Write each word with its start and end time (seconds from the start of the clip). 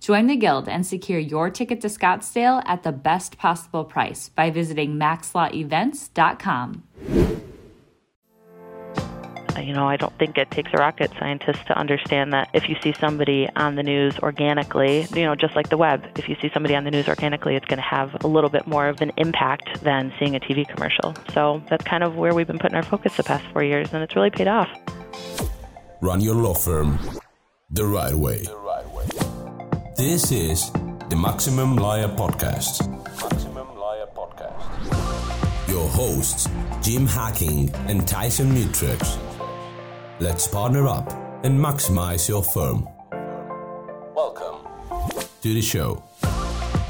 Join 0.00 0.26
the 0.26 0.36
Guild 0.36 0.68
and 0.68 0.86
secure 0.86 1.18
your 1.18 1.50
ticket 1.50 1.80
to 1.82 1.88
Scottsdale 1.88 2.62
at 2.66 2.82
the 2.82 2.92
best 2.92 3.38
possible 3.38 3.84
price 3.84 4.28
by 4.28 4.50
visiting 4.50 4.94
maxlawevents.com 4.94 6.82
you 9.68 9.74
know, 9.74 9.86
I 9.86 9.96
don't 9.96 10.16
think 10.18 10.38
it 10.38 10.50
takes 10.50 10.70
a 10.72 10.78
rocket 10.78 11.10
scientist 11.18 11.66
to 11.66 11.78
understand 11.78 12.32
that 12.32 12.48
if 12.54 12.68
you 12.68 12.76
see 12.82 12.94
somebody 12.98 13.48
on 13.54 13.74
the 13.74 13.82
news 13.82 14.18
organically, 14.20 15.06
you 15.14 15.24
know, 15.24 15.34
just 15.34 15.54
like 15.54 15.68
the 15.68 15.76
web, 15.76 16.04
if 16.16 16.28
you 16.28 16.36
see 16.40 16.50
somebody 16.54 16.74
on 16.74 16.84
the 16.84 16.90
news 16.90 17.06
organically, 17.06 17.54
it's 17.54 17.66
going 17.66 17.78
to 17.78 17.82
have 17.82 18.16
a 18.24 18.26
little 18.26 18.50
bit 18.50 18.66
more 18.66 18.88
of 18.88 19.00
an 19.00 19.12
impact 19.18 19.82
than 19.82 20.12
seeing 20.18 20.34
a 20.34 20.40
TV 20.40 20.66
commercial. 20.66 21.14
So 21.34 21.62
that's 21.68 21.84
kind 21.84 22.02
of 22.02 22.16
where 22.16 22.34
we've 22.34 22.46
been 22.46 22.58
putting 22.58 22.76
our 22.76 22.82
focus 22.82 23.16
the 23.16 23.24
past 23.24 23.44
four 23.52 23.62
years, 23.62 23.92
and 23.92 24.02
it's 24.02 24.16
really 24.16 24.30
paid 24.30 24.48
off. 24.48 24.68
Run 26.00 26.20
your 26.20 26.34
law 26.34 26.54
firm 26.54 26.98
the 27.70 27.84
right 27.84 28.14
way. 28.14 28.44
The 29.98 30.04
right 30.04 30.10
way. 30.10 30.14
This 30.14 30.32
is 30.32 30.70
the 31.08 31.16
Maximum 31.16 31.76
Lawyer 31.76 32.08
Podcast. 32.08 32.88
Maximum 33.20 33.76
Lawyer 33.76 34.06
Podcast. 34.16 35.68
Your 35.68 35.88
hosts, 35.88 36.48
Jim 36.82 37.06
Hacking 37.06 37.70
and 37.88 38.06
Tyson 38.06 38.50
Mutrux. 38.52 39.18
Let's 40.20 40.46
partner 40.48 40.86
up 40.86 41.12
and 41.44 41.58
maximize 41.58 42.28
your 42.28 42.42
firm. 42.42 42.88
Welcome 44.14 44.68
to 45.42 45.54
the 45.54 45.62
show. 45.62 46.02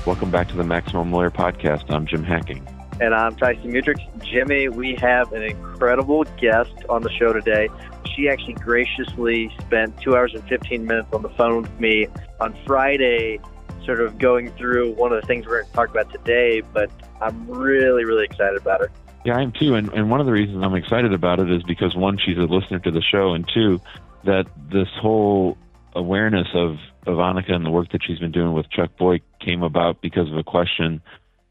Welcome 0.06 0.30
back 0.30 0.48
to 0.48 0.56
the 0.56 0.64
Maximum 0.64 1.12
Lawyer 1.12 1.30
Podcast. 1.30 1.90
I'm 1.90 2.06
Jim 2.06 2.24
Hacking. 2.24 2.66
And 3.00 3.14
I'm 3.14 3.36
Tyson 3.36 3.72
Mutrux. 3.72 4.00
Jimmy, 4.24 4.68
we 4.68 4.94
have 4.96 5.32
an 5.32 5.42
incredible 5.42 6.24
guest 6.40 6.74
on 6.88 7.02
the 7.02 7.10
show 7.10 7.32
today. 7.32 7.68
She 8.14 8.28
actually 8.28 8.54
graciously 8.54 9.50
spent 9.60 10.00
two 10.00 10.16
hours 10.16 10.34
and 10.34 10.46
15 10.48 10.84
minutes 10.84 11.08
on 11.12 11.22
the 11.22 11.28
phone 11.30 11.62
with 11.62 11.80
me 11.80 12.08
on 12.40 12.56
Friday, 12.66 13.40
sort 13.84 14.00
of 14.00 14.18
going 14.18 14.50
through 14.52 14.92
one 14.92 15.12
of 15.12 15.20
the 15.20 15.26
things 15.26 15.46
we're 15.46 15.62
going 15.62 15.70
to 15.70 15.72
talk 15.72 15.88
about 15.90 16.12
today, 16.12 16.62
but 16.72 16.90
I'm 17.20 17.48
really, 17.50 18.04
really 18.04 18.24
excited 18.24 18.56
about 18.60 18.80
her. 18.80 18.90
Yeah, 19.24 19.36
I 19.36 19.42
am 19.42 19.52
too. 19.52 19.74
And, 19.74 19.92
and 19.92 20.10
one 20.10 20.20
of 20.20 20.26
the 20.26 20.32
reasons 20.32 20.62
I'm 20.62 20.74
excited 20.74 21.12
about 21.12 21.40
it 21.40 21.50
is 21.50 21.62
because 21.64 21.94
one, 21.96 22.18
she's 22.18 22.36
a 22.36 22.42
listener 22.42 22.78
to 22.80 22.90
the 22.90 23.02
show, 23.02 23.32
and 23.34 23.48
two, 23.52 23.80
that 24.24 24.46
this 24.70 24.88
whole 25.00 25.56
awareness 25.94 26.48
of, 26.54 26.76
of 27.06 27.16
Anneke 27.16 27.52
and 27.52 27.64
the 27.64 27.70
work 27.70 27.90
that 27.92 28.02
she's 28.06 28.18
been 28.18 28.32
doing 28.32 28.52
with 28.52 28.70
Chuck 28.70 28.90
Boyk 28.98 29.22
came 29.40 29.62
about 29.62 30.00
because 30.00 30.30
of 30.30 30.36
a 30.36 30.44
question 30.44 31.00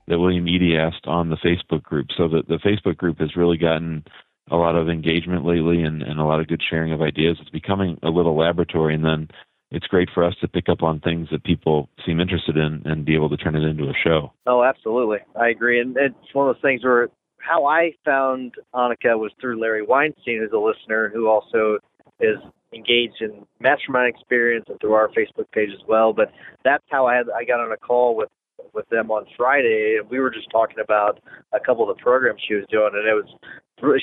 that 0.08 0.20
William 0.20 0.47
Eady 0.47 0.78
asked 0.78 1.06
on 1.06 1.30
the 1.30 1.36
Facebook 1.38 1.84
group. 1.84 2.08
So 2.16 2.28
the, 2.28 2.44
the 2.47 2.59
Facebook 2.59 2.97
group 2.97 3.20
has 3.20 3.36
really 3.36 3.58
gotten 3.58 4.06
a 4.50 4.56
lot 4.56 4.76
of 4.76 4.88
engagement 4.88 5.44
lately 5.44 5.84
and, 5.84 6.02
and 6.02 6.20
a 6.20 6.24
lot 6.24 6.40
of 6.40 6.47
good 6.47 6.62
sharing 6.68 6.94
of 6.94 7.02
ideas. 7.02 7.38
It's 7.42 7.50
becoming 7.50 8.00
a 8.03 8.09
little 8.09 8.38
laboratory, 8.38 8.96
and 8.96 9.03
then 9.03 9.30
it's 9.72 9.88
great 9.88 10.09
for 10.13 10.23
us 10.23 10.33
to 10.41 10.47
pick 10.47 10.69
up 10.69 10.81
on 10.81 11.00
things 11.00 11.28
that 11.31 11.44
people 11.44 11.89
seem 12.05 12.19
interested 12.19 12.55
in 12.57 12.81
and 12.85 13.05
be 13.05 13.16
able 13.16 13.29
to 13.29 13.38
turn 13.38 13.55
it 13.55 13.67
into 13.67 13.85
a 13.85 13.94
show. 14.03 14.31
Oh, 14.45 14.63
absolutely. 14.63 15.17
I 15.39 15.50
agree. 15.50 15.81
And 15.81 15.95
it's 15.97 16.33
one 16.33 16.50
of 16.50 16.55
those 16.55 16.61
things 16.61 16.83
where 16.83 17.09
how 17.38 17.66
I 17.66 17.91
found 18.03 18.55
Anneke 18.73 19.17
was 19.17 19.31
through 19.39 19.59
Larry 19.61 19.83
Weinstein, 19.83 20.39
who's 20.39 20.51
a 20.53 20.57
listener 20.57 21.09
who 21.13 21.28
also 21.28 21.79
is 22.19 22.38
engaged 22.73 23.22
in 23.22 23.45
mastermind 23.59 24.13
experience 24.13 24.66
and 24.67 24.79
through 24.79 24.94
our 24.94 25.09
Facebook 25.09 25.50
page 25.51 25.69
as 25.73 25.85
well. 25.88 26.13
But 26.13 26.31
that's 26.63 26.84
how 26.89 27.07
I 27.07 27.16
had 27.16 27.28
I 27.29 27.44
got 27.44 27.59
on 27.59 27.72
a 27.72 27.78
call 27.78 28.16
with 28.16 28.29
with 28.73 28.88
them 28.89 29.11
on 29.11 29.25
Friday, 29.35 29.97
and 29.99 30.09
we 30.09 30.19
were 30.19 30.29
just 30.29 30.49
talking 30.51 30.78
about 30.84 31.19
a 31.53 31.59
couple 31.59 31.89
of 31.89 31.95
the 31.95 32.01
programs 32.01 32.41
she 32.47 32.55
was 32.55 32.66
doing, 32.69 32.91
and 32.94 33.07
it 33.07 33.13
was 33.13 33.29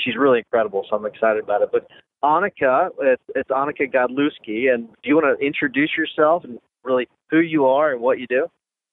she's 0.05 0.17
really 0.17 0.39
incredible. 0.39 0.87
So 0.89 0.97
I'm 0.97 1.07
excited 1.07 1.43
about 1.43 1.63
it. 1.63 1.71
But 1.73 1.89
Anneke, 2.23 2.91
it's, 3.01 3.23
it's 3.35 3.51
Anneke 3.51 3.93
Godlewski, 3.93 4.73
and 4.73 4.89
do 5.03 5.09
you 5.09 5.15
want 5.15 5.39
to 5.39 5.45
introduce 5.45 5.91
yourself 5.97 6.45
and 6.45 6.59
really 6.83 7.09
who 7.31 7.41
you 7.41 7.67
are 7.67 7.93
and 7.93 8.01
what 8.01 8.19
you 8.19 8.27
do? 8.27 8.47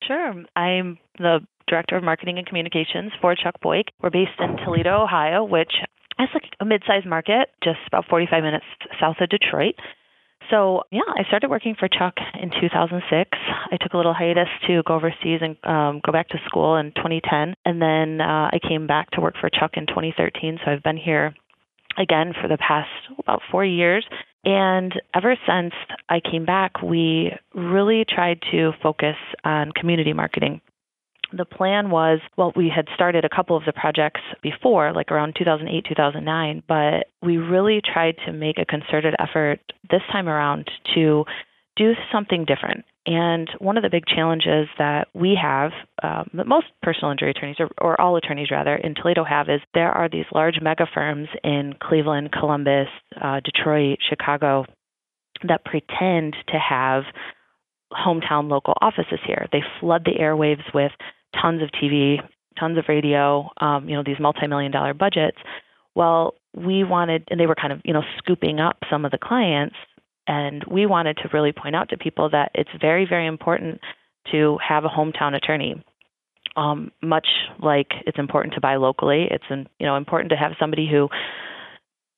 Sure. 0.04 0.34
I'm 0.56 0.98
the 1.18 1.40
Director 1.68 1.96
of 1.96 2.04
Marketing 2.04 2.38
and 2.38 2.46
Communications 2.46 3.12
for 3.22 3.36
Chuck 3.36 3.56
Boyk. 3.64 3.86
We're 4.02 4.10
based 4.10 4.40
in 4.40 4.58
Toledo, 4.66 5.04
Ohio, 5.04 5.44
which 5.44 5.72
is 6.20 6.28
like 6.34 6.44
a 6.60 6.66
mid-sized 6.66 7.06
market, 7.06 7.50
just 7.64 7.80
about 7.88 8.06
45 8.10 8.44
minutes 8.44 8.66
south 9.00 9.18
of 9.22 9.30
Detroit. 9.30 9.76
So 10.52 10.84
yeah, 10.92 11.02
I 11.08 11.24
started 11.28 11.50
working 11.50 11.76
for 11.80 11.88
Chuck 11.88 12.16
in 12.40 12.52
2006. 12.52 13.30
I 13.72 13.78
took 13.78 13.94
a 13.94 13.98
little 13.98 14.14
hiatus 14.14 14.50
to 14.68 14.84
go 14.86 14.96
overseas 14.96 15.40
and 15.42 15.56
um, 15.64 16.02
go 16.06 16.12
back 16.12 16.28
to 16.30 16.38
school 16.46 16.76
in 16.76 16.92
2010, 16.92 17.56
and 17.66 17.82
then 17.82 18.22
uh, 18.22 18.50
I 18.52 18.60
came 18.62 18.86
back 18.86 19.10
to 19.12 19.22
work 19.22 19.36
for 19.40 19.50
Chuck 19.50 19.72
in 19.76 19.88
2013. 19.88 20.60
So 20.64 20.72
I've 20.72 20.84
been 20.84 20.98
here 20.98 21.34
again 21.98 22.34
for 22.40 22.48
the 22.48 22.58
past 22.58 22.90
about 23.18 23.42
four 23.50 23.66
years. 23.66 24.06
And 24.44 24.94
ever 25.16 25.36
since 25.48 25.74
I 26.10 26.20
came 26.20 26.46
back, 26.46 26.82
we 26.82 27.32
really 27.54 28.06
tried 28.08 28.42
to 28.52 28.72
focus 28.82 29.16
on 29.44 29.72
community 29.72 30.14
marketing 30.14 30.62
the 31.32 31.46
plan 31.46 31.90
was 31.90 32.20
well, 32.38 32.54
we 32.56 32.72
had 32.74 32.88
started 32.94 33.26
a 33.26 33.30
couple 33.30 33.58
of 33.58 33.64
the 33.66 33.74
projects 33.74 34.22
before, 34.42 34.94
like 34.94 35.12
around 35.12 35.36
2008, 35.38 35.86
2009, 35.88 36.64
but 36.68 37.08
we 37.22 37.38
really 37.38 37.82
tried 37.82 38.16
to 38.26 38.34
make 38.34 38.58
a 38.58 38.66
concerted 38.66 39.16
effort 39.20 39.60
this 39.90 40.02
time 40.12 40.28
around 40.28 40.70
to 40.96 41.26
do 41.76 41.94
something 42.12 42.46
different. 42.46 42.86
And 43.06 43.50
one 43.58 43.78
of 43.78 43.84
the 43.84 43.90
big 43.90 44.06
challenges 44.06 44.68
that 44.78 45.08
we 45.14 45.38
have, 45.42 45.72
um, 46.04 46.30
that 46.36 46.46
most 46.46 46.68
personal 46.84 47.12
injury 47.12 47.32
attorneys, 47.32 47.56
or, 47.60 47.70
or 47.80 48.00
all 48.00 48.16
attorneys 48.16 48.52
rather, 48.52 48.76
in 48.76 48.94
Toledo 48.94 49.24
have, 49.24 49.50
is 49.50 49.60
there 49.74 49.92
are 49.92 50.08
these 50.08 50.26
large 50.32 50.62
mega 50.62 50.86
firms 50.94 51.28
in 51.44 51.74
Cleveland, 51.82 52.32
Columbus, 52.32 52.88
uh, 53.20 53.40
Detroit, 53.40 53.98
Chicago 54.08 54.66
that 55.48 55.66
pretend 55.66 56.36
to 56.50 56.60
have 56.60 57.04
hometown 57.92 58.50
local 58.50 58.76
offices 58.82 59.20
here. 59.26 59.48
They 59.52 59.64
flood 59.80 60.04
the 60.06 60.22
airwaves 60.22 60.64
with 60.74 60.92
tons 61.40 61.62
of 61.62 61.70
TV, 61.70 62.18
tons 62.60 62.78
of 62.78 62.86
radio, 62.88 63.50
um, 63.60 63.88
you 63.88 63.96
know, 63.96 64.04
these 64.06 64.20
multi-million 64.20 64.72
dollar 64.72 64.94
budgets. 64.94 65.38
Well, 65.96 66.36
we 66.56 66.84
wanted, 66.84 67.28
and 67.30 67.40
they 67.40 67.48
were 67.48 67.56
kind 67.56 67.74
of, 67.74 67.82
you 67.84 67.94
know, 67.94 68.04
scooping 68.18 68.60
up 68.60 68.78
some 68.90 69.06
of 69.06 69.12
the 69.12 69.18
clients, 69.18 69.76
and 70.28 70.64
we 70.70 70.86
wanted 70.86 71.18
to 71.18 71.30
really 71.34 71.52
point 71.52 71.76
out 71.76 71.90
to 71.90 71.98
people 71.98 72.30
that 72.32 72.52
it's 72.54 72.70
very, 72.80 73.06
very 73.08 73.28
important 73.28 73.80
to 74.32 74.58
have 74.68 74.86
a 74.86 74.90
hometown 74.90 75.36
attorney. 75.36 75.84
Um, 76.56 76.92
much 77.02 77.28
like 77.62 77.88
it's 78.06 78.20
important 78.20 78.54
to 78.56 78.62
buy 78.62 78.76
locally, 78.76 79.28
it's 79.32 79.46
an, 79.50 79.68
you 79.80 79.86
know 79.86 79.96
important 79.96 80.32
to 80.32 80.36
have 80.36 80.52
somebody 80.60 80.88
who 80.90 81.08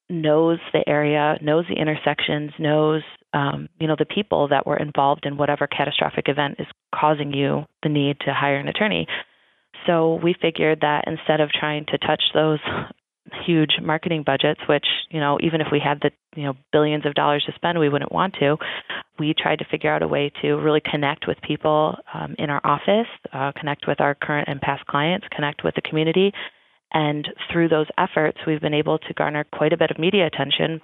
knows 0.10 0.60
the 0.74 0.84
area, 0.88 1.38
knows 1.42 1.66
the 1.70 1.76
intersections, 1.76 2.52
knows 2.58 3.04
um, 3.34 3.68
you 3.80 3.88
know 3.88 3.96
the 3.98 4.06
people 4.06 4.48
that 4.50 4.66
were 4.66 4.78
involved 4.78 5.26
in 5.26 5.38
whatever 5.38 5.68
catastrophic 5.68 6.26
event 6.28 6.56
is 6.60 6.68
causing 6.94 7.34
you 7.34 7.66
the 7.82 7.90
need 7.90 8.20
to 8.22 8.34
hire 8.34 8.58
an 8.58 8.68
attorney. 8.68 9.08
So 9.88 10.20
we 10.24 10.36
figured 10.40 10.82
that 10.82 11.06
instead 11.08 11.42
of 11.42 11.50
trying 11.50 11.86
to 11.88 11.98
touch 11.98 12.24
those 12.34 12.60
huge 13.46 13.72
marketing 13.82 14.24
budgets, 14.26 14.62
which 14.70 14.86
you 15.10 15.20
know 15.20 15.38
even 15.42 15.62
if 15.62 15.68
we 15.72 15.82
had 15.84 16.00
the 16.02 16.12
you 16.36 16.44
know 16.44 16.54
billions 16.72 17.06
of 17.06 17.16
dollars 17.16 17.44
to 17.48 17.54
spend, 17.56 17.80
we 17.80 17.90
wouldn't 17.90 18.12
want 18.12 18.36
to. 18.40 18.58
We 19.20 19.34
tried 19.38 19.60
to 19.60 19.66
figure 19.66 19.94
out 19.94 20.04
a 20.04 20.08
way 20.08 20.32
to 20.42 20.54
really 20.54 20.82
connect 20.82 21.28
with 21.28 21.38
people 21.42 21.96
um, 22.14 22.36
in 22.38 22.50
our 22.50 22.62
office, 22.64 23.08
uh, 23.32 23.52
connect 23.60 23.86
with 23.88 24.00
our 24.02 24.16
current 24.16 24.48
and 24.48 24.62
past 24.62 24.86
clients, 24.86 25.28
connect 25.36 25.64
with 25.64 25.76
the 25.76 25.82
community, 25.82 26.32
and 26.94 27.28
through 27.52 27.70
those 27.70 27.88
efforts, 27.98 28.38
we've 28.46 28.62
been 28.62 28.74
able 28.74 29.00
to 29.00 29.14
garner 29.14 29.46
quite 29.52 29.74
a 29.74 29.78
bit 29.78 29.90
of 29.90 29.98
media 29.98 30.28
attention 30.28 30.82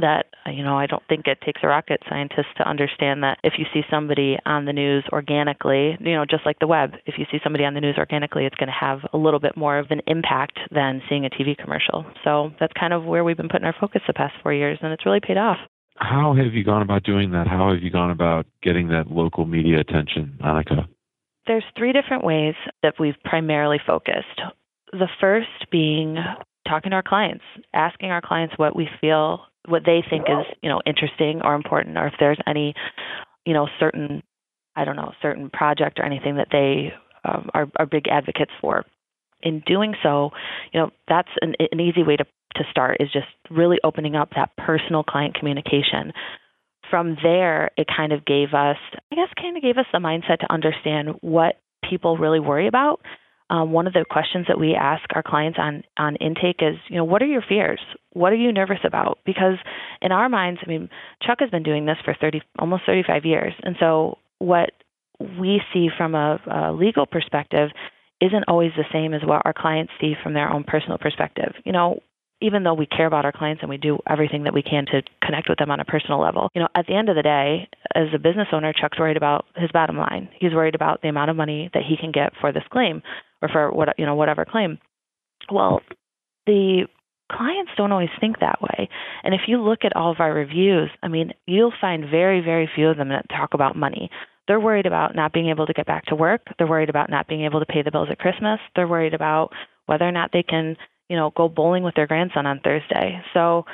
that 0.00 0.26
uh, 0.46 0.50
you 0.50 0.62
know 0.62 0.76
I 0.76 0.86
don't 0.86 1.02
think 1.08 1.26
it 1.26 1.38
takes 1.44 1.60
a 1.62 1.68
rocket 1.68 2.00
scientist 2.08 2.48
to 2.58 2.68
understand 2.68 3.22
that 3.22 3.38
if 3.42 3.54
you 3.58 3.64
see 3.72 3.82
somebody 3.90 4.36
on 4.44 4.64
the 4.64 4.72
news 4.72 5.04
organically, 5.12 5.96
you 6.00 6.14
know, 6.14 6.24
just 6.28 6.46
like 6.46 6.58
the 6.58 6.66
web, 6.66 6.92
if 7.06 7.14
you 7.18 7.26
see 7.30 7.38
somebody 7.42 7.64
on 7.64 7.74
the 7.74 7.80
news 7.80 7.96
organically, 7.98 8.46
it's 8.46 8.56
going 8.56 8.68
to 8.68 8.72
have 8.78 9.00
a 9.12 9.16
little 9.16 9.40
bit 9.40 9.56
more 9.56 9.78
of 9.78 9.86
an 9.90 10.00
impact 10.06 10.58
than 10.70 11.02
seeing 11.08 11.24
a 11.24 11.30
TV 11.30 11.56
commercial. 11.56 12.04
So 12.24 12.50
that's 12.60 12.72
kind 12.78 12.92
of 12.92 13.04
where 13.04 13.24
we've 13.24 13.36
been 13.36 13.48
putting 13.48 13.66
our 13.66 13.74
focus 13.78 14.02
the 14.06 14.12
past 14.12 14.34
4 14.42 14.52
years 14.52 14.78
and 14.82 14.92
it's 14.92 15.06
really 15.06 15.20
paid 15.20 15.38
off. 15.38 15.58
How 15.96 16.34
have 16.34 16.52
you 16.52 16.62
gone 16.62 16.82
about 16.82 17.04
doing 17.04 17.30
that? 17.30 17.46
How 17.46 17.72
have 17.72 17.82
you 17.82 17.90
gone 17.90 18.10
about 18.10 18.46
getting 18.62 18.88
that 18.88 19.10
local 19.10 19.46
media 19.46 19.80
attention, 19.80 20.38
Anneke? 20.42 20.86
There's 21.46 21.64
three 21.76 21.92
different 21.92 22.24
ways 22.24 22.54
that 22.82 22.94
we've 22.98 23.14
primarily 23.24 23.78
focused. 23.86 24.40
The 24.92 25.08
first 25.20 25.70
being 25.70 26.16
talking 26.68 26.90
to 26.90 26.96
our 26.96 27.02
clients, 27.02 27.44
asking 27.74 28.10
our 28.10 28.20
clients 28.20 28.54
what 28.56 28.76
we 28.76 28.88
feel 29.00 29.40
what 29.68 29.82
they 29.84 30.02
think 30.08 30.24
is 30.28 30.46
you 30.62 30.68
know 30.68 30.80
interesting 30.86 31.40
or 31.42 31.54
important, 31.54 31.96
or 31.96 32.06
if 32.06 32.14
there's 32.18 32.38
any 32.46 32.74
you 33.44 33.52
know 33.52 33.68
certain 33.78 34.22
I 34.74 34.84
don't 34.84 34.96
know 34.96 35.12
certain 35.22 35.50
project 35.50 35.98
or 35.98 36.04
anything 36.04 36.36
that 36.36 36.48
they 36.50 36.92
um, 37.24 37.50
are, 37.54 37.66
are 37.78 37.86
big 37.86 38.08
advocates 38.08 38.52
for. 38.60 38.84
In 39.42 39.62
doing 39.66 39.94
so, 40.02 40.30
you 40.72 40.80
know 40.80 40.90
that's 41.08 41.28
an, 41.40 41.54
an 41.72 41.80
easy 41.80 42.02
way 42.02 42.16
to 42.16 42.24
to 42.56 42.64
start 42.70 42.98
is 43.00 43.08
just 43.12 43.26
really 43.50 43.78
opening 43.84 44.16
up 44.16 44.30
that 44.34 44.56
personal 44.56 45.02
client 45.02 45.34
communication. 45.34 46.12
From 46.90 47.16
there, 47.22 47.70
it 47.76 47.88
kind 47.94 48.12
of 48.12 48.24
gave 48.24 48.54
us, 48.54 48.76
I 49.12 49.16
guess, 49.16 49.28
kind 49.36 49.56
of 49.56 49.62
gave 49.62 49.76
us 49.76 49.86
the 49.92 49.98
mindset 49.98 50.38
to 50.40 50.52
understand 50.52 51.16
what 51.20 51.60
people 51.88 52.16
really 52.16 52.40
worry 52.40 52.68
about 52.68 53.00
um, 53.48 53.72
one 53.72 53.86
of 53.86 53.92
the 53.92 54.04
questions 54.08 54.46
that 54.48 54.58
we 54.58 54.74
ask 54.74 55.04
our 55.14 55.22
clients 55.22 55.58
on 55.60 55.84
on 55.96 56.16
intake 56.16 56.60
is, 56.60 56.76
you 56.88 56.96
know, 56.96 57.04
what 57.04 57.22
are 57.22 57.26
your 57.26 57.44
fears? 57.46 57.80
What 58.12 58.32
are 58.32 58.36
you 58.36 58.52
nervous 58.52 58.80
about? 58.84 59.18
Because 59.24 59.56
in 60.02 60.10
our 60.10 60.28
minds, 60.28 60.60
I 60.64 60.68
mean, 60.68 60.88
Chuck 61.22 61.38
has 61.40 61.50
been 61.50 61.62
doing 61.62 61.86
this 61.86 61.98
for 62.04 62.14
30, 62.20 62.42
almost 62.58 62.82
35 62.86 63.24
years, 63.24 63.52
and 63.62 63.76
so 63.78 64.18
what 64.38 64.70
we 65.40 65.60
see 65.72 65.88
from 65.96 66.14
a, 66.14 66.40
a 66.46 66.72
legal 66.72 67.06
perspective 67.06 67.70
isn't 68.20 68.44
always 68.48 68.72
the 68.76 68.84
same 68.92 69.14
as 69.14 69.22
what 69.24 69.42
our 69.44 69.54
clients 69.56 69.92
see 70.00 70.14
from 70.22 70.34
their 70.34 70.50
own 70.52 70.64
personal 70.64 70.98
perspective. 70.98 71.52
You 71.64 71.72
know, 71.72 72.00
even 72.40 72.64
though 72.64 72.74
we 72.74 72.86
care 72.86 73.06
about 73.06 73.24
our 73.24 73.32
clients 73.32 73.62
and 73.62 73.70
we 73.70 73.78
do 73.78 73.98
everything 74.08 74.44
that 74.44 74.52
we 74.52 74.62
can 74.62 74.84
to 74.86 75.02
connect 75.22 75.48
with 75.48 75.58
them 75.58 75.70
on 75.70 75.80
a 75.80 75.84
personal 75.84 76.20
level, 76.20 76.50
you 76.54 76.60
know, 76.60 76.68
at 76.74 76.86
the 76.86 76.94
end 76.94 77.08
of 77.08 77.16
the 77.16 77.22
day, 77.22 77.68
as 77.94 78.08
a 78.14 78.18
business 78.18 78.48
owner, 78.52 78.72
Chuck's 78.72 78.98
worried 78.98 79.16
about 79.16 79.46
his 79.56 79.70
bottom 79.72 79.96
line. 79.96 80.28
He's 80.38 80.52
worried 80.52 80.74
about 80.74 81.00
the 81.02 81.08
amount 81.08 81.30
of 81.30 81.36
money 81.36 81.70
that 81.72 81.82
he 81.88 81.96
can 81.96 82.12
get 82.12 82.32
for 82.40 82.52
this 82.52 82.64
claim 82.70 83.02
or 83.42 83.48
for 83.48 83.70
what 83.70 83.98
you 83.98 84.06
know 84.06 84.14
whatever 84.14 84.44
claim. 84.44 84.78
Well, 85.50 85.80
the 86.46 86.86
clients 87.30 87.72
don't 87.76 87.92
always 87.92 88.10
think 88.20 88.38
that 88.40 88.62
way. 88.62 88.88
And 89.24 89.34
if 89.34 89.42
you 89.48 89.60
look 89.60 89.84
at 89.84 89.96
all 89.96 90.12
of 90.12 90.20
our 90.20 90.32
reviews, 90.32 90.90
I 91.02 91.08
mean, 91.08 91.32
you'll 91.46 91.72
find 91.80 92.08
very 92.08 92.40
very 92.40 92.68
few 92.74 92.88
of 92.88 92.96
them 92.96 93.08
that 93.10 93.28
talk 93.28 93.54
about 93.54 93.76
money. 93.76 94.10
They're 94.48 94.60
worried 94.60 94.86
about 94.86 95.16
not 95.16 95.32
being 95.32 95.48
able 95.48 95.66
to 95.66 95.72
get 95.72 95.86
back 95.86 96.04
to 96.06 96.14
work. 96.14 96.42
They're 96.56 96.68
worried 96.68 96.90
about 96.90 97.10
not 97.10 97.26
being 97.26 97.44
able 97.44 97.60
to 97.60 97.66
pay 97.66 97.82
the 97.82 97.90
bills 97.90 98.08
at 98.10 98.18
Christmas. 98.18 98.60
They're 98.76 98.86
worried 98.86 99.14
about 99.14 99.52
whether 99.86 100.06
or 100.06 100.12
not 100.12 100.30
they 100.32 100.44
can, 100.44 100.76
you 101.08 101.16
know, 101.16 101.32
go 101.36 101.48
bowling 101.48 101.82
with 101.82 101.96
their 101.96 102.06
grandson 102.06 102.46
on 102.46 102.60
Thursday. 102.62 103.20
So 103.34 103.64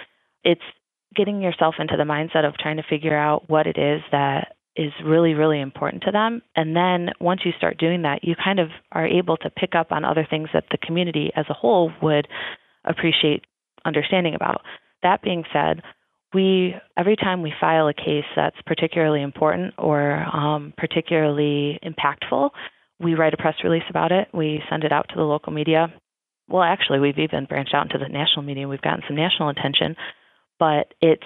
it's 0.44 0.62
getting 1.14 1.42
yourself 1.42 1.74
into 1.78 1.96
the 1.96 2.04
mindset 2.04 2.46
of 2.46 2.56
trying 2.56 2.78
to 2.78 2.82
figure 2.88 3.16
out 3.16 3.50
what 3.50 3.66
it 3.66 3.76
is 3.76 4.00
that 4.12 4.54
is 4.76 4.92
really, 5.04 5.34
really 5.34 5.60
important 5.60 6.02
to 6.04 6.12
them. 6.12 6.42
And 6.56 6.74
then 6.74 7.10
once 7.20 7.42
you 7.44 7.52
start 7.56 7.78
doing 7.78 8.02
that, 8.02 8.20
you 8.24 8.34
kind 8.42 8.58
of 8.58 8.68
are 8.90 9.06
able 9.06 9.36
to 9.38 9.50
pick 9.50 9.74
up 9.74 9.92
on 9.92 10.04
other 10.04 10.26
things 10.28 10.48
that 10.54 10.64
the 10.70 10.78
community 10.78 11.30
as 11.36 11.44
a 11.50 11.54
whole 11.54 11.92
would 12.02 12.26
appreciate 12.84 13.44
understanding 13.84 14.34
about. 14.34 14.62
That 15.02 15.22
being 15.22 15.44
said, 15.52 15.82
we 16.32 16.74
every 16.96 17.16
time 17.16 17.42
we 17.42 17.52
file 17.60 17.88
a 17.88 17.94
case 17.94 18.24
that's 18.34 18.56
particularly 18.64 19.22
important 19.22 19.74
or 19.76 20.24
um, 20.34 20.72
particularly 20.78 21.78
impactful, 21.84 22.50
we 22.98 23.14
write 23.14 23.34
a 23.34 23.36
press 23.36 23.56
release 23.64 23.82
about 23.90 24.12
it. 24.12 24.28
We 24.32 24.62
send 24.70 24.84
it 24.84 24.92
out 24.92 25.08
to 25.10 25.16
the 25.16 25.22
local 25.22 25.52
media. 25.52 25.92
Well, 26.48 26.62
actually, 26.62 27.00
we've 27.00 27.18
even 27.18 27.44
branched 27.44 27.74
out 27.74 27.92
into 27.92 27.98
the 27.98 28.10
national 28.10 28.42
media. 28.42 28.68
We've 28.68 28.80
gotten 28.80 29.02
some 29.06 29.16
national 29.16 29.50
attention, 29.50 29.96
but 30.58 30.94
it's 31.00 31.22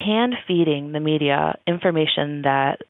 hand 0.00 0.34
feeding 0.46 0.92
the 0.92 1.00
media 1.00 1.58
information 1.66 2.42
that 2.42 2.80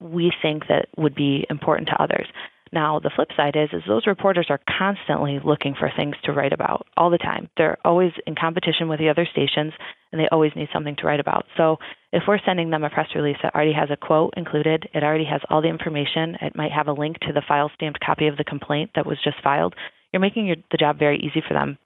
we 0.00 0.32
think 0.42 0.64
that 0.68 0.86
would 0.96 1.14
be 1.14 1.46
important 1.50 1.88
to 1.88 2.02
others. 2.02 2.26
Now, 2.72 3.00
the 3.00 3.10
flip 3.14 3.28
side 3.36 3.56
is, 3.56 3.70
is 3.72 3.82
those 3.86 4.06
reporters 4.06 4.46
are 4.50 4.60
constantly 4.78 5.40
looking 5.42 5.74
for 5.78 5.90
things 5.96 6.16
to 6.24 6.32
write 6.32 6.52
about 6.52 6.86
all 6.96 7.10
the 7.10 7.18
time. 7.18 7.48
They're 7.56 7.78
always 7.84 8.12
in 8.26 8.34
competition 8.34 8.88
with 8.88 8.98
the 8.98 9.08
other 9.08 9.26
stations, 9.30 9.72
and 10.12 10.20
they 10.20 10.28
always 10.30 10.52
need 10.54 10.68
something 10.72 10.96
to 10.96 11.06
write 11.06 11.20
about. 11.20 11.46
So, 11.56 11.78
if 12.12 12.24
we're 12.26 12.38
sending 12.44 12.70
them 12.70 12.84
a 12.84 12.90
press 12.90 13.08
release 13.14 13.36
that 13.42 13.54
already 13.54 13.72
has 13.72 13.88
a 13.90 13.96
quote 13.96 14.34
included, 14.36 14.88
it 14.94 15.02
already 15.02 15.24
has 15.24 15.40
all 15.48 15.62
the 15.62 15.68
information, 15.68 16.36
it 16.40 16.56
might 16.56 16.72
have 16.72 16.88
a 16.88 16.92
link 16.92 17.18
to 17.20 17.32
the 17.32 17.42
file 17.46 17.70
stamped 17.74 18.00
copy 18.00 18.26
of 18.26 18.36
the 18.36 18.44
complaint 18.44 18.90
that 18.94 19.06
was 19.06 19.18
just 19.22 19.42
filed, 19.42 19.74
you're 20.12 20.20
making 20.20 20.46
your, 20.46 20.56
the 20.70 20.78
job 20.78 20.98
very 20.98 21.18
easy 21.18 21.42
for 21.46 21.54
them. 21.54 21.78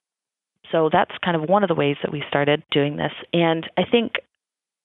So, 0.73 0.91
that's 0.93 1.13
kind 1.25 1.37
of 1.37 1.49
one 1.49 1.63
of 1.63 1.69
the 1.69 1.75
ways 1.75 1.97
that 2.03 2.13
we 2.13 2.25
started 2.29 2.63
doing 2.73 2.97
this. 2.97 3.13
And 3.33 3.69
I 3.77 3.83
think 3.89 4.15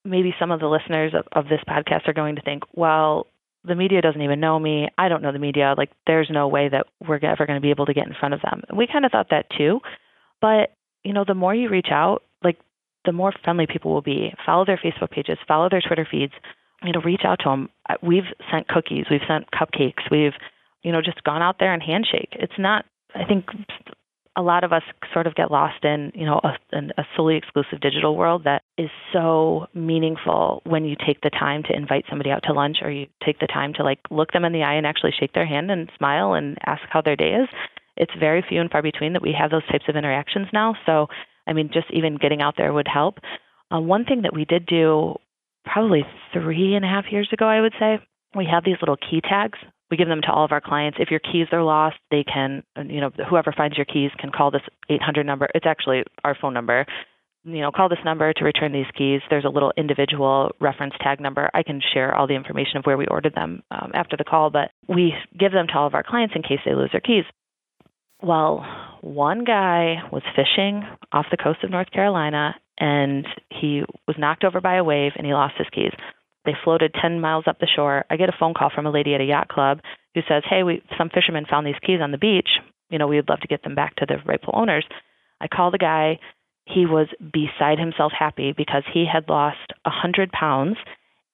maybe 0.08 0.34
some 0.38 0.50
of 0.50 0.60
the 0.60 0.66
listeners 0.66 1.12
of, 1.14 1.26
of 1.32 1.48
this 1.48 1.60
podcast 1.68 2.08
are 2.08 2.12
going 2.12 2.36
to 2.36 2.42
think, 2.42 2.62
well, 2.74 3.26
the 3.64 3.74
media 3.74 4.00
doesn't 4.00 4.22
even 4.22 4.40
know 4.40 4.58
me. 4.58 4.88
I 4.96 5.08
don't 5.08 5.22
know 5.22 5.32
the 5.32 5.38
media. 5.38 5.74
Like, 5.76 5.90
there's 6.06 6.28
no 6.30 6.48
way 6.48 6.68
that 6.68 6.86
we're 7.06 7.16
ever 7.24 7.46
going 7.46 7.56
to 7.56 7.60
be 7.60 7.70
able 7.70 7.86
to 7.86 7.94
get 7.94 8.06
in 8.06 8.14
front 8.18 8.34
of 8.34 8.40
them. 8.40 8.62
We 8.74 8.86
kind 8.90 9.04
of 9.04 9.12
thought 9.12 9.28
that 9.30 9.46
too. 9.56 9.80
But, 10.40 10.72
you 11.04 11.12
know, 11.12 11.24
the 11.26 11.34
more 11.34 11.54
you 11.54 11.68
reach 11.68 11.88
out, 11.90 12.22
like, 12.42 12.58
the 13.04 13.12
more 13.12 13.32
friendly 13.44 13.66
people 13.66 13.92
will 13.92 14.02
be. 14.02 14.32
Follow 14.46 14.64
their 14.64 14.80
Facebook 14.82 15.10
pages, 15.10 15.38
follow 15.46 15.68
their 15.68 15.82
Twitter 15.82 16.06
feeds, 16.08 16.32
you 16.82 16.92
know, 16.92 17.00
reach 17.04 17.22
out 17.24 17.40
to 17.40 17.48
them. 17.48 17.68
We've 18.02 18.30
sent 18.50 18.68
cookies, 18.68 19.06
we've 19.10 19.20
sent 19.26 19.50
cupcakes, 19.50 20.10
we've, 20.10 20.34
you 20.82 20.92
know, 20.92 21.02
just 21.02 21.22
gone 21.24 21.42
out 21.42 21.56
there 21.58 21.72
and 21.72 21.82
handshake. 21.82 22.30
It's 22.32 22.58
not, 22.58 22.84
I 23.14 23.24
think 23.24 23.46
a 24.38 24.42
lot 24.42 24.62
of 24.62 24.72
us 24.72 24.84
sort 25.12 25.26
of 25.26 25.34
get 25.34 25.50
lost 25.50 25.84
in, 25.84 26.12
you 26.14 26.24
know, 26.24 26.40
a, 26.44 26.78
a 26.96 27.04
solely 27.16 27.36
exclusive 27.36 27.80
digital 27.80 28.16
world 28.16 28.44
that 28.44 28.62
is 28.78 28.88
so 29.12 29.66
meaningful 29.74 30.62
when 30.64 30.84
you 30.84 30.94
take 31.04 31.20
the 31.22 31.30
time 31.30 31.64
to 31.64 31.76
invite 31.76 32.04
somebody 32.08 32.30
out 32.30 32.44
to 32.44 32.52
lunch 32.52 32.76
or 32.80 32.88
you 32.90 33.08
take 33.26 33.40
the 33.40 33.48
time 33.48 33.72
to 33.74 33.82
like 33.82 33.98
look 34.12 34.30
them 34.32 34.44
in 34.44 34.52
the 34.52 34.62
eye 34.62 34.74
and 34.74 34.86
actually 34.86 35.10
shake 35.18 35.32
their 35.32 35.44
hand 35.44 35.72
and 35.72 35.90
smile 35.98 36.34
and 36.34 36.56
ask 36.64 36.82
how 36.88 37.02
their 37.02 37.16
day 37.16 37.32
is. 37.32 37.48
It's 37.96 38.12
very 38.20 38.44
few 38.48 38.60
and 38.60 38.70
far 38.70 38.80
between 38.80 39.14
that 39.14 39.22
we 39.22 39.34
have 39.36 39.50
those 39.50 39.66
types 39.66 39.86
of 39.88 39.96
interactions 39.96 40.46
now. 40.52 40.76
So, 40.86 41.08
I 41.48 41.52
mean, 41.52 41.70
just 41.74 41.88
even 41.92 42.16
getting 42.16 42.40
out 42.40 42.54
there 42.56 42.72
would 42.72 42.86
help. 42.86 43.18
Uh, 43.74 43.80
one 43.80 44.04
thing 44.04 44.22
that 44.22 44.32
we 44.32 44.44
did 44.44 44.66
do 44.66 45.16
probably 45.64 46.04
three 46.32 46.76
and 46.76 46.84
a 46.84 46.88
half 46.88 47.06
years 47.10 47.28
ago, 47.32 47.46
I 47.46 47.60
would 47.60 47.74
say, 47.80 47.98
we 48.36 48.46
have 48.48 48.62
these 48.62 48.76
little 48.80 48.96
key 48.96 49.20
tags 49.20 49.58
we 49.90 49.96
give 49.96 50.08
them 50.08 50.20
to 50.22 50.30
all 50.30 50.44
of 50.44 50.52
our 50.52 50.60
clients. 50.60 50.98
If 51.00 51.10
your 51.10 51.20
keys 51.20 51.46
are 51.52 51.62
lost, 51.62 51.96
they 52.10 52.24
can, 52.24 52.62
you 52.76 53.00
know, 53.00 53.10
whoever 53.28 53.52
finds 53.56 53.76
your 53.76 53.86
keys 53.86 54.10
can 54.18 54.30
call 54.30 54.50
this 54.50 54.62
800 54.88 55.24
number. 55.24 55.48
It's 55.54 55.66
actually 55.66 56.04
our 56.24 56.36
phone 56.40 56.54
number. 56.54 56.84
You 57.44 57.60
know, 57.60 57.70
call 57.70 57.88
this 57.88 57.98
number 58.04 58.32
to 58.32 58.44
return 58.44 58.72
these 58.72 58.90
keys. 58.96 59.20
There's 59.30 59.44
a 59.44 59.48
little 59.48 59.72
individual 59.76 60.50
reference 60.60 60.94
tag 61.00 61.20
number. 61.20 61.48
I 61.54 61.62
can 61.62 61.80
share 61.94 62.14
all 62.14 62.26
the 62.26 62.34
information 62.34 62.76
of 62.76 62.84
where 62.84 62.98
we 62.98 63.06
ordered 63.06 63.34
them 63.34 63.62
um, 63.70 63.92
after 63.94 64.16
the 64.16 64.24
call, 64.24 64.50
but 64.50 64.70
we 64.88 65.14
give 65.38 65.52
them 65.52 65.66
to 65.68 65.78
all 65.78 65.86
of 65.86 65.94
our 65.94 66.02
clients 66.02 66.34
in 66.36 66.42
case 66.42 66.58
they 66.66 66.74
lose 66.74 66.90
their 66.92 67.00
keys. 67.00 67.24
Well, 68.22 68.66
one 69.00 69.44
guy 69.44 69.96
was 70.12 70.22
fishing 70.34 70.82
off 71.12 71.26
the 71.30 71.36
coast 71.36 71.60
of 71.62 71.70
North 71.70 71.90
Carolina 71.90 72.56
and 72.78 73.26
he 73.50 73.82
was 74.06 74.16
knocked 74.18 74.44
over 74.44 74.60
by 74.60 74.76
a 74.76 74.84
wave 74.84 75.12
and 75.16 75.26
he 75.26 75.32
lost 75.32 75.54
his 75.56 75.68
keys. 75.72 75.92
They 76.48 76.56
floated 76.64 76.94
10 76.94 77.20
miles 77.20 77.44
up 77.46 77.58
the 77.58 77.66
shore. 77.66 78.06
I 78.08 78.16
get 78.16 78.30
a 78.30 78.36
phone 78.40 78.54
call 78.54 78.70
from 78.74 78.86
a 78.86 78.90
lady 78.90 79.14
at 79.14 79.20
a 79.20 79.24
yacht 79.24 79.48
club 79.48 79.80
who 80.14 80.22
says, 80.26 80.42
"Hey, 80.48 80.62
we 80.62 80.82
some 80.96 81.10
fishermen 81.10 81.44
found 81.44 81.66
these 81.66 81.78
keys 81.82 82.00
on 82.00 82.10
the 82.10 82.16
beach. 82.16 82.48
You 82.88 82.96
know, 82.96 83.06
we 83.06 83.16
would 83.16 83.28
love 83.28 83.40
to 83.40 83.48
get 83.48 83.64
them 83.64 83.74
back 83.74 83.96
to 83.96 84.06
the 84.06 84.16
rightful 84.24 84.54
owners." 84.56 84.86
I 85.42 85.48
call 85.48 85.70
the 85.70 85.76
guy. 85.76 86.18
He 86.64 86.86
was 86.86 87.06
beside 87.20 87.78
himself 87.78 88.12
happy 88.18 88.52
because 88.52 88.82
he 88.90 89.04
had 89.04 89.28
lost 89.28 89.74
a 89.84 89.90
hundred 89.90 90.32
pounds 90.32 90.78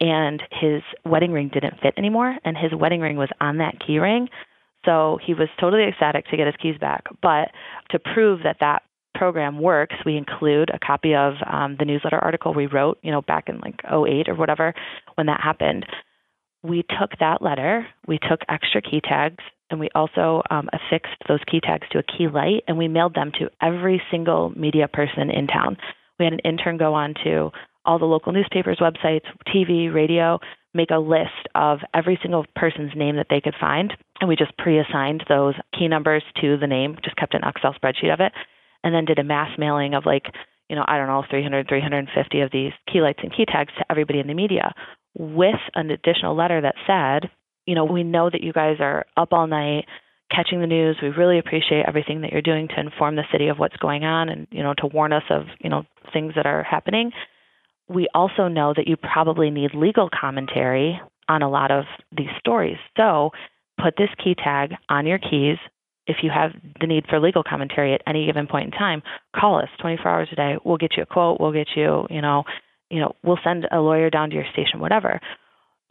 and 0.00 0.42
his 0.50 0.82
wedding 1.04 1.30
ring 1.30 1.48
didn't 1.54 1.78
fit 1.80 1.94
anymore 1.96 2.36
and 2.44 2.56
his 2.56 2.74
wedding 2.74 3.00
ring 3.00 3.16
was 3.16 3.30
on 3.40 3.58
that 3.58 3.78
key 3.78 4.00
ring 4.00 4.28
so 4.84 5.20
he 5.24 5.32
was 5.32 5.48
totally 5.60 5.84
ecstatic 5.84 6.26
to 6.26 6.36
get 6.36 6.48
his 6.48 6.56
keys 6.56 6.76
back 6.78 7.04
but 7.22 7.52
to 7.90 8.00
prove 8.00 8.42
that 8.42 8.56
that 8.58 8.82
program 9.14 9.58
works, 9.58 9.94
we 10.04 10.16
include 10.16 10.70
a 10.70 10.78
copy 10.78 11.14
of 11.14 11.34
um, 11.50 11.76
the 11.78 11.84
newsletter 11.84 12.18
article 12.18 12.52
we 12.52 12.66
wrote, 12.66 12.98
you 13.02 13.10
know, 13.10 13.22
back 13.22 13.48
in 13.48 13.58
like 13.60 13.80
08 13.84 14.28
or 14.28 14.34
whatever 14.34 14.74
when 15.14 15.26
that 15.26 15.40
happened. 15.40 15.86
We 16.62 16.82
took 16.82 17.10
that 17.20 17.42
letter, 17.42 17.86
we 18.06 18.18
took 18.18 18.40
extra 18.48 18.80
key 18.80 19.00
tags, 19.02 19.42
and 19.70 19.78
we 19.78 19.88
also 19.94 20.42
um, 20.50 20.68
affixed 20.72 21.16
those 21.28 21.40
key 21.50 21.60
tags 21.60 21.86
to 21.92 21.98
a 21.98 22.02
key 22.02 22.28
light, 22.28 22.64
and 22.68 22.78
we 22.78 22.88
mailed 22.88 23.14
them 23.14 23.32
to 23.38 23.50
every 23.60 24.02
single 24.10 24.50
media 24.50 24.88
person 24.88 25.30
in 25.30 25.46
town. 25.46 25.76
We 26.18 26.24
had 26.24 26.32
an 26.32 26.40
intern 26.40 26.76
go 26.78 26.94
on 26.94 27.14
to 27.24 27.50
all 27.84 27.98
the 27.98 28.04
local 28.06 28.32
newspapers, 28.32 28.80
websites, 28.80 29.26
TV, 29.54 29.92
radio, 29.92 30.38
make 30.72 30.90
a 30.90 30.98
list 30.98 31.48
of 31.54 31.80
every 31.92 32.18
single 32.22 32.46
person's 32.56 32.92
name 32.96 33.16
that 33.16 33.26
they 33.28 33.40
could 33.40 33.54
find. 33.60 33.92
And 34.20 34.28
we 34.28 34.36
just 34.36 34.56
pre 34.56 34.78
assigned 34.78 35.24
those 35.28 35.54
key 35.78 35.88
numbers 35.88 36.22
to 36.40 36.56
the 36.56 36.66
name, 36.66 36.96
just 37.04 37.16
kept 37.16 37.34
an 37.34 37.42
Excel 37.44 37.74
spreadsheet 37.74 38.12
of 38.12 38.20
it 38.20 38.32
and 38.84 38.94
then 38.94 39.04
did 39.04 39.18
a 39.18 39.24
mass 39.24 39.50
mailing 39.58 39.94
of 39.94 40.06
like 40.06 40.26
you 40.68 40.76
know, 40.76 40.84
I 40.86 40.96
don't 40.96 41.08
know, 41.08 41.22
300, 41.28 41.68
350 41.68 42.40
of 42.40 42.50
these 42.50 42.72
key 42.90 43.00
lights 43.00 43.20
and 43.22 43.34
key 43.34 43.44
tags 43.44 43.72
to 43.78 43.84
everybody 43.90 44.18
in 44.20 44.26
the 44.26 44.34
media 44.34 44.72
with 45.16 45.60
an 45.74 45.90
additional 45.90 46.36
letter 46.36 46.60
that 46.60 46.74
said, 46.86 47.30
you 47.66 47.74
know, 47.74 47.84
we 47.84 48.02
know 48.02 48.30
that 48.30 48.42
you 48.42 48.52
guys 48.52 48.76
are 48.80 49.04
up 49.16 49.32
all 49.32 49.46
night 49.46 49.84
catching 50.30 50.60
the 50.60 50.66
news. 50.66 50.96
We 51.02 51.08
really 51.08 51.38
appreciate 51.38 51.84
everything 51.86 52.22
that 52.22 52.32
you're 52.32 52.42
doing 52.42 52.68
to 52.68 52.80
inform 52.80 53.16
the 53.16 53.24
city 53.30 53.48
of 53.48 53.58
what's 53.58 53.76
going 53.76 54.04
on 54.04 54.28
and, 54.28 54.46
you 54.50 54.62
know, 54.62 54.74
to 54.78 54.86
warn 54.86 55.12
us 55.12 55.22
of, 55.30 55.44
you 55.60 55.70
know, 55.70 55.84
things 56.12 56.32
that 56.36 56.46
are 56.46 56.62
happening. 56.62 57.12
We 57.88 58.08
also 58.14 58.48
know 58.48 58.72
that 58.74 58.88
you 58.88 58.96
probably 58.96 59.50
need 59.50 59.74
legal 59.74 60.08
commentary 60.08 61.00
on 61.28 61.42
a 61.42 61.50
lot 61.50 61.70
of 61.70 61.84
these 62.16 62.28
stories. 62.38 62.78
So 62.96 63.30
put 63.82 63.94
this 63.98 64.08
key 64.22 64.34
tag 64.34 64.70
on 64.88 65.06
your 65.06 65.18
keys. 65.18 65.58
If 66.06 66.16
you 66.22 66.30
have 66.30 66.50
the 66.80 66.86
need 66.86 67.04
for 67.08 67.18
legal 67.18 67.42
commentary 67.42 67.94
at 67.94 68.02
any 68.06 68.26
given 68.26 68.46
point 68.46 68.66
in 68.66 68.70
time, 68.72 69.02
call 69.34 69.58
us 69.58 69.68
24 69.80 70.08
hours 70.08 70.28
a 70.32 70.36
day. 70.36 70.56
We'll 70.64 70.76
get 70.76 70.96
you 70.96 71.02
a 71.02 71.06
quote. 71.06 71.40
We'll 71.40 71.52
get 71.52 71.68
you, 71.74 72.06
you 72.10 72.20
know, 72.20 72.44
you 72.90 73.00
know, 73.00 73.16
we'll 73.24 73.38
send 73.42 73.66
a 73.72 73.80
lawyer 73.80 74.10
down 74.10 74.30
to 74.30 74.36
your 74.36 74.44
station, 74.52 74.80
whatever. 74.80 75.20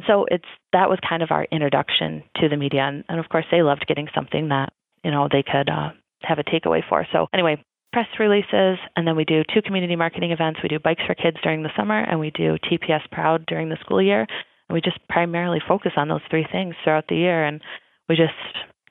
So 0.08 0.26
it's 0.30 0.46
that 0.74 0.90
was 0.90 1.00
kind 1.08 1.24
of 1.24 1.32
our 1.32 1.46
introduction 1.52 2.24
to 2.38 2.50
the 2.50 2.58
media, 2.58 2.82
and, 2.82 3.04
and 3.08 3.20
of 3.20 3.30
course 3.30 3.46
they 3.52 3.62
loved 3.62 3.86
getting 3.88 4.08
something 4.14 4.50
that 4.50 4.74
you 5.04 5.12
know 5.12 5.28
they 5.32 5.44
could 5.44 5.70
uh, 5.70 5.90
have 6.24 6.40
a 6.40 6.44
takeaway 6.44 6.82
for. 6.88 7.06
So 7.12 7.28
anyway, 7.34 7.64
press 7.92 8.08
releases, 8.20 8.80
and 8.96 9.08
then 9.08 9.16
we 9.16 9.24
do 9.24 9.44
two 9.54 9.62
community 9.62 9.96
marketing 9.96 10.32
events. 10.32 10.60
We 10.64 10.70
do 10.70 10.80
Bikes 10.80 11.04
for 11.06 11.16
Kids 11.16 11.38
during 11.44 11.64
the 11.64 11.70
summer, 11.78 12.00
and 12.00 12.20
we 12.20 12.32
do 12.32 12.58
TPS 12.58 13.10
Proud 13.12 13.46
during 13.46 13.70
the 13.70 13.78
school 13.82 14.02
year. 14.02 14.22
And 14.22 14.74
we 14.74 14.82
just 14.82 14.98
primarily 15.10 15.60
focus 15.66 15.92
on 15.96 16.08
those 16.08 16.22
three 16.30 16.48
things 16.52 16.76
throughout 16.84 17.06
the 17.08 17.16
year, 17.16 17.46
and 17.46 17.62
we 18.10 18.16
just 18.16 18.34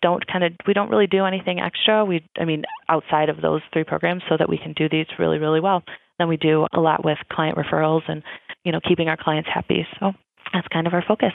don't 0.02 0.26
kind 0.26 0.44
of 0.44 0.52
we 0.66 0.74
don't 0.74 0.90
really 0.90 1.06
do 1.06 1.24
anything 1.24 1.60
extra. 1.60 2.04
We 2.04 2.28
I 2.38 2.44
mean 2.44 2.64
outside 2.88 3.28
of 3.28 3.40
those 3.40 3.62
three 3.72 3.84
programs, 3.84 4.22
so 4.28 4.36
that 4.36 4.48
we 4.48 4.58
can 4.58 4.72
do 4.74 4.88
these 4.88 5.06
really 5.18 5.38
really 5.38 5.60
well. 5.60 5.82
Then 6.18 6.28
we 6.28 6.36
do 6.36 6.66
a 6.72 6.80
lot 6.80 7.04
with 7.04 7.18
client 7.30 7.56
referrals 7.56 8.02
and 8.08 8.22
you 8.64 8.72
know 8.72 8.80
keeping 8.86 9.08
our 9.08 9.16
clients 9.16 9.48
happy. 9.52 9.86
So 9.98 10.12
that's 10.52 10.68
kind 10.68 10.86
of 10.86 10.92
our 10.92 11.04
focus. 11.06 11.32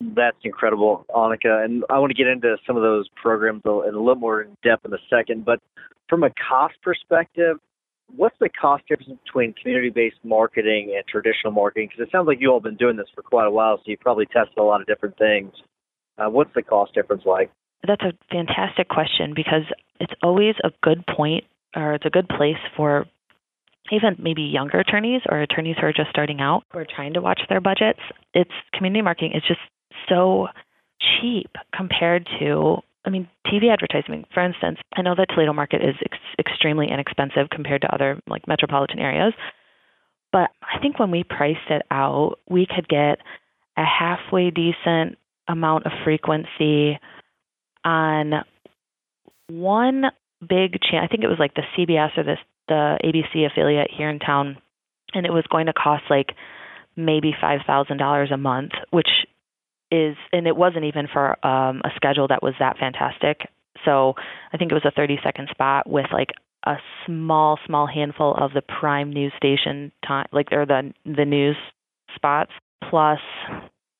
That's 0.00 0.36
incredible, 0.44 1.04
Anneke. 1.10 1.64
And 1.64 1.84
I 1.90 1.98
want 1.98 2.10
to 2.10 2.14
get 2.14 2.28
into 2.28 2.56
some 2.66 2.76
of 2.76 2.82
those 2.82 3.08
programs 3.20 3.62
in 3.64 3.70
a 3.94 3.98
little 3.98 4.14
more 4.14 4.42
in 4.42 4.56
depth 4.62 4.86
in 4.86 4.92
a 4.92 4.98
second. 5.10 5.44
But 5.44 5.60
from 6.08 6.22
a 6.22 6.30
cost 6.48 6.74
perspective, 6.82 7.56
what's 8.14 8.36
the 8.40 8.48
cost 8.48 8.84
difference 8.88 9.18
between 9.24 9.54
community-based 9.60 10.18
marketing 10.22 10.94
and 10.96 11.04
traditional 11.06 11.52
marketing? 11.52 11.88
Because 11.90 12.06
it 12.06 12.12
sounds 12.12 12.28
like 12.28 12.38
you 12.40 12.48
all 12.48 12.58
have 12.58 12.64
been 12.64 12.76
doing 12.76 12.96
this 12.96 13.08
for 13.14 13.22
quite 13.22 13.46
a 13.46 13.50
while, 13.50 13.76
so 13.78 13.82
you've 13.86 14.00
probably 14.00 14.26
tested 14.26 14.56
a 14.56 14.62
lot 14.62 14.80
of 14.80 14.86
different 14.86 15.18
things. 15.18 15.52
Uh, 16.16 16.30
what's 16.30 16.54
the 16.54 16.62
cost 16.62 16.94
difference 16.94 17.22
like? 17.26 17.50
That's 17.86 18.02
a 18.02 18.12
fantastic 18.30 18.88
question 18.88 19.32
because 19.34 19.62
it's 20.00 20.12
always 20.22 20.54
a 20.64 20.70
good 20.82 21.04
point 21.06 21.44
or 21.76 21.94
it's 21.94 22.06
a 22.06 22.10
good 22.10 22.28
place 22.28 22.58
for 22.76 23.06
even 23.90 24.16
maybe 24.18 24.42
younger 24.42 24.78
attorneys 24.80 25.22
or 25.30 25.40
attorneys 25.40 25.76
who 25.80 25.86
are 25.86 25.92
just 25.92 26.10
starting 26.10 26.40
out 26.40 26.64
who 26.72 26.78
are 26.78 26.86
trying 26.86 27.14
to 27.14 27.20
watch 27.20 27.40
their 27.48 27.60
budgets. 27.60 28.00
It's 28.34 28.50
community 28.74 29.02
marketing 29.02 29.32
is 29.34 29.42
just 29.46 29.60
so 30.08 30.48
cheap 31.00 31.50
compared 31.74 32.28
to 32.40 32.78
I 33.04 33.10
mean, 33.10 33.28
TV 33.46 33.72
advertising, 33.72 34.26
for 34.34 34.44
instance, 34.44 34.78
I 34.94 35.00
know 35.00 35.14
that 35.16 35.28
Toledo 35.32 35.54
market 35.54 35.80
is 35.80 35.94
ex- 36.04 36.18
extremely 36.38 36.88
inexpensive 36.90 37.48
compared 37.50 37.80
to 37.82 37.94
other 37.94 38.20
like 38.26 38.46
metropolitan 38.46 38.98
areas, 38.98 39.32
but 40.30 40.50
I 40.62 40.78
think 40.80 40.98
when 40.98 41.10
we 41.10 41.24
priced 41.24 41.70
it 41.70 41.82
out, 41.90 42.38
we 42.50 42.66
could 42.66 42.86
get 42.86 43.18
a 43.78 43.84
halfway 43.84 44.50
decent 44.50 45.16
amount 45.46 45.86
of 45.86 45.92
frequency 46.04 46.98
on 47.88 48.44
one 49.48 50.04
big 50.40 50.78
channel. 50.82 51.04
I 51.04 51.08
think 51.08 51.24
it 51.24 51.28
was 51.28 51.38
like 51.38 51.54
the 51.54 51.62
CBS 51.76 52.16
or 52.18 52.22
the 52.22 52.36
the 52.68 52.98
ABC 53.02 53.46
affiliate 53.50 53.90
here 53.96 54.10
in 54.10 54.18
town, 54.18 54.58
and 55.14 55.24
it 55.24 55.32
was 55.32 55.44
going 55.50 55.66
to 55.66 55.72
cost 55.72 56.04
like 56.10 56.34
maybe 56.96 57.32
five 57.40 57.60
thousand 57.66 57.96
dollars 57.96 58.30
a 58.30 58.36
month, 58.36 58.72
which 58.90 59.08
is 59.90 60.16
and 60.32 60.46
it 60.46 60.54
wasn't 60.54 60.84
even 60.84 61.08
for 61.10 61.44
um, 61.46 61.80
a 61.82 61.88
schedule 61.96 62.28
that 62.28 62.42
was 62.42 62.54
that 62.58 62.76
fantastic. 62.78 63.48
So 63.84 64.14
I 64.52 64.58
think 64.58 64.70
it 64.70 64.74
was 64.74 64.84
a 64.84 64.90
30 64.90 65.18
second 65.22 65.48
spot 65.50 65.88
with 65.88 66.06
like 66.12 66.30
a 66.66 66.74
small 67.06 67.58
small 67.64 67.86
handful 67.86 68.34
of 68.34 68.52
the 68.52 68.60
prime 68.60 69.12
news 69.12 69.32
station 69.36 69.92
time 70.06 70.26
like 70.32 70.52
or 70.52 70.66
the 70.66 70.92
the 71.06 71.24
news 71.24 71.56
spots 72.14 72.50
plus 72.90 73.20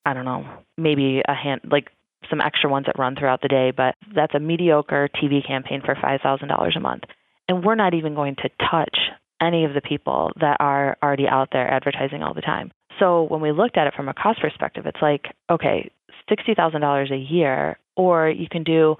I 0.04 0.12
don't 0.12 0.24
know 0.24 0.44
maybe 0.76 1.22
a 1.26 1.32
hand 1.32 1.60
like 1.70 1.88
some 2.30 2.40
extra 2.40 2.68
ones 2.70 2.86
that 2.86 2.98
run 2.98 3.16
throughout 3.16 3.42
the 3.42 3.48
day, 3.48 3.72
but 3.74 3.94
that's 4.14 4.34
a 4.34 4.40
mediocre 4.40 5.08
TV 5.22 5.46
campaign 5.46 5.82
for 5.84 5.94
$5,000 5.94 6.76
a 6.76 6.80
month. 6.80 7.04
And 7.48 7.64
we're 7.64 7.74
not 7.74 7.94
even 7.94 8.14
going 8.14 8.36
to 8.36 8.50
touch 8.70 8.96
any 9.40 9.64
of 9.64 9.72
the 9.74 9.80
people 9.80 10.30
that 10.40 10.56
are 10.60 10.96
already 11.02 11.26
out 11.28 11.48
there 11.52 11.70
advertising 11.70 12.22
all 12.22 12.34
the 12.34 12.40
time. 12.40 12.72
So 12.98 13.22
when 13.22 13.40
we 13.40 13.52
looked 13.52 13.76
at 13.76 13.86
it 13.86 13.94
from 13.94 14.08
a 14.08 14.14
cost 14.14 14.40
perspective, 14.40 14.84
it's 14.86 15.00
like, 15.00 15.26
okay, 15.50 15.90
$60,000 16.30 17.12
a 17.12 17.16
year, 17.16 17.78
or 17.96 18.28
you 18.28 18.48
can 18.50 18.64
do 18.64 18.96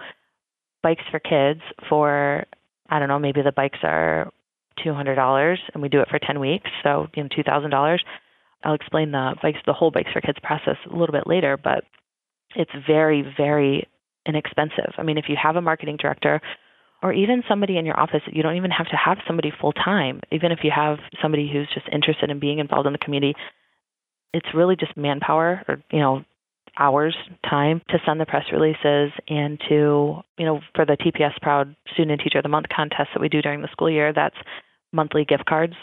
bikes 0.83 1.03
for 1.11 1.19
kids 1.19 1.61
for, 1.89 2.47
I 2.89 2.99
don't 2.99 3.09
know, 3.09 3.19
maybe 3.19 3.43
the 3.43 3.53
bikes 3.53 3.79
are 3.83 4.31
$200 4.85 5.57
and 5.75 5.83
we 5.83 5.89
do 5.89 6.01
it 6.01 6.09
for 6.09 6.19
10 6.19 6.39
weeks, 6.41 6.71
so 6.83 7.09
you 7.15 7.25
know, 7.25 7.29
$2,000. 7.29 7.99
I'll 8.65 8.75
explain 8.75 9.11
the 9.11 9.35
bikes, 9.43 9.59
the 9.67 9.73
whole 9.73 9.91
bikes 9.91 10.13
for 10.13 10.21
kids 10.21 10.39
process 10.43 10.77
a 10.91 10.97
little 10.97 11.13
bit 11.13 11.27
later, 11.27 11.57
but 11.57 11.85
it's 12.59 12.73
very, 12.87 13.25
very 13.37 13.89
inexpensive. 14.27 14.93
I 14.99 15.03
mean, 15.05 15.17
if 15.17 15.27
you 15.29 15.37
have 15.41 15.57
a 15.57 15.63
marketing 15.63 15.97
director 15.99 16.41
or 17.03 17.13
even 17.13 17.45
somebody 17.49 17.79
in 17.79 17.87
your 17.87 17.99
office, 17.99 18.21
you 18.27 18.43
don't 18.43 18.57
even 18.57 18.73
have 18.73 18.89
to 18.89 18.97
have 18.97 19.19
somebody 19.27 19.53
full 19.59 19.73
time. 19.73 20.21
Even 20.33 20.51
if 20.51 20.59
you 20.65 20.73
have 20.75 20.99
somebody 21.23 21.49
who's 21.51 21.69
just 21.73 21.87
interested 21.91 22.29
in 22.29 22.41
being 22.41 22.59
involved 22.59 22.87
in 22.87 22.93
the 22.93 22.99
community, 22.99 23.35
it's 24.35 24.49
really 24.55 24.77
just 24.77 24.97
manpower 24.97 25.63
or, 25.69 25.83
you 25.93 26.01
know, 26.01 26.25
hours 26.79 27.17
time 27.49 27.81
to 27.89 27.99
send 28.05 28.21
the 28.21 28.27
press 28.27 28.45
releases 28.53 29.13
and 29.29 29.59
to, 29.69 30.21
you 30.37 30.45
know, 30.45 30.61
for 30.75 30.85
the 30.85 30.97
TPS 30.97 31.41
Proud 31.41 31.75
Student 31.93 32.13
and 32.13 32.21
Teacher 32.21 32.39
of 32.39 32.43
the 32.43 32.49
Month 32.49 32.67
contest 32.75 33.11
that 33.15 33.21
we 33.21 33.29
do 33.29 33.41
during 33.41 33.63
the 33.63 33.69
school 33.73 33.91
year, 33.91 34.13
that's 34.13 34.37
monthly 34.93 35.25
gift 35.25 35.47
cards 35.47 35.75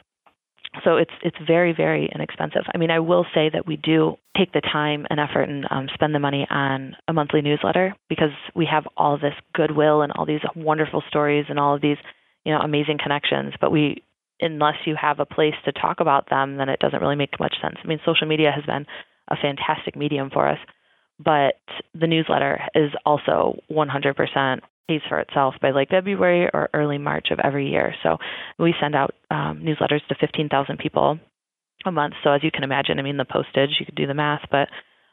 so 0.83 0.97
it's 0.97 1.11
it's 1.23 1.37
very 1.45 1.73
very 1.73 2.09
inexpensive. 2.13 2.63
I 2.73 2.77
mean, 2.77 2.91
I 2.91 2.99
will 2.99 3.25
say 3.33 3.49
that 3.53 3.65
we 3.67 3.77
do 3.77 4.15
take 4.37 4.51
the 4.51 4.61
time 4.61 5.05
and 5.09 5.19
effort 5.19 5.43
and 5.49 5.65
um, 5.69 5.87
spend 5.93 6.13
the 6.13 6.19
money 6.19 6.45
on 6.49 6.95
a 7.07 7.13
monthly 7.13 7.41
newsletter 7.41 7.95
because 8.09 8.31
we 8.55 8.67
have 8.69 8.85
all 8.97 9.17
this 9.17 9.33
goodwill 9.53 10.01
and 10.01 10.11
all 10.11 10.25
these 10.25 10.41
wonderful 10.55 11.03
stories 11.07 11.45
and 11.49 11.59
all 11.59 11.75
of 11.75 11.81
these 11.81 11.97
you 12.43 12.53
know 12.53 12.59
amazing 12.59 12.97
connections. 13.01 13.53
But 13.59 13.71
we 13.71 14.03
unless 14.41 14.75
you 14.85 14.95
have 14.99 15.19
a 15.19 15.25
place 15.25 15.55
to 15.65 15.71
talk 15.71 15.99
about 15.99 16.29
them, 16.29 16.57
then 16.57 16.69
it 16.69 16.79
doesn't 16.79 17.01
really 17.01 17.15
make 17.15 17.39
much 17.39 17.55
sense. 17.61 17.77
I 17.83 17.87
mean, 17.87 17.99
social 18.05 18.27
media 18.27 18.51
has 18.53 18.65
been 18.65 18.85
a 19.29 19.35
fantastic 19.35 19.95
medium 19.95 20.29
for 20.29 20.47
us, 20.47 20.59
but 21.23 21.55
the 21.93 22.07
newsletter 22.07 22.61
is 22.75 22.91
also 23.05 23.59
100% 23.71 24.59
pays 24.87 25.01
for 25.07 25.19
itself 25.19 25.55
by 25.61 25.71
like 25.71 25.89
February 25.89 26.49
or 26.53 26.69
early 26.73 26.97
March 26.97 27.27
of 27.31 27.39
every 27.43 27.69
year. 27.69 27.93
So 28.03 28.17
we 28.59 28.73
send 28.79 28.95
out 28.95 29.13
um, 29.31 29.63
newsletters 29.63 30.05
to 30.09 30.15
15,000 30.19 30.77
people 30.77 31.19
a 31.85 31.91
month. 31.91 32.13
So 32.23 32.31
as 32.31 32.43
you 32.43 32.51
can 32.51 32.63
imagine, 32.63 32.99
I 32.99 33.01
mean, 33.01 33.17
the 33.17 33.25
postage, 33.25 33.77
you 33.79 33.85
could 33.85 33.95
do 33.95 34.07
the 34.07 34.13
math, 34.13 34.41
but 34.51 34.67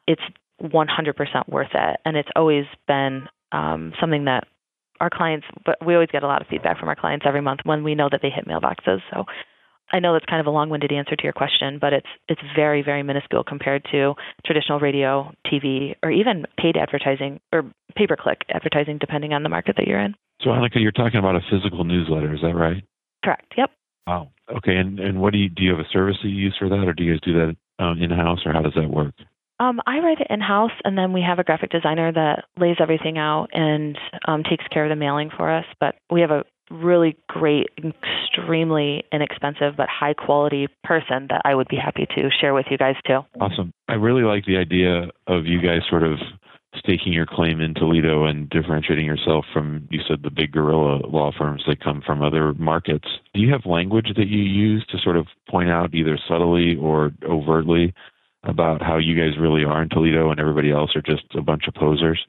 it's 0.07 0.23
100% 0.63 1.49
worth 1.49 1.69
it. 1.75 2.01
And 2.05 2.17
it's 2.17 2.29
always 2.37 2.65
been 2.87 3.29
um, 3.53 3.93
something 4.01 4.27
that 4.27 4.45
our 5.01 5.11
clients, 5.11 5.47
but 5.67 5.85
we 5.85 5.95
always 5.95 6.11
get 6.13 6.23
a 6.23 6.29
lot 6.29 6.43
of 6.43 6.49
feedback 6.49 6.79
from 6.79 6.89
our 6.89 6.97
clients 6.97 7.27
every 7.27 7.41
month 7.41 7.61
when 7.65 7.83
we 7.83 7.95
know 7.95 8.09
that 8.11 8.21
they 8.23 8.31
hit 8.31 8.47
mailboxes. 8.47 9.01
So 9.13 9.25
I 9.93 10.01
know 10.01 10.13
that's 10.13 10.25
kind 10.27 10.41
of 10.41 10.47
a 10.47 10.51
long-winded 10.51 10.93
answer 10.93 11.17
to 11.17 11.23
your 11.23 11.33
question, 11.33 11.79
but 11.81 11.93
it's 11.93 12.07
it's 12.29 12.41
very 12.57 12.83
very 12.83 13.03
minuscule 13.03 13.45
compared 13.45 13.85
to 13.93 14.15
traditional 14.47 14.81
radio, 14.81 15.33
TV, 15.47 15.95
or 16.03 16.11
even 16.11 16.47
paid 16.59 16.77
advertising 16.77 17.41
or 17.53 17.65
pay-per-click 17.97 18.43
advertising, 18.49 18.99
depending 18.99 19.33
on 19.33 19.43
the 19.43 19.49
market 19.49 19.77
that 19.77 19.87
you're 19.87 20.01
in. 20.01 20.15
So, 20.41 20.51
Anneke, 20.51 20.77
you're 20.77 20.93
talking 20.93 21.19
about 21.19 21.37
a 21.37 21.41
physical 21.51 21.85
newsletter, 21.85 22.35
is 22.35 22.41
that 22.41 22.55
right? 22.55 22.83
Correct. 23.25 23.53
Yep. 23.57 23.71
Wow. 24.07 24.31
Okay. 24.57 24.77
And 24.77 24.99
and 24.99 25.21
what 25.21 25.33
do 25.33 25.39
you 25.39 25.49
do? 25.49 25.63
You 25.63 25.71
have 25.71 25.81
a 25.81 25.89
service 25.93 26.17
that 26.23 26.29
you 26.29 26.37
use 26.37 26.57
for 26.59 26.69
that, 26.69 26.85
or 26.87 26.93
do 26.93 27.05
you 27.05 27.13
guys 27.13 27.21
do 27.25 27.33
that 27.35 27.85
um, 27.85 28.03
in-house, 28.03 28.41
or 28.45 28.53
how 28.53 28.63
does 28.63 28.75
that 28.75 28.89
work? 28.89 29.15
Um, 29.61 29.81
I 29.87 30.01
write 30.01 30.21
it 30.21 30.27
in 30.29 30.41
house, 30.41 30.73
and 30.85 30.99
then 30.99 31.13
we 31.13 31.23
have 31.23 31.39
a 31.39 31.45
graphic 31.45 31.71
designer 31.71 32.11
that 32.13 32.47
lays 32.59 32.77
everything 32.81 33.17
out 33.17 33.49
and 33.53 33.97
um, 34.27 34.43
takes 34.43 34.67
care 34.73 34.85
of 34.85 34.91
the 34.91 34.97
mailing 34.97 35.31
for 35.37 35.51
us. 35.53 35.65
But 35.79 35.95
we 36.11 36.21
have 36.23 36.33
a 36.33 36.45
really 36.73 37.17
great, 37.29 37.69
extremely 37.79 39.05
inexpensive 39.13 39.77
but 39.77 39.89
high 39.89 40.15
quality 40.15 40.69
person 40.85 41.27
that 41.29 41.43
I 41.45 41.55
would 41.55 41.69
be 41.69 41.77
happy 41.77 42.07
to 42.17 42.31
share 42.41 42.55
with 42.55 42.67
you 42.71 42.79
guys 42.79 42.97
too. 43.07 43.21
Awesome. 43.41 43.73
I 43.89 43.95
really 43.95 44.23
like 44.23 44.45
the 44.47 44.57
idea 44.57 45.11
of 45.27 45.47
you 45.47 45.61
guys 45.61 45.83
sort 45.89 46.03
of 46.03 46.19
staking 46.77 47.13
your 47.13 47.27
claim 47.27 47.61
in 47.61 47.75
Toledo 47.75 48.25
and 48.25 48.49
differentiating 48.49 49.05
yourself 49.05 49.45
from, 49.53 49.87
you 49.91 50.01
said, 50.09 50.23
the 50.23 50.31
big 50.31 50.53
gorilla 50.53 51.07
law 51.07 51.31
firms 51.37 51.63
that 51.67 51.85
come 51.85 52.03
from 52.05 52.23
other 52.23 52.55
markets. 52.55 53.07
Do 53.35 53.41
you 53.41 53.53
have 53.53 53.67
language 53.67 54.09
that 54.17 54.29
you 54.29 54.43
use 54.43 54.85
to 54.91 54.99
sort 54.99 55.17
of 55.17 55.27
point 55.51 55.71
out 55.71 55.95
either 55.95 56.19
subtly 56.29 56.77
or 56.77 57.13
overtly 57.29 57.93
about 58.45 58.83
how 58.83 58.97
you 58.97 59.15
guys 59.15 59.39
really 59.39 59.65
are 59.65 59.83
in 59.83 59.89
Toledo 59.91 60.31
and 60.31 60.41
everybody 60.41 60.73
else 60.73 60.97
are 60.97 61.03
just 61.03 61.25
a 61.37 61.43
bunch 61.43 61.65
of 61.69 61.75
posers? 61.75 62.25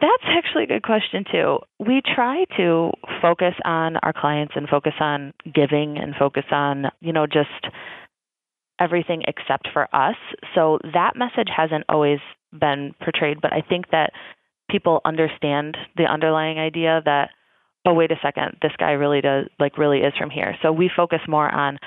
That's 0.00 0.24
actually 0.26 0.64
a 0.64 0.66
good 0.66 0.82
question, 0.82 1.24
too. 1.30 1.58
We 1.78 2.02
try 2.14 2.44
to 2.58 2.92
focus 3.22 3.54
on 3.64 3.96
our 3.96 4.12
clients 4.12 4.52
and 4.54 4.68
focus 4.68 4.92
on 5.00 5.32
giving 5.44 5.96
and 5.98 6.14
focus 6.18 6.44
on, 6.50 6.86
you 7.00 7.12
know, 7.12 7.26
just 7.26 7.72
everything 8.78 9.22
except 9.26 9.68
for 9.72 9.88
us. 9.94 10.16
So 10.54 10.78
that 10.92 11.16
message 11.16 11.48
hasn't 11.54 11.84
always 11.88 12.18
been 12.52 12.94
portrayed, 13.02 13.40
but 13.40 13.52
I 13.52 13.62
think 13.66 13.86
that 13.90 14.12
people 14.70 15.00
understand 15.04 15.76
the 15.96 16.04
underlying 16.04 16.58
idea 16.58 17.00
that, 17.04 17.30
oh, 17.86 17.94
wait 17.94 18.10
a 18.10 18.16
second, 18.22 18.58
this 18.60 18.72
guy 18.78 18.92
really 18.92 19.22
does, 19.22 19.46
like, 19.58 19.78
really 19.78 20.00
is 20.00 20.12
from 20.18 20.28
here. 20.28 20.56
So 20.60 20.72
we 20.72 20.90
focus 20.94 21.20
more 21.26 21.48
on, 21.48 21.78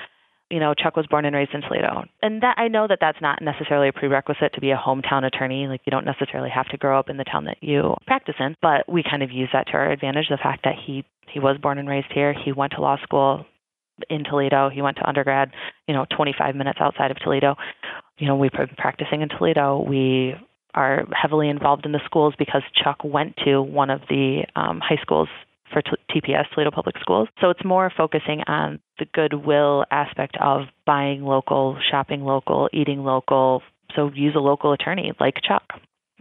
you 0.50 0.58
know, 0.58 0.74
Chuck 0.74 0.96
was 0.96 1.06
born 1.06 1.24
and 1.24 1.34
raised 1.34 1.54
in 1.54 1.62
Toledo. 1.62 2.04
And 2.22 2.42
that 2.42 2.58
I 2.58 2.68
know 2.68 2.86
that 2.88 2.98
that's 3.00 3.20
not 3.20 3.40
necessarily 3.40 3.88
a 3.88 3.92
prerequisite 3.92 4.52
to 4.54 4.60
be 4.60 4.72
a 4.72 4.76
hometown 4.76 5.24
attorney. 5.24 5.66
Like 5.68 5.82
you 5.86 5.90
don't 5.90 6.04
necessarily 6.04 6.50
have 6.50 6.68
to 6.68 6.76
grow 6.76 6.98
up 6.98 7.08
in 7.08 7.16
the 7.16 7.24
town 7.24 7.44
that 7.44 7.58
you 7.60 7.94
practice 8.06 8.34
in, 8.38 8.56
but 8.60 8.88
we 8.88 9.02
kind 9.08 9.22
of 9.22 9.30
use 9.30 9.48
that 9.52 9.68
to 9.68 9.72
our 9.74 9.90
advantage. 9.90 10.26
The 10.28 10.38
fact 10.42 10.64
that 10.64 10.74
he 10.84 11.04
he 11.32 11.38
was 11.38 11.56
born 11.58 11.78
and 11.78 11.88
raised 11.88 12.12
here, 12.12 12.34
he 12.34 12.52
went 12.52 12.72
to 12.72 12.80
law 12.80 12.96
school 13.02 13.46
in 14.08 14.24
Toledo, 14.24 14.70
he 14.70 14.82
went 14.82 14.96
to 14.96 15.06
undergrad, 15.06 15.52
you 15.86 15.94
know, 15.94 16.06
25 16.16 16.56
minutes 16.56 16.78
outside 16.80 17.10
of 17.10 17.18
Toledo. 17.18 17.56
You 18.18 18.26
know, 18.26 18.36
we've 18.36 18.52
been 18.52 18.68
practicing 18.76 19.22
in 19.22 19.28
Toledo. 19.28 19.84
We 19.86 20.34
are 20.74 21.04
heavily 21.12 21.48
involved 21.48 21.84
in 21.84 21.92
the 21.92 22.00
schools 22.04 22.34
because 22.38 22.62
Chuck 22.82 23.04
went 23.04 23.36
to 23.44 23.60
one 23.60 23.90
of 23.90 24.00
the 24.08 24.44
um, 24.56 24.80
high 24.80 24.98
schools 25.02 25.28
for 25.72 25.82
t- 25.82 25.90
TPS, 26.10 26.44
Toledo 26.54 26.70
Public 26.70 26.96
Schools. 27.00 27.28
So 27.40 27.50
it's 27.50 27.64
more 27.64 27.92
focusing 27.96 28.42
on 28.46 28.80
the 28.98 29.06
goodwill 29.12 29.84
aspect 29.90 30.36
of 30.40 30.62
buying 30.86 31.22
local, 31.22 31.78
shopping 31.90 32.24
local, 32.24 32.68
eating 32.72 33.04
local. 33.04 33.62
So 33.94 34.10
use 34.14 34.34
a 34.36 34.40
local 34.40 34.72
attorney 34.72 35.12
like 35.20 35.36
Chuck. 35.46 35.64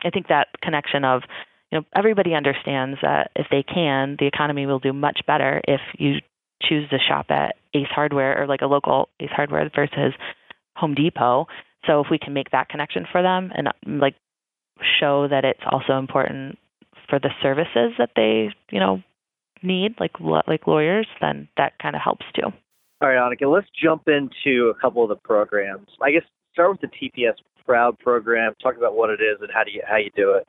I 0.04 0.10
think 0.10 0.28
that 0.28 0.48
connection 0.62 1.04
of, 1.04 1.24
you 1.72 1.80
know, 1.80 1.86
everybody 1.96 2.34
understands 2.34 3.00
that 3.02 3.32
if 3.36 3.48
they 3.52 3.64
can, 3.64 4.16
the 4.20 4.28
economy 4.28 4.66
will 4.66 4.80
do 4.80 4.94
much 4.94 5.22
better 5.28 5.62
if 5.68 5.82
you 5.98 6.16
choose 6.62 6.90
to 6.90 6.98
shop 7.00 7.28
at 7.30 7.56
Ace 7.74 7.88
Hardware 7.90 8.42
or 8.42 8.48
like 8.48 8.62
a 8.62 8.68
local 8.68 9.10
Ace 9.20 9.30
Hardware 9.32 9.70
versus 9.74 10.14
Home 10.76 10.96
Depot. 10.96 11.48
So 11.86 12.02
if 12.02 12.08
we 12.10 12.18
can 12.18 12.34
make 12.34 12.52
that 12.52 12.70
connection 12.70 13.06
for 13.12 13.22
them 13.22 13.52
and 13.56 13.70
like 14.02 14.16
show 15.00 15.28
that 15.28 15.46
it's 15.46 15.64
also 15.70 15.98
important 15.98 16.58
for 17.10 17.20
the 17.20 17.30
services 17.42 17.94
that 17.98 18.12
they, 18.16 18.50
you 18.72 18.80
know, 18.80 19.02
need, 19.64 19.96
like 20.00 20.20
like 20.20 20.68
lawyers, 20.68 21.08
then 21.22 21.48
that 21.58 21.74
kind 21.82 21.96
of 21.96 22.02
helps 22.02 22.26
too. 22.36 22.52
All 23.02 23.10
right, 23.10 23.16
Anneke, 23.16 23.52
let's 23.52 23.68
jump 23.82 24.08
into 24.08 24.74
a 24.76 24.82
couple 24.82 25.04
of 25.04 25.10
the 25.10 25.16
programs. 25.16 25.88
I 26.02 26.12
guess 26.12 26.24
start 26.54 26.72
with 26.72 26.82
the 26.82 26.88
TPS 26.88 27.36
Proud 27.66 28.00
program. 28.00 28.54
Talk 28.62 28.78
about 28.78 28.96
what 28.96 29.12
it 29.12 29.22
is 29.22 29.38
and 29.42 29.50
how 29.54 29.64
do 29.64 29.72
you 29.72 29.84
how 29.88 29.98
you 29.98 30.10
do 30.16 30.32
it. 30.32 30.48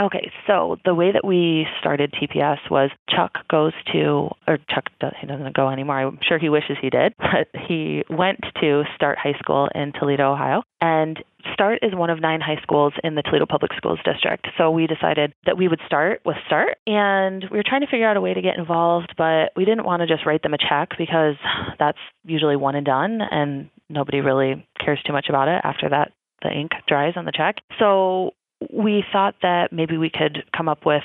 Okay, 0.00 0.30
so 0.46 0.76
the 0.84 0.94
way 0.94 1.10
that 1.10 1.24
we 1.24 1.66
started 1.80 2.12
TPS 2.12 2.58
was 2.70 2.90
Chuck 3.10 3.32
goes 3.50 3.72
to, 3.92 4.28
or 4.46 4.58
Chuck 4.72 4.84
he 5.20 5.26
doesn't 5.26 5.56
go 5.56 5.68
anymore. 5.68 5.98
I'm 5.98 6.20
sure 6.26 6.38
he 6.38 6.48
wishes 6.48 6.76
he 6.80 6.88
did, 6.88 7.14
but 7.18 7.48
he 7.66 8.04
went 8.08 8.38
to 8.60 8.84
Start 8.94 9.18
High 9.18 9.36
School 9.40 9.68
in 9.74 9.92
Toledo, 9.98 10.32
Ohio, 10.32 10.62
and 10.80 11.18
Start 11.52 11.80
is 11.82 11.94
one 11.94 12.10
of 12.10 12.20
nine 12.20 12.40
high 12.40 12.60
schools 12.62 12.92
in 13.02 13.16
the 13.16 13.22
Toledo 13.22 13.46
Public 13.46 13.72
Schools 13.76 13.98
district. 14.04 14.46
So 14.56 14.70
we 14.70 14.86
decided 14.86 15.32
that 15.46 15.56
we 15.56 15.66
would 15.66 15.80
start 15.86 16.20
with 16.24 16.36
Start, 16.46 16.76
and 16.86 17.44
we 17.50 17.56
were 17.56 17.64
trying 17.66 17.80
to 17.80 17.88
figure 17.88 18.08
out 18.08 18.16
a 18.16 18.20
way 18.20 18.34
to 18.34 18.42
get 18.42 18.56
involved, 18.56 19.14
but 19.18 19.50
we 19.56 19.64
didn't 19.64 19.84
want 19.84 20.00
to 20.02 20.06
just 20.06 20.26
write 20.26 20.42
them 20.42 20.54
a 20.54 20.58
check 20.58 20.90
because 20.96 21.34
that's 21.78 21.98
usually 22.24 22.56
one 22.56 22.76
and 22.76 22.86
done, 22.86 23.20
and 23.20 23.68
nobody 23.88 24.20
really 24.20 24.64
cares 24.84 25.00
too 25.04 25.12
much 25.12 25.26
about 25.28 25.48
it 25.48 25.60
after 25.64 25.88
that 25.88 26.12
the 26.42 26.50
ink 26.50 26.70
dries 26.86 27.14
on 27.16 27.24
the 27.24 27.32
check. 27.32 27.56
So 27.78 28.32
we 28.72 29.04
thought 29.12 29.36
that 29.42 29.72
maybe 29.72 29.96
we 29.96 30.10
could 30.10 30.44
come 30.56 30.68
up 30.68 30.84
with 30.84 31.04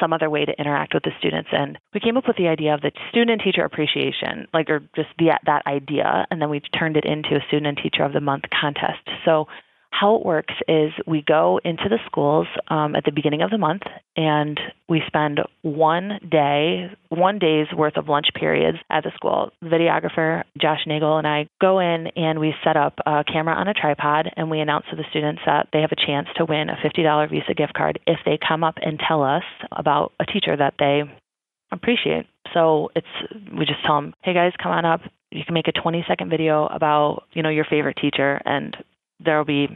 some 0.00 0.12
other 0.12 0.28
way 0.28 0.44
to 0.44 0.52
interact 0.58 0.92
with 0.92 1.02
the 1.02 1.12
students. 1.18 1.48
And 1.52 1.78
we 1.94 2.00
came 2.00 2.16
up 2.16 2.26
with 2.26 2.36
the 2.36 2.48
idea 2.48 2.74
of 2.74 2.82
the 2.82 2.92
student 3.10 3.40
teacher 3.42 3.64
appreciation 3.64 4.46
like 4.52 4.68
or 4.68 4.80
just 4.94 5.08
the 5.18 5.30
that 5.46 5.66
idea. 5.66 6.26
And 6.30 6.42
then 6.42 6.50
we 6.50 6.60
turned 6.60 6.96
it 6.96 7.04
into 7.04 7.36
a 7.36 7.40
student 7.48 7.66
and 7.66 7.78
teacher 7.78 8.02
of 8.02 8.12
the 8.12 8.20
month 8.20 8.44
contest. 8.60 9.00
So 9.24 9.46
how 9.90 10.16
it 10.16 10.24
works 10.24 10.54
is 10.68 10.92
we 11.06 11.22
go 11.26 11.60
into 11.64 11.88
the 11.88 11.98
schools 12.06 12.46
um, 12.68 12.94
at 12.94 13.04
the 13.04 13.12
beginning 13.12 13.42
of 13.42 13.50
the 13.50 13.58
month 13.58 13.82
and 14.16 14.60
we 14.88 15.02
spend 15.06 15.40
one 15.62 16.20
day, 16.30 16.90
one 17.08 17.38
day's 17.38 17.66
worth 17.76 17.96
of 17.96 18.08
lunch 18.08 18.26
periods 18.38 18.78
at 18.90 19.04
the 19.04 19.10
school. 19.16 19.50
videographer, 19.64 20.44
Josh 20.60 20.80
Nagel, 20.86 21.18
and 21.18 21.26
I 21.26 21.48
go 21.60 21.80
in 21.80 22.08
and 22.16 22.38
we 22.38 22.54
set 22.62 22.76
up 22.76 22.94
a 23.06 23.24
camera 23.24 23.54
on 23.54 23.68
a 23.68 23.74
tripod 23.74 24.30
and 24.36 24.50
we 24.50 24.60
announce 24.60 24.84
to 24.90 24.96
the 24.96 25.04
students 25.10 25.42
that 25.46 25.68
they 25.72 25.80
have 25.80 25.92
a 25.92 26.06
chance 26.06 26.28
to 26.36 26.44
win 26.44 26.68
a 26.68 26.76
$50 26.76 27.30
Visa 27.30 27.54
gift 27.54 27.74
card 27.74 27.98
if 28.06 28.18
they 28.24 28.38
come 28.46 28.62
up 28.62 28.76
and 28.80 29.00
tell 29.06 29.22
us 29.22 29.44
about 29.72 30.12
a 30.20 30.24
teacher 30.26 30.56
that 30.56 30.74
they 30.78 31.02
appreciate. 31.72 32.26
So 32.54 32.90
it's 32.94 33.06
we 33.52 33.66
just 33.66 33.84
tell 33.84 33.96
them, 33.96 34.14
"Hey 34.22 34.32
guys, 34.32 34.52
come 34.62 34.72
on 34.72 34.84
up. 34.84 35.02
You 35.30 35.44
can 35.44 35.54
make 35.54 35.68
a 35.68 35.72
20 35.72 36.04
second 36.08 36.30
video 36.30 36.66
about, 36.66 37.24
you 37.32 37.42
know, 37.42 37.50
your 37.50 37.66
favorite 37.66 37.98
teacher 38.00 38.40
and 38.44 38.76
there'll 39.20 39.44
be 39.44 39.68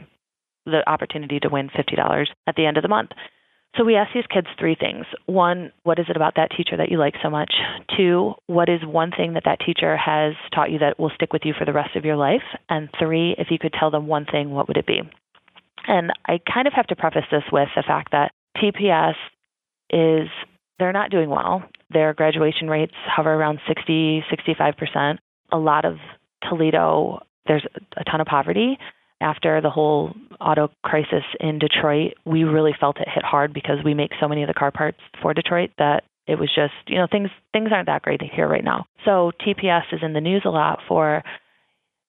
the 0.65 0.87
opportunity 0.87 1.39
to 1.39 1.49
win 1.49 1.69
$50 1.69 2.25
at 2.47 2.55
the 2.55 2.65
end 2.65 2.77
of 2.77 2.83
the 2.83 2.89
month. 2.89 3.11
So 3.75 3.83
we 3.83 3.95
ask 3.95 4.13
these 4.13 4.23
kids 4.31 4.47
three 4.59 4.75
things. 4.79 5.05
One, 5.25 5.71
what 5.81 5.97
is 5.97 6.05
it 6.07 6.15
about 6.15 6.35
that 6.35 6.51
teacher 6.55 6.77
that 6.77 6.91
you 6.91 6.99
like 6.99 7.15
so 7.23 7.29
much? 7.29 7.51
Two, 7.97 8.33
what 8.45 8.69
is 8.69 8.85
one 8.85 9.11
thing 9.11 9.33
that 9.33 9.43
that 9.45 9.59
teacher 9.65 9.97
has 9.97 10.33
taught 10.53 10.69
you 10.69 10.77
that 10.79 10.99
will 10.99 11.11
stick 11.15 11.33
with 11.33 11.41
you 11.43 11.53
for 11.57 11.65
the 11.65 11.73
rest 11.73 11.95
of 11.95 12.05
your 12.05 12.15
life? 12.15 12.43
And 12.69 12.89
three, 12.99 13.35
if 13.37 13.47
you 13.49 13.57
could 13.57 13.73
tell 13.77 13.89
them 13.89 14.05
one 14.05 14.25
thing, 14.31 14.51
what 14.51 14.67
would 14.67 14.77
it 14.77 14.85
be? 14.85 15.01
And 15.87 16.11
I 16.27 16.39
kind 16.51 16.67
of 16.67 16.73
have 16.73 16.87
to 16.87 16.95
preface 16.95 17.25
this 17.31 17.43
with 17.51 17.67
the 17.75 17.83
fact 17.85 18.11
that 18.11 18.31
TPS 18.57 19.15
is 19.89 20.29
they're 20.77 20.93
not 20.93 21.09
doing 21.09 21.29
well. 21.29 21.63
Their 21.89 22.13
graduation 22.13 22.69
rates 22.69 22.93
hover 23.07 23.33
around 23.33 23.59
60, 23.67 24.23
65%. 24.31 25.17
A 25.51 25.57
lot 25.57 25.85
of 25.85 25.97
Toledo, 26.47 27.21
there's 27.47 27.65
a 27.97 28.03
ton 28.03 28.21
of 28.21 28.27
poverty 28.27 28.77
after 29.23 29.61
the 29.61 29.69
whole 29.69 30.13
auto 30.39 30.69
crisis 30.83 31.23
in 31.39 31.57
Detroit, 31.57 32.13
we 32.25 32.43
really 32.43 32.73
felt 32.79 32.99
it 32.99 33.07
hit 33.13 33.23
hard 33.23 33.53
because 33.53 33.77
we 33.83 33.93
make 33.93 34.11
so 34.19 34.27
many 34.27 34.43
of 34.43 34.47
the 34.47 34.53
car 34.53 34.71
parts 34.71 34.99
for 35.21 35.33
Detroit 35.33 35.71
that 35.77 36.03
it 36.27 36.35
was 36.39 36.49
just, 36.53 36.73
you 36.87 36.97
know, 36.97 37.07
things 37.09 37.29
things 37.51 37.69
aren't 37.71 37.87
that 37.87 38.01
great 38.01 38.21
here 38.21 38.47
right 38.47 38.63
now. 38.63 38.85
So 39.05 39.31
TPS 39.45 39.93
is 39.93 39.99
in 40.01 40.13
the 40.13 40.21
news 40.21 40.43
a 40.45 40.49
lot 40.49 40.79
for, 40.87 41.23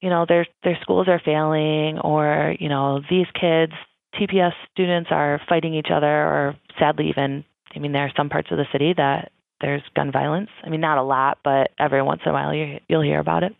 you 0.00 0.10
know, 0.10 0.24
their 0.28 0.46
their 0.62 0.78
schools 0.82 1.08
are 1.08 1.20
failing 1.24 1.98
or, 1.98 2.54
you 2.58 2.68
know, 2.68 3.00
these 3.10 3.26
kids, 3.40 3.72
TPS 4.14 4.52
students 4.72 5.08
are 5.10 5.40
fighting 5.48 5.74
each 5.74 5.88
other 5.92 6.06
or 6.06 6.56
sadly 6.78 7.08
even 7.08 7.44
I 7.74 7.78
mean 7.78 7.92
there 7.92 8.04
are 8.04 8.12
some 8.16 8.28
parts 8.28 8.48
of 8.50 8.58
the 8.58 8.66
city 8.72 8.94
that 8.96 9.32
there's 9.60 9.82
gun 9.96 10.12
violence. 10.12 10.50
I 10.64 10.68
mean 10.68 10.80
not 10.80 10.98
a 10.98 11.02
lot, 11.02 11.38
but 11.42 11.70
every 11.78 12.02
once 12.02 12.20
in 12.24 12.30
a 12.30 12.34
while 12.34 12.54
you 12.54 12.78
you'll 12.88 13.02
hear 13.02 13.20
about 13.20 13.42
it. 13.42 13.52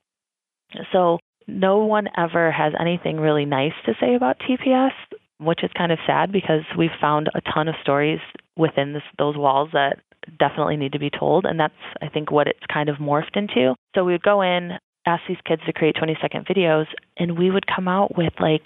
So 0.93 1.19
no 1.47 1.79
one 1.79 2.09
ever 2.17 2.51
has 2.51 2.73
anything 2.79 3.19
really 3.19 3.45
nice 3.45 3.73
to 3.87 3.95
say 4.01 4.15
about 4.15 4.41
TPS, 4.41 4.93
which 5.39 5.63
is 5.63 5.71
kind 5.77 5.93
of 5.93 5.99
sad 6.07 6.33
because 6.33 6.63
we've 6.77 6.91
found 7.01 7.29
a 7.35 7.41
ton 7.53 7.69
of 7.69 7.75
stories 7.83 8.21
within 8.57 8.93
this, 8.93 9.03
those 9.19 9.37
walls 9.37 9.71
that 9.73 9.99
definitely 10.39 10.77
need 10.77 10.93
to 10.93 10.99
be 10.99 11.11
told. 11.11 11.45
And 11.45 11.59
that's, 11.59 11.75
I 12.01 12.09
think, 12.09 12.31
what 12.31 12.47
it's 12.47 12.61
kind 12.73 12.89
of 12.89 12.97
morphed 12.97 13.37
into. 13.37 13.75
So 13.95 14.05
we 14.05 14.13
would 14.13 14.23
go 14.23 14.43
in, 14.43 14.73
ask 15.07 15.23
these 15.29 15.39
kids 15.47 15.63
to 15.67 15.73
create 15.73 15.97
20 15.97 16.17
second 16.21 16.47
videos, 16.47 16.87
and 17.19 17.39
we 17.39 17.51
would 17.51 17.67
come 17.67 17.89
out 17.89 18.17
with 18.17 18.33
like, 18.41 18.65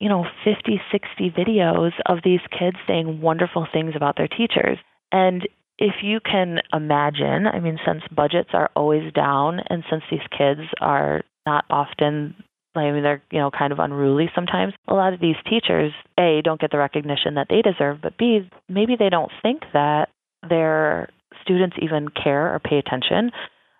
you 0.00 0.08
know, 0.08 0.24
50, 0.44 0.80
60 0.90 1.30
videos 1.30 1.92
of 2.06 2.18
these 2.24 2.40
kids 2.58 2.76
saying 2.86 3.20
wonderful 3.20 3.66
things 3.72 3.92
about 3.94 4.16
their 4.16 4.28
teachers. 4.28 4.78
And 5.12 5.46
if 5.78 5.94
you 6.02 6.20
can 6.20 6.58
imagine, 6.72 7.46
I 7.46 7.60
mean, 7.60 7.78
since 7.84 8.02
budgets 8.14 8.50
are 8.52 8.70
always 8.76 9.12
down 9.12 9.60
and 9.68 9.82
since 9.90 10.02
these 10.10 10.20
kids 10.36 10.60
are 10.80 11.22
not 11.46 11.64
often 11.70 12.34
I 12.76 12.90
mean, 12.90 13.02
they're 13.02 13.22
you 13.30 13.38
know 13.38 13.50
kind 13.50 13.72
of 13.72 13.78
unruly 13.78 14.30
sometimes. 14.34 14.72
A 14.88 14.94
lot 14.94 15.12
of 15.12 15.20
these 15.20 15.36
teachers, 15.48 15.92
a, 16.18 16.40
don't 16.42 16.60
get 16.60 16.70
the 16.70 16.78
recognition 16.78 17.34
that 17.34 17.46
they 17.48 17.62
deserve, 17.62 17.98
but 18.02 18.18
b, 18.18 18.50
maybe 18.68 18.96
they 18.98 19.10
don't 19.10 19.30
think 19.42 19.62
that 19.72 20.08
their 20.48 21.08
students 21.42 21.76
even 21.80 22.08
care 22.08 22.54
or 22.54 22.58
pay 22.58 22.78
attention. 22.78 23.30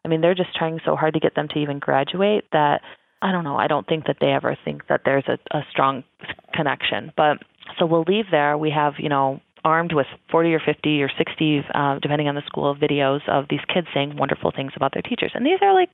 I 0.05 0.09
mean, 0.09 0.21
they're 0.21 0.35
just 0.35 0.55
trying 0.55 0.81
so 0.85 0.97
hard 0.97 1.15
to 1.15 1.21
get 1.21 1.35
them 1.35 1.49
to 1.49 1.59
even 1.59 1.79
graduate 1.79 2.45
that 2.53 2.83
I 3.23 3.33
don't 3.33 3.45
know. 3.45 3.57
I 3.57 3.67
don't 3.67 3.87
think 3.87 4.07
that 4.07 4.19
they 4.21 4.33
ever 4.33 4.57
think 4.65 4.87
that 4.89 5.01
there's 5.05 5.25
a, 5.29 5.39
a 5.57 5.63
strong 5.71 6.05
connection. 6.53 7.13
But 7.17 7.39
so 7.79 7.87
we'll 7.87 8.05
leave 8.07 8.27
there. 8.31 8.57
We 8.59 8.71
have 8.71 8.95
you 8.99 9.09
know 9.09 9.41
armed 9.65 9.95
with 9.95 10.07
40 10.31 10.53
or 10.53 10.61
50 10.61 11.03
or 11.03 11.11
60, 11.17 11.65
uh, 11.75 11.99
depending 12.01 12.29
on 12.29 12.35
the 12.35 12.43
school, 12.47 12.77
videos 12.77 13.27
of 13.27 13.47
these 13.49 13.65
kids 13.73 13.87
saying 13.95 14.15
wonderful 14.15 14.53
things 14.55 14.73
about 14.77 14.93
their 14.93 15.01
teachers, 15.03 15.33
and 15.35 15.45
these 15.45 15.59
are 15.63 15.73
like 15.73 15.89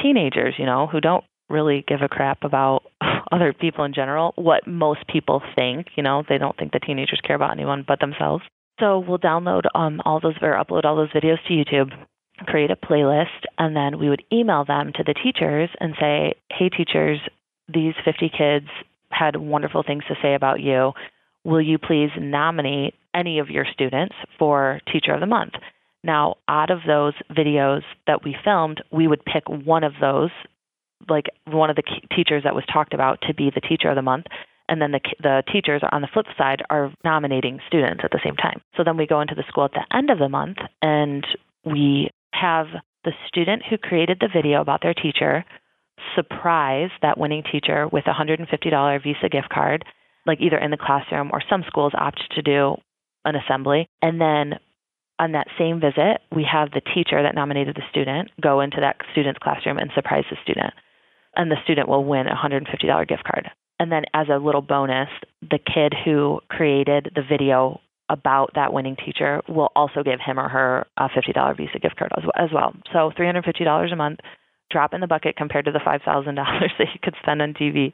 teenagers, 0.00 0.54
you 0.58 0.66
know, 0.66 0.86
who 0.86 1.00
don't 1.00 1.24
really 1.48 1.84
give 1.86 2.00
a 2.02 2.08
crap 2.08 2.44
about 2.44 2.82
other 3.32 3.52
people 3.52 3.84
in 3.84 3.92
general, 3.92 4.32
what 4.36 4.66
most 4.66 5.06
people 5.06 5.42
think, 5.54 5.88
you 5.96 6.02
know, 6.02 6.22
they 6.28 6.38
don't 6.38 6.56
think 6.56 6.72
the 6.72 6.80
teenagers 6.80 7.20
care 7.24 7.36
about 7.36 7.52
anyone 7.52 7.84
but 7.86 8.00
themselves. 8.00 8.44
So 8.80 9.00
we'll 9.00 9.18
download 9.18 9.62
um, 9.74 10.00
all 10.04 10.20
those 10.20 10.34
or 10.40 10.52
upload 10.52 10.84
all 10.84 10.96
those 10.96 11.12
videos 11.12 11.38
to 11.46 11.52
YouTube, 11.52 11.90
create 12.46 12.70
a 12.70 12.76
playlist, 12.76 13.44
and 13.58 13.76
then 13.76 13.98
we 13.98 14.08
would 14.08 14.22
email 14.32 14.64
them 14.64 14.92
to 14.96 15.04
the 15.04 15.14
teachers 15.14 15.68
and 15.78 15.94
say, 16.00 16.34
"Hey 16.50 16.68
teachers, 16.70 17.20
these 17.68 17.94
50 18.04 18.30
kids 18.30 18.66
had 19.10 19.36
wonderful 19.36 19.82
things 19.86 20.04
to 20.08 20.14
say 20.22 20.34
about 20.34 20.60
you. 20.60 20.92
will 21.44 21.60
you 21.60 21.76
please 21.76 22.10
nominate 22.18 22.94
any 23.14 23.40
of 23.40 23.50
your 23.50 23.66
students 23.72 24.14
for 24.38 24.80
Teacher 24.92 25.12
of 25.12 25.20
the 25.20 25.26
Month? 25.26 25.54
Now, 26.04 26.36
out 26.48 26.70
of 26.70 26.80
those 26.86 27.14
videos 27.30 27.82
that 28.06 28.24
we 28.24 28.36
filmed, 28.44 28.82
we 28.90 29.06
would 29.06 29.24
pick 29.24 29.48
one 29.48 29.84
of 29.84 29.92
those, 30.00 30.30
like 31.08 31.26
one 31.46 31.70
of 31.70 31.76
the 31.76 31.84
teachers 32.14 32.42
that 32.44 32.54
was 32.54 32.64
talked 32.72 32.94
about, 32.94 33.20
to 33.28 33.34
be 33.34 33.50
the 33.54 33.60
Teacher 33.60 33.88
of 33.88 33.96
the 33.96 34.02
Month. 34.02 34.26
And 34.68 34.80
then 34.80 34.92
the, 34.92 35.00
the 35.20 35.42
teachers 35.52 35.82
on 35.90 36.02
the 36.02 36.08
flip 36.12 36.26
side 36.38 36.62
are 36.70 36.92
nominating 37.04 37.60
students 37.66 38.02
at 38.04 38.10
the 38.10 38.20
same 38.24 38.36
time. 38.36 38.62
So 38.76 38.84
then 38.84 38.96
we 38.96 39.06
go 39.06 39.20
into 39.20 39.34
the 39.34 39.44
school 39.48 39.64
at 39.64 39.72
the 39.72 39.96
end 39.96 40.10
of 40.10 40.18
the 40.18 40.28
month 40.28 40.58
and 40.80 41.26
we 41.64 42.10
have 42.32 42.66
the 43.04 43.12
student 43.28 43.62
who 43.68 43.76
created 43.76 44.18
the 44.20 44.28
video 44.32 44.60
about 44.60 44.80
their 44.82 44.94
teacher 44.94 45.44
surprise 46.14 46.90
that 47.00 47.18
winning 47.18 47.42
teacher 47.50 47.88
with 47.90 48.04
a 48.06 48.12
$150 48.12 49.02
Visa 49.02 49.28
gift 49.30 49.48
card, 49.48 49.84
like 50.26 50.40
either 50.40 50.58
in 50.58 50.70
the 50.70 50.76
classroom 50.76 51.30
or 51.32 51.42
some 51.48 51.64
schools 51.66 51.92
opt 51.96 52.22
to 52.34 52.42
do 52.42 52.76
an 53.24 53.36
assembly. 53.36 53.88
And 54.00 54.20
then 54.20 54.58
on 55.22 55.32
that 55.32 55.46
same 55.56 55.78
visit, 55.78 56.20
we 56.34 56.44
have 56.50 56.72
the 56.72 56.80
teacher 56.80 57.22
that 57.22 57.36
nominated 57.36 57.76
the 57.76 57.88
student 57.90 58.30
go 58.40 58.60
into 58.60 58.78
that 58.80 58.96
student's 59.12 59.38
classroom 59.38 59.78
and 59.78 59.90
surprise 59.94 60.24
the 60.28 60.36
student. 60.42 60.74
And 61.36 61.48
the 61.48 61.62
student 61.62 61.88
will 61.88 62.04
win 62.04 62.26
a 62.26 62.34
$150 62.34 62.66
gift 63.08 63.22
card. 63.22 63.48
And 63.78 63.90
then, 63.90 64.02
as 64.12 64.26
a 64.28 64.38
little 64.38 64.62
bonus, 64.62 65.08
the 65.40 65.58
kid 65.58 65.94
who 66.04 66.40
created 66.48 67.12
the 67.14 67.22
video 67.22 67.80
about 68.08 68.50
that 68.56 68.72
winning 68.72 68.96
teacher 68.96 69.42
will 69.48 69.70
also 69.76 70.02
give 70.02 70.18
him 70.20 70.40
or 70.40 70.48
her 70.48 70.86
a 70.96 71.08
$50 71.08 71.56
Visa 71.56 71.78
gift 71.78 71.96
card 71.96 72.10
as 72.36 72.50
well. 72.52 72.74
So 72.92 73.12
$350 73.16 73.92
a 73.92 73.96
month, 73.96 74.18
drop 74.72 74.92
in 74.92 75.00
the 75.00 75.06
bucket 75.06 75.36
compared 75.36 75.66
to 75.66 75.72
the 75.72 75.78
$5,000 75.78 76.04
that 76.34 76.88
you 76.92 77.00
could 77.00 77.14
spend 77.22 77.40
on 77.40 77.54
TV. 77.54 77.92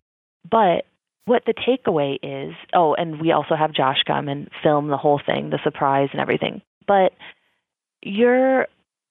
But 0.51 0.87
what 1.27 1.43
the 1.45 1.53
takeaway 1.53 2.17
is 2.23 2.55
oh, 2.73 2.95
and 2.95 3.21
we 3.21 3.33
also 3.33 3.55
have 3.55 3.75
Josh 3.75 3.99
come 4.07 4.29
and 4.29 4.49
film 4.63 4.89
the 4.89 4.97
whole 4.97 5.21
thing, 5.25 5.51
the 5.51 5.61
surprise 5.63 6.09
and 6.13 6.23
everything. 6.23 6.63
But 6.89 7.13
you're 8.03 8.67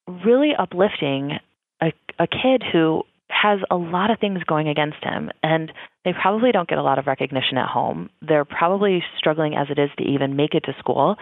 really 0.06 0.52
uplifting 0.58 1.38
a, 1.80 1.92
a 2.18 2.26
kid 2.26 2.62
who 2.72 3.04
has 3.30 3.60
a 3.70 3.76
lot 3.76 4.10
of 4.10 4.18
things 4.18 4.42
going 4.44 4.68
against 4.68 4.96
him 5.02 5.30
and 5.42 5.70
they 6.04 6.12
probably 6.12 6.50
don't 6.50 6.68
get 6.68 6.78
a 6.78 6.82
lot 6.82 6.98
of 6.98 7.06
recognition 7.06 7.58
at 7.58 7.68
home. 7.68 8.10
They're 8.20 8.44
probably 8.44 9.02
struggling 9.18 9.54
as 9.54 9.68
it 9.70 9.78
is 9.78 9.90
to 9.98 10.04
even 10.04 10.36
make 10.36 10.54
it 10.54 10.64
to 10.64 10.74
school. 10.78 11.16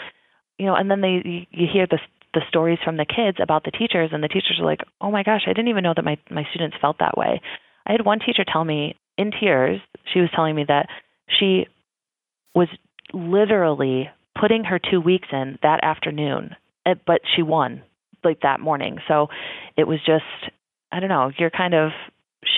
You 0.59 0.67
know, 0.67 0.75
and 0.75 0.91
then 0.91 1.01
they 1.01 1.47
you 1.51 1.67
hear 1.71 1.87
the 1.87 1.99
the 2.33 2.41
stories 2.49 2.79
from 2.85 2.97
the 2.97 3.07
kids 3.07 3.39
about 3.43 3.65
the 3.65 3.71
teachers 3.71 4.11
and 4.13 4.23
the 4.23 4.29
teachers 4.29 4.59
are 4.61 4.65
like, 4.65 4.81
"Oh 5.01 5.11
my 5.11 5.23
gosh, 5.23 5.43
I 5.47 5.51
didn't 5.51 5.69
even 5.69 5.83
know 5.83 5.93
that 5.95 6.05
my 6.05 6.17
my 6.31 6.45
students 6.51 6.77
felt 6.81 6.99
that 7.01 7.19
way." 7.19 7.41
I 7.87 7.93
had 7.93 8.05
one 8.05 8.21
teacher 8.21 8.45
tell 8.51 8.65
me 8.65 8.97
in 9.19 9.31
tears, 9.31 9.81
she 10.13 10.21
was 10.21 10.31
telling 10.35 10.55
me 10.55 10.65
that 10.69 10.89
she 11.39 11.67
was 12.55 12.69
literally 13.13 14.11
putting 14.39 14.65
her 14.65 14.79
2 14.79 15.01
weeks 15.01 15.29
in 15.33 15.59
that 15.63 15.83
afternoon, 15.83 16.57
eh, 16.85 16.95
but 17.07 17.21
she 17.35 17.43
won 17.43 17.83
like 18.25 18.41
that 18.41 18.61
morning. 18.61 18.99
So 19.09 19.29
it 19.77 19.87
was 19.87 19.99
just 20.05 20.25
I 20.93 21.01
don't 21.01 21.09
know, 21.09 21.31
you're 21.39 21.51
kind 21.51 21.75
of 21.75 21.91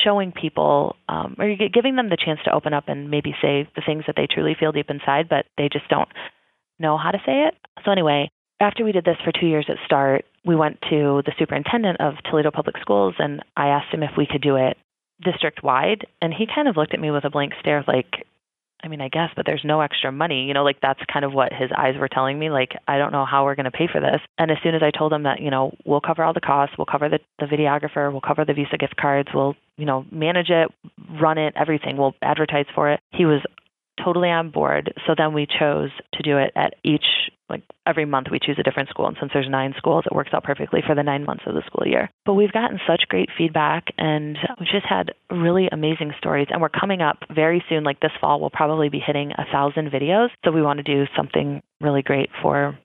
showing 0.04 0.32
people 0.32 0.96
um, 1.08 1.36
or 1.38 1.48
you're 1.48 1.68
giving 1.68 1.96
them 1.96 2.08
the 2.10 2.16
chance 2.16 2.40
to 2.44 2.54
open 2.54 2.74
up 2.74 2.84
and 2.88 3.10
maybe 3.10 3.34
say 3.40 3.68
the 3.74 3.82
things 3.84 4.04
that 4.06 4.16
they 4.16 4.26
truly 4.30 4.54
feel 4.58 4.72
deep 4.72 4.90
inside, 4.90 5.28
but 5.28 5.46
they 5.56 5.68
just 5.72 5.88
don't 5.88 6.08
know 6.78 6.98
how 6.98 7.10
to 7.10 7.18
say 7.24 7.46
it. 7.48 7.54
So, 7.84 7.90
anyway, 7.90 8.30
after 8.60 8.84
we 8.84 8.92
did 8.92 9.04
this 9.04 9.16
for 9.24 9.32
two 9.32 9.46
years 9.46 9.66
at 9.68 9.76
START, 9.86 10.24
we 10.44 10.56
went 10.56 10.80
to 10.90 11.22
the 11.24 11.32
superintendent 11.38 12.00
of 12.00 12.14
Toledo 12.28 12.50
Public 12.50 12.76
Schools 12.80 13.14
and 13.18 13.42
I 13.56 13.68
asked 13.68 13.92
him 13.92 14.02
if 14.02 14.10
we 14.16 14.26
could 14.30 14.42
do 14.42 14.56
it 14.56 14.76
district 15.24 15.62
wide. 15.62 16.06
And 16.22 16.32
he 16.32 16.46
kind 16.52 16.68
of 16.68 16.76
looked 16.76 16.94
at 16.94 17.00
me 17.00 17.10
with 17.10 17.24
a 17.24 17.30
blank 17.30 17.52
stare, 17.60 17.84
like, 17.86 18.26
I 18.82 18.88
mean, 18.88 19.00
I 19.00 19.08
guess, 19.08 19.30
but 19.34 19.44
there's 19.44 19.64
no 19.64 19.80
extra 19.80 20.12
money. 20.12 20.44
You 20.44 20.54
know, 20.54 20.64
like 20.64 20.80
that's 20.80 21.00
kind 21.12 21.24
of 21.24 21.32
what 21.32 21.52
his 21.52 21.70
eyes 21.76 21.94
were 21.98 22.08
telling 22.08 22.38
me. 22.38 22.50
Like, 22.50 22.72
I 22.86 22.98
don't 22.98 23.12
know 23.12 23.24
how 23.24 23.44
we're 23.44 23.56
going 23.56 23.64
to 23.64 23.70
pay 23.70 23.88
for 23.90 24.00
this. 24.00 24.20
And 24.38 24.50
as 24.50 24.58
soon 24.62 24.74
as 24.74 24.82
I 24.82 24.96
told 24.96 25.12
him 25.12 25.24
that, 25.24 25.40
you 25.40 25.50
know, 25.50 25.72
we'll 25.84 26.00
cover 26.00 26.22
all 26.22 26.32
the 26.32 26.40
costs, 26.40 26.76
we'll 26.78 26.86
cover 26.86 27.08
the, 27.08 27.18
the 27.38 27.46
videographer, 27.46 28.10
we'll 28.10 28.20
cover 28.20 28.44
the 28.44 28.54
Visa 28.54 28.76
gift 28.78 28.96
cards, 28.96 29.28
we'll, 29.34 29.56
you 29.76 29.84
know, 29.84 30.06
manage 30.12 30.50
it, 30.50 30.70
run 31.20 31.38
it, 31.38 31.54
everything, 31.56 31.96
we'll 31.96 32.14
advertise 32.22 32.66
for 32.74 32.92
it. 32.92 33.00
He 33.10 33.26
was 33.26 33.42
totally 34.02 34.28
on 34.28 34.50
board. 34.50 34.92
So 35.06 35.14
then 35.16 35.32
we 35.32 35.46
chose 35.46 35.90
to 36.14 36.22
do 36.22 36.38
it 36.38 36.52
at 36.54 36.74
each 36.84 37.04
like 37.48 37.62
every 37.86 38.04
month 38.04 38.28
we 38.30 38.38
choose 38.38 38.56
a 38.58 38.62
different 38.62 38.88
school 38.88 39.06
and 39.06 39.16
since 39.20 39.32
there's 39.32 39.48
nine 39.48 39.74
schools 39.76 40.04
it 40.06 40.14
works 40.14 40.30
out 40.32 40.44
perfectly 40.44 40.80
for 40.86 40.94
the 40.94 41.02
9 41.02 41.24
months 41.24 41.44
of 41.46 41.54
the 41.54 41.62
school 41.66 41.86
year. 41.86 42.10
But 42.24 42.34
we've 42.34 42.52
gotten 42.52 42.78
such 42.86 43.08
great 43.08 43.28
feedback 43.36 43.84
and 43.96 44.38
we've 44.58 44.68
just 44.68 44.86
had 44.86 45.12
really 45.30 45.68
amazing 45.70 46.12
stories 46.18 46.48
and 46.50 46.60
we're 46.60 46.68
coming 46.68 47.02
up 47.02 47.18
very 47.34 47.64
soon 47.68 47.84
like 47.84 48.00
this 48.00 48.12
fall 48.20 48.40
we'll 48.40 48.50
probably 48.50 48.88
be 48.88 49.00
hitting 49.04 49.32
a 49.32 49.42
1000 49.52 49.90
videos. 49.90 50.28
So 50.44 50.52
we 50.52 50.62
want 50.62 50.78
to 50.78 50.82
do 50.82 51.06
something 51.16 51.62
really 51.80 52.02
great 52.02 52.30
for 52.42 52.78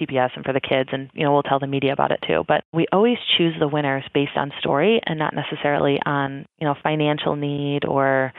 TPS 0.00 0.30
and 0.36 0.44
for 0.44 0.52
the 0.52 0.60
kids 0.60 0.88
and 0.92 1.10
you 1.14 1.24
know 1.24 1.32
we'll 1.32 1.42
tell 1.42 1.58
the 1.58 1.66
media 1.66 1.92
about 1.92 2.12
it 2.12 2.24
too 2.26 2.44
but 2.48 2.64
we 2.72 2.86
always 2.92 3.18
choose 3.36 3.54
the 3.60 3.68
winners 3.68 4.02
based 4.14 4.36
on 4.36 4.50
story 4.58 5.02
and 5.04 5.18
not 5.18 5.34
necessarily 5.34 5.98
on 6.06 6.46
you 6.58 6.66
know 6.66 6.74
financial 6.82 7.36
need 7.36 7.84
or 7.84 8.32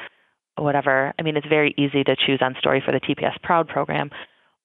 whatever. 0.57 1.13
I 1.17 1.21
mean, 1.23 1.37
it's 1.37 1.47
very 1.47 1.73
easy 1.77 2.03
to 2.03 2.15
choose 2.15 2.39
on 2.41 2.55
story 2.59 2.81
for 2.85 2.91
the 2.91 2.99
TPS 2.99 3.41
Proud 3.41 3.67
program, 3.67 4.09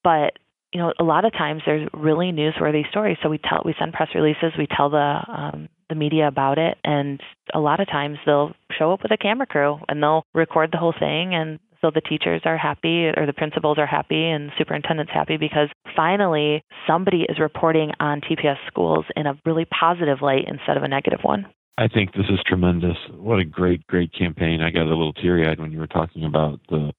but 0.05 0.39
you 0.73 0.81
know, 0.81 0.93
a 0.99 1.05
lot 1.05 1.25
of 1.25 1.33
times 1.33 1.63
there's 1.65 1.89
really 1.95 2.27
newsworthy 2.27 2.89
stories. 2.91 3.17
So 3.23 3.29
we 3.29 3.39
tell, 3.39 3.63
we 3.65 3.75
send 3.79 3.93
press 3.93 4.09
releases, 4.15 4.53
we 4.59 4.67
tell 4.67 4.91
the 4.91 5.21
um, 5.27 5.69
the 5.89 5.95
media 5.95 6.29
about 6.29 6.59
it, 6.59 6.77
and 6.85 7.19
a 7.55 7.61
lot 7.61 7.81
of 7.81 7.89
times 7.89 8.19
they'll 8.27 8.53
show 8.79 8.93
up 8.93 9.03
with 9.03 9.11
a 9.11 9.17
camera 9.17 9.47
crew 9.47 9.79
and 9.89 10.03
they'll 10.03 10.23
record 10.35 10.71
the 10.71 10.77
whole 10.77 10.93
thing, 10.93 11.35
and 11.35 11.59
so 11.81 11.91
the 11.95 12.01
teachers 12.01 12.43
are 12.45 12.59
happy 12.59 13.07
or 13.07 13.25
the 13.27 13.33
principals 13.33 13.79
are 13.79 13.87
happy 13.87 14.29
and 14.29 14.51
superintendent's 14.59 15.13
happy 15.13 15.37
because 15.37 15.69
finally 15.95 16.63
somebody 16.87 17.25
is 17.29 17.39
reporting 17.39 17.93
on 18.01 18.21
TPS 18.21 18.57
schools 18.67 19.05
in 19.17 19.27
a 19.27 19.39
really 19.47 19.65
positive 19.67 20.19
light 20.21 20.45
instead 20.49 20.77
of 20.77 20.83
a 20.83 20.89
negative 20.89 21.21
one. 21.23 21.47
I 21.79 21.87
think 21.87 22.13
this 22.13 22.27
is 22.29 22.41
tremendous. 22.45 22.97
What 23.15 23.39
a 23.39 23.45
great, 23.45 23.87
great 23.87 24.13
campaign. 24.13 24.61
I 24.61 24.71
got 24.71 24.83
a 24.83 24.91
little 24.91 25.13
teary 25.13 25.47
eyed 25.47 25.61
when 25.61 25.71
you 25.71 25.79
were 25.79 25.87
talking 25.87 26.25
about 26.25 26.59
the 26.69 26.93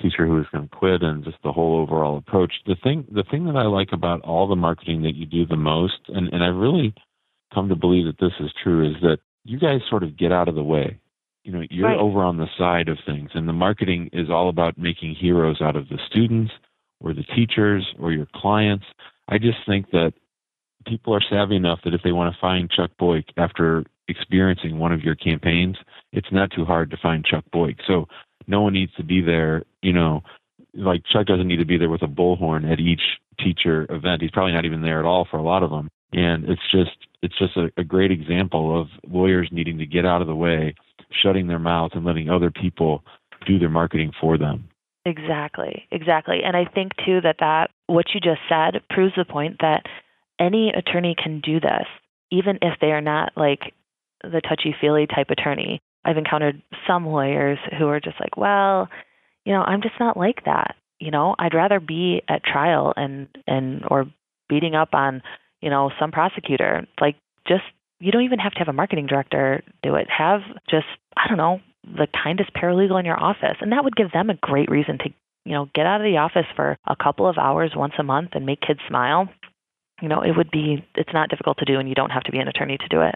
teacher 0.00 0.26
who 0.26 0.34
was 0.34 0.46
going 0.52 0.68
to 0.68 0.76
quit 0.76 1.02
and 1.02 1.24
just 1.24 1.38
the 1.42 1.52
whole 1.52 1.80
overall 1.80 2.16
approach. 2.18 2.52
The 2.66 2.76
thing, 2.82 3.06
the 3.10 3.24
thing 3.30 3.46
that 3.46 3.56
I 3.56 3.64
like 3.64 3.88
about 3.92 4.22
all 4.22 4.48
the 4.48 4.56
marketing 4.56 5.02
that 5.02 5.14
you 5.14 5.26
do 5.26 5.46
the 5.46 5.56
most, 5.56 5.98
and, 6.08 6.28
and 6.32 6.42
I've 6.42 6.56
really 6.56 6.94
come 7.54 7.68
to 7.68 7.76
believe 7.76 8.06
that 8.06 8.18
this 8.18 8.32
is 8.40 8.50
true, 8.62 8.88
is 8.88 8.96
that 9.02 9.18
you 9.44 9.58
guys 9.58 9.80
sort 9.88 10.02
of 10.02 10.16
get 10.16 10.32
out 10.32 10.48
of 10.48 10.54
the 10.54 10.62
way. 10.62 10.98
You 11.44 11.52
know, 11.52 11.62
you're 11.70 11.88
right. 11.88 11.98
over 11.98 12.22
on 12.22 12.36
the 12.36 12.48
side 12.58 12.88
of 12.88 12.98
things, 13.06 13.30
and 13.34 13.48
the 13.48 13.54
marketing 13.54 14.10
is 14.12 14.28
all 14.28 14.48
about 14.48 14.76
making 14.76 15.14
heroes 15.14 15.62
out 15.62 15.76
of 15.76 15.88
the 15.88 15.98
students 16.06 16.52
or 17.00 17.14
the 17.14 17.22
teachers 17.22 17.86
or 17.98 18.12
your 18.12 18.26
clients. 18.34 18.84
I 19.28 19.38
just 19.38 19.58
think 19.66 19.90
that 19.92 20.12
people 20.86 21.14
are 21.14 21.22
savvy 21.30 21.56
enough 21.56 21.80
that 21.84 21.94
if 21.94 22.02
they 22.02 22.12
want 22.12 22.34
to 22.34 22.40
find 22.40 22.70
Chuck 22.70 22.90
Boyk 23.00 23.24
after 23.36 23.84
experiencing 24.08 24.78
one 24.78 24.92
of 24.92 25.02
your 25.02 25.14
campaigns, 25.14 25.76
it's 26.12 26.32
not 26.32 26.50
too 26.50 26.64
hard 26.64 26.90
to 26.90 26.96
find 26.96 27.24
Chuck 27.24 27.44
Boyk. 27.52 27.76
So 27.86 28.06
no 28.46 28.62
one 28.62 28.72
needs 28.72 28.92
to 28.94 29.04
be 29.04 29.20
there, 29.20 29.64
you 29.82 29.92
know, 29.92 30.22
like 30.74 31.02
Chuck 31.12 31.26
doesn't 31.26 31.48
need 31.48 31.58
to 31.58 31.66
be 31.66 31.78
there 31.78 31.90
with 31.90 32.02
a 32.02 32.06
bullhorn 32.06 32.70
at 32.70 32.80
each 32.80 33.02
teacher 33.38 33.86
event. 33.90 34.22
He's 34.22 34.30
probably 34.30 34.52
not 34.52 34.64
even 34.64 34.82
there 34.82 34.98
at 34.98 35.04
all 35.04 35.26
for 35.30 35.38
a 35.38 35.42
lot 35.42 35.62
of 35.62 35.70
them. 35.70 35.88
And 36.12 36.44
it's 36.48 36.62
just 36.70 36.96
it's 37.22 37.38
just 37.38 37.56
a, 37.56 37.70
a 37.76 37.84
great 37.84 38.10
example 38.10 38.80
of 38.80 38.88
lawyers 39.06 39.48
needing 39.52 39.78
to 39.78 39.86
get 39.86 40.06
out 40.06 40.20
of 40.20 40.26
the 40.26 40.34
way, 40.34 40.74
shutting 41.22 41.46
their 41.46 41.58
mouths 41.58 41.94
and 41.94 42.04
letting 42.04 42.30
other 42.30 42.50
people 42.50 43.02
do 43.46 43.58
their 43.58 43.68
marketing 43.68 44.12
for 44.20 44.38
them. 44.38 44.68
Exactly, 45.04 45.86
exactly. 45.90 46.40
And 46.44 46.56
I 46.56 46.64
think 46.64 46.92
too 47.04 47.20
that 47.22 47.36
that 47.40 47.70
what 47.86 48.06
you 48.14 48.20
just 48.20 48.40
said 48.48 48.82
proves 48.90 49.14
the 49.16 49.24
point 49.24 49.56
that 49.60 49.84
any 50.38 50.70
attorney 50.70 51.14
can 51.20 51.40
do 51.40 51.60
this, 51.60 51.86
even 52.30 52.58
if 52.62 52.74
they 52.80 52.88
are 52.88 53.00
not 53.00 53.32
like 53.36 53.74
the 54.22 54.40
touchy 54.40 54.74
feely 54.80 55.06
type 55.06 55.30
attorney. 55.30 55.80
I've 56.04 56.16
encountered 56.16 56.62
some 56.86 57.06
lawyers 57.06 57.58
who 57.78 57.86
are 57.88 58.00
just 58.00 58.20
like, 58.20 58.36
well, 58.36 58.88
you 59.48 59.54
know, 59.54 59.62
I'm 59.62 59.80
just 59.80 59.98
not 59.98 60.18
like 60.18 60.44
that. 60.44 60.76
You 61.00 61.10
know, 61.10 61.34
I'd 61.38 61.54
rather 61.54 61.80
be 61.80 62.20
at 62.28 62.44
trial 62.44 62.92
and 62.94 63.28
and 63.46 63.82
or 63.90 64.04
beating 64.46 64.74
up 64.74 64.90
on, 64.92 65.22
you 65.62 65.70
know, 65.70 65.90
some 65.98 66.12
prosecutor. 66.12 66.86
Like 67.00 67.16
just 67.46 67.62
you 67.98 68.12
don't 68.12 68.24
even 68.24 68.40
have 68.40 68.52
to 68.52 68.58
have 68.58 68.68
a 68.68 68.74
marketing 68.74 69.06
director 69.06 69.62
do 69.82 69.94
it. 69.94 70.06
Have 70.10 70.40
just 70.68 70.84
I 71.16 71.28
don't 71.28 71.38
know, 71.38 71.60
the 71.82 72.08
kindest 72.22 72.52
paralegal 72.52 73.00
in 73.00 73.06
your 73.06 73.18
office 73.18 73.56
and 73.62 73.72
that 73.72 73.84
would 73.84 73.96
give 73.96 74.12
them 74.12 74.28
a 74.28 74.34
great 74.34 74.70
reason 74.70 74.98
to, 74.98 75.04
you 75.46 75.52
know, 75.52 75.70
get 75.74 75.86
out 75.86 76.02
of 76.02 76.04
the 76.04 76.18
office 76.18 76.46
for 76.54 76.76
a 76.86 76.94
couple 76.94 77.26
of 77.26 77.38
hours 77.38 77.72
once 77.74 77.94
a 77.98 78.02
month 78.02 78.30
and 78.34 78.44
make 78.44 78.60
kids 78.60 78.80
smile. 78.86 79.30
You 80.02 80.10
know, 80.10 80.20
it 80.20 80.36
would 80.36 80.50
be 80.50 80.84
it's 80.94 81.14
not 81.14 81.30
difficult 81.30 81.56
to 81.58 81.64
do 81.64 81.78
and 81.78 81.88
you 81.88 81.94
don't 81.94 82.10
have 82.10 82.24
to 82.24 82.32
be 82.32 82.38
an 82.38 82.48
attorney 82.48 82.76
to 82.76 82.88
do 82.88 83.00
it 83.00 83.14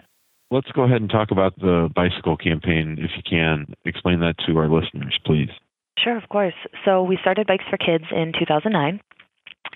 let's 0.51 0.71
go 0.73 0.83
ahead 0.83 1.01
and 1.01 1.09
talk 1.09 1.31
about 1.31 1.57
the 1.57 1.89
bicycle 1.95 2.37
campaign, 2.37 2.97
if 2.99 3.09
you 3.17 3.23
can. 3.27 3.65
Explain 3.85 4.19
that 4.19 4.35
to 4.45 4.55
our 4.59 4.69
listeners, 4.69 5.17
please. 5.25 5.49
Sure, 5.97 6.17
of 6.17 6.27
course. 6.29 6.53
So 6.85 7.03
we 7.03 7.17
started 7.21 7.47
Bikes 7.47 7.65
for 7.69 7.77
Kids 7.77 8.05
in 8.11 8.33
2009, 8.37 8.99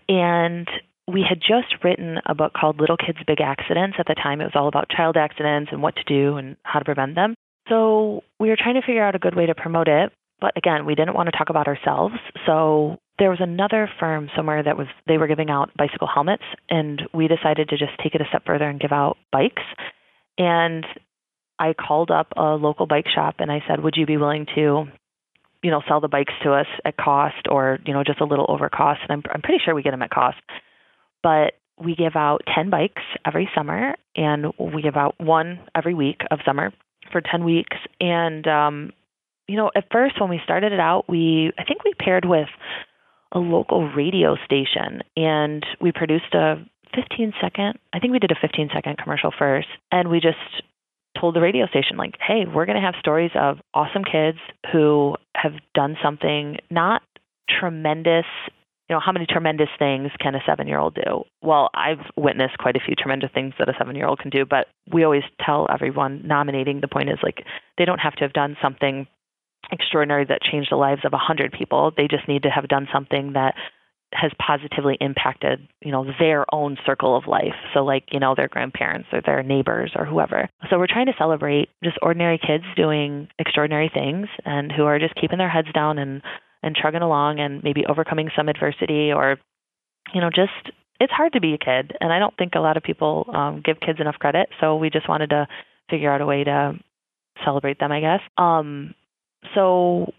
and 0.10 0.68
we 1.08 1.24
had 1.28 1.40
just 1.40 1.84
written 1.84 2.18
a 2.26 2.36
book 2.36 2.54
called 2.54 2.80
Little 2.80 2.98
Kids 2.98 3.20
Big 3.26 3.40
Accidents. 3.42 3.98
At 4.00 4.08
the 4.08 4.16
time, 4.16 4.42
it 4.42 4.46
was 4.46 4.56
all 4.56 4.68
about 4.68 4.90
child 4.90 5.16
accidents 5.16 5.72
and 5.72 5.82
what 5.82 5.96
to 5.96 6.04
do 6.04 6.38
and 6.38 6.58
how 6.64 6.80
to 6.80 6.86
prevent 6.86 7.16
them. 7.16 7.36
So 7.70 8.24
we 8.40 8.50
were 8.50 8.58
trying 8.58 8.76
to 8.76 8.82
figure 8.86 9.04
out 9.04 9.16
a 9.16 9.20
good 9.20 9.36
way 9.36 9.46
to 9.46 9.56
promote 9.56 9.88
it. 9.88 10.12
But 10.40 10.52
again, 10.56 10.86
we 10.86 10.96
didn't 10.96 11.16
want 11.16 11.28
to 11.28 11.38
talk 11.38 11.50
about 11.50 11.68
ourselves. 11.68 12.16
So 12.46 12.98
there 13.18 13.30
was 13.30 13.40
another 13.42 13.90
firm 14.00 14.30
somewhere 14.36 14.62
that 14.62 14.78
was 14.78 14.88
they 15.08 15.18
were 15.18 15.28
giving 15.28 15.50
out 15.50 15.72
bicycle 15.76 16.08
helmets 16.14 16.44
and 16.70 17.02
we 17.14 17.28
decided 17.28 17.70
to 17.70 17.78
just 17.78 17.94
take 18.04 18.14
it 18.14 18.22
a 18.22 18.26
step 18.30 18.44
further 18.46 18.70
and 18.70 18.80
give 18.80 18.92
out 18.92 19.18
bikes 19.32 19.64
and 20.38 20.86
I 21.60 21.74
called 21.74 22.12
up 22.12 22.28
a 22.38 22.56
local 22.56 22.86
bike 22.86 23.08
shop 23.14 23.36
and 23.40 23.52
I 23.52 23.64
said, 23.68 23.82
"Would 23.82 23.96
you 23.98 24.06
be 24.06 24.18
willing 24.18 24.46
to 24.56 24.88
you 25.64 25.72
know 25.72 25.82
sell 25.88 26.00
the 26.00 26.08
bikes 26.08 26.34
to 26.44 26.54
us 26.54 26.68
at 26.86 26.98
cost 26.98 27.48
or 27.50 27.80
you 27.86 27.94
know 27.94 28.04
just 28.04 28.22
a 28.22 28.26
little 28.26 28.46
over 28.50 28.70
cost?" 28.70 29.02
And 29.08 29.12
I'm 29.12 29.24
I'm 29.34 29.42
pretty 29.42 29.62
sure 29.64 29.76
we 29.76 29.84
get 29.84 29.92
them 29.92 30.02
at 30.02 30.10
cost. 30.10 30.38
But 31.24 31.54
we 31.80 31.96
give 31.96 32.16
out 32.16 32.42
10 32.54 32.70
bikes 32.70 33.02
every 33.26 33.50
summer 33.56 33.96
and 34.16 34.48
we 34.60 34.82
give 34.82 34.98
out 34.98 35.16
one 35.20 35.60
every 35.76 35.94
week 35.94 36.22
of 36.32 36.40
summer 36.46 36.74
for 37.12 37.22
10 37.22 37.44
weeks 37.44 37.78
and 38.02 38.48
um 38.48 38.92
you 39.48 39.56
know 39.56 39.72
at 39.76 39.86
first 39.92 40.20
when 40.20 40.30
we 40.30 40.42
started 40.44 40.74
it 40.74 40.80
out 40.80 41.06
we 41.08 41.52
I 41.58 41.64
think 41.64 41.84
we 41.84 41.94
paired 41.94 42.26
with 42.26 42.50
a 43.32 43.40
local 43.40 43.90
radio 43.90 44.36
station 44.46 45.02
and 45.16 45.66
we 45.80 45.92
produced 45.92 46.34
a 46.34 46.56
15 46.96 47.34
second 47.40 47.78
I 47.94 48.00
think 48.00 48.12
we 48.12 48.20
did 48.20 48.32
a 48.32 48.40
15 48.42 48.70
second 48.74 48.98
commercial 48.98 49.32
first 49.38 49.68
and 49.92 50.10
we 50.10 50.20
just 50.20 50.38
told 51.20 51.36
the 51.36 51.42
radio 51.42 51.68
station 51.68 51.98
like 51.98 52.16
hey 52.26 52.46
we're 52.46 52.66
going 52.66 52.80
to 52.80 52.86
have 52.86 52.96
stories 53.00 53.32
of 53.36 53.58
awesome 53.74 54.04
kids 54.04 54.38
who 54.72 55.16
have 55.36 55.54
done 55.74 55.96
something 56.04 56.58
not 56.70 57.02
tremendous 57.60 58.26
you 58.90 58.96
know 58.96 59.00
how 59.04 59.12
many 59.12 59.26
tremendous 59.26 59.70
things 59.78 60.12
can 60.20 60.36
a 60.36 60.40
7 60.46 60.68
year 60.68 60.80
old 60.80 60.96
do 60.96 61.24
well 61.42 61.70
I've 61.74 62.06
witnessed 62.16 62.58
quite 62.58 62.76
a 62.76 62.80
few 62.80 62.96
tremendous 62.96 63.32
things 63.34 63.54
that 63.60 63.70
a 63.70 63.74
7 63.78 63.96
year 63.96 64.08
old 64.08 64.20
can 64.20 64.30
do 64.30 64.46
but 64.46 64.68
we 64.92 65.04
always 65.04 65.24
tell 65.46 65.68
everyone 65.74 66.22
nominating 66.26 66.82
the 66.82 66.88
point 66.88 67.10
is 67.10 67.20
like 67.24 67.44
they 67.78 67.86
don't 67.86 68.00
have 68.00 68.16
to 68.16 68.24
have 68.24 68.34
done 68.34 68.58
something 68.62 69.08
extraordinary 69.72 70.26
that 70.26 70.42
changed 70.42 70.72
the 70.72 70.76
lives 70.76 71.02
of 71.04 71.14
a 71.14 71.18
hundred 71.18 71.52
people. 71.52 71.92
They 71.96 72.08
just 72.08 72.28
need 72.28 72.44
to 72.44 72.50
have 72.50 72.68
done 72.68 72.88
something 72.92 73.34
that 73.34 73.56
has 74.14 74.32
positively 74.40 74.98
impacted, 75.02 75.68
you 75.82 75.92
know, 75.92 76.06
their 76.20 76.46
own 76.54 76.78
circle 76.86 77.16
of 77.18 77.28
life. 77.28 77.56
So 77.74 77.84
like, 77.84 78.06
you 78.12 78.20
know, 78.20 78.36
their 78.36 78.48
grandparents 78.48 79.10
or 79.12 79.22
their 79.22 79.44
neighbors 79.44 79.92
or 79.96 80.06
whoever. 80.06 80.50
So 80.70 80.80
we're 80.80 80.88
trying 80.88 81.08
to 81.08 81.14
celebrate 81.18 81.70
just 81.84 81.98
ordinary 82.02 82.40
kids 82.40 82.64
doing 82.76 83.28
extraordinary 83.38 83.92
things 83.94 84.28
and 84.46 84.72
who 84.72 84.86
are 84.86 85.00
just 85.00 85.16
keeping 85.16 85.38
their 85.38 85.50
heads 85.50 85.68
down 85.74 85.98
and 85.98 86.22
and 86.64 86.76
trugging 86.76 87.02
along 87.02 87.40
and 87.40 87.64
maybe 87.64 87.86
overcoming 87.88 88.30
some 88.36 88.50
adversity 88.50 89.12
or 89.12 89.38
you 90.14 90.22
know, 90.22 90.30
just 90.30 90.72
it's 91.00 91.14
hard 91.14 91.34
to 91.34 91.42
be 91.42 91.54
a 91.54 91.58
kid 91.58 91.96
and 92.00 92.12
I 92.14 92.20
don't 92.20 92.36
think 92.38 92.54
a 92.56 92.60
lot 92.60 92.78
of 92.78 92.84
people 92.84 93.30
um 93.34 93.62
give 93.64 93.80
kids 93.80 94.00
enough 94.00 94.16
credit. 94.16 94.48
So 94.62 94.78
we 94.78 94.90
just 94.90 95.10
wanted 95.10 95.32
to 95.32 95.48
figure 95.90 96.12
out 96.12 96.22
a 96.22 96.26
way 96.26 96.46
to 96.46 96.74
celebrate 97.44 97.80
them, 97.80 97.92
I 97.92 98.00
guess. 98.00 98.22
Um 98.38 98.96
so 99.54 100.14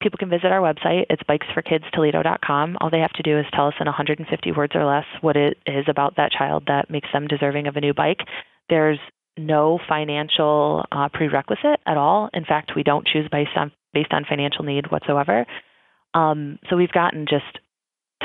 people 0.00 0.18
can 0.18 0.30
visit 0.30 0.46
our 0.46 0.60
website. 0.60 1.04
It's 1.10 1.22
bikesforkidstoledo.com. 1.24 2.78
All 2.80 2.90
they 2.90 3.00
have 3.00 3.12
to 3.12 3.22
do 3.22 3.38
is 3.38 3.46
tell 3.52 3.68
us 3.68 3.74
in 3.80 3.86
150 3.86 4.52
words 4.52 4.74
or 4.74 4.84
less 4.84 5.04
what 5.20 5.36
it 5.36 5.58
is 5.66 5.84
about 5.88 6.16
that 6.16 6.32
child 6.32 6.64
that 6.66 6.90
makes 6.90 7.08
them 7.12 7.26
deserving 7.26 7.66
of 7.66 7.76
a 7.76 7.80
new 7.80 7.94
bike. 7.94 8.20
There's 8.68 8.98
no 9.38 9.78
financial 9.88 10.84
uh, 10.92 11.08
prerequisite 11.12 11.80
at 11.86 11.96
all. 11.96 12.30
In 12.34 12.44
fact, 12.44 12.72
we 12.74 12.82
don't 12.82 13.06
choose 13.06 13.28
based 13.30 13.56
on 13.56 13.72
based 13.92 14.12
on 14.12 14.24
financial 14.28 14.64
need 14.64 14.90
whatsoever. 14.90 15.46
Um, 16.14 16.58
so 16.68 16.76
we've 16.76 16.92
gotten 16.92 17.26
just 17.28 17.58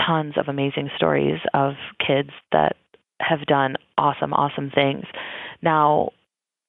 tons 0.05 0.33
of 0.37 0.47
amazing 0.47 0.89
stories 0.95 1.39
of 1.53 1.73
kids 2.05 2.29
that 2.51 2.75
have 3.19 3.45
done 3.47 3.75
awesome, 3.97 4.33
awesome 4.33 4.71
things. 4.73 5.05
Now, 5.61 6.09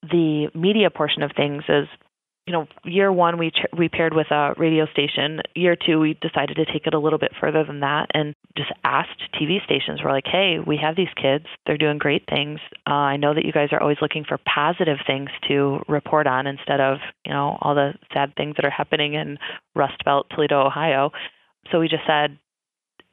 the 0.02 0.48
media 0.54 0.90
portion 0.90 1.22
of 1.22 1.32
things 1.36 1.64
is 1.68 1.88
you 2.46 2.52
know, 2.52 2.66
year 2.84 3.10
one 3.12 3.38
we 3.38 3.50
ch- 3.50 3.66
we 3.76 3.88
paired 3.88 4.14
with 4.14 4.30
a 4.30 4.54
radio 4.56 4.86
station. 4.86 5.40
Year 5.54 5.76
two 5.76 5.98
we 5.98 6.14
decided 6.14 6.56
to 6.56 6.64
take 6.64 6.86
it 6.86 6.94
a 6.94 6.98
little 6.98 7.18
bit 7.18 7.32
further 7.40 7.64
than 7.64 7.80
that 7.80 8.06
and 8.14 8.34
just 8.56 8.70
asked 8.84 9.20
TV 9.34 9.62
stations. 9.64 10.00
We're 10.02 10.12
like, 10.12 10.26
hey, 10.30 10.58
we 10.64 10.76
have 10.76 10.94
these 10.94 11.12
kids. 11.20 11.46
They're 11.66 11.76
doing 11.76 11.98
great 11.98 12.24
things. 12.28 12.60
Uh, 12.88 12.92
I 12.92 13.16
know 13.16 13.34
that 13.34 13.44
you 13.44 13.52
guys 13.52 13.70
are 13.72 13.82
always 13.82 13.98
looking 14.00 14.24
for 14.24 14.38
positive 14.38 14.98
things 15.06 15.28
to 15.48 15.80
report 15.88 16.28
on 16.28 16.46
instead 16.46 16.80
of 16.80 16.98
you 17.24 17.32
know 17.32 17.58
all 17.60 17.74
the 17.74 17.94
sad 18.14 18.34
things 18.36 18.54
that 18.56 18.64
are 18.64 18.70
happening 18.70 19.14
in 19.14 19.38
Rust 19.74 20.04
Belt, 20.04 20.26
Toledo, 20.30 20.64
Ohio. 20.64 21.10
So 21.72 21.80
we 21.80 21.88
just 21.88 22.06
said, 22.06 22.38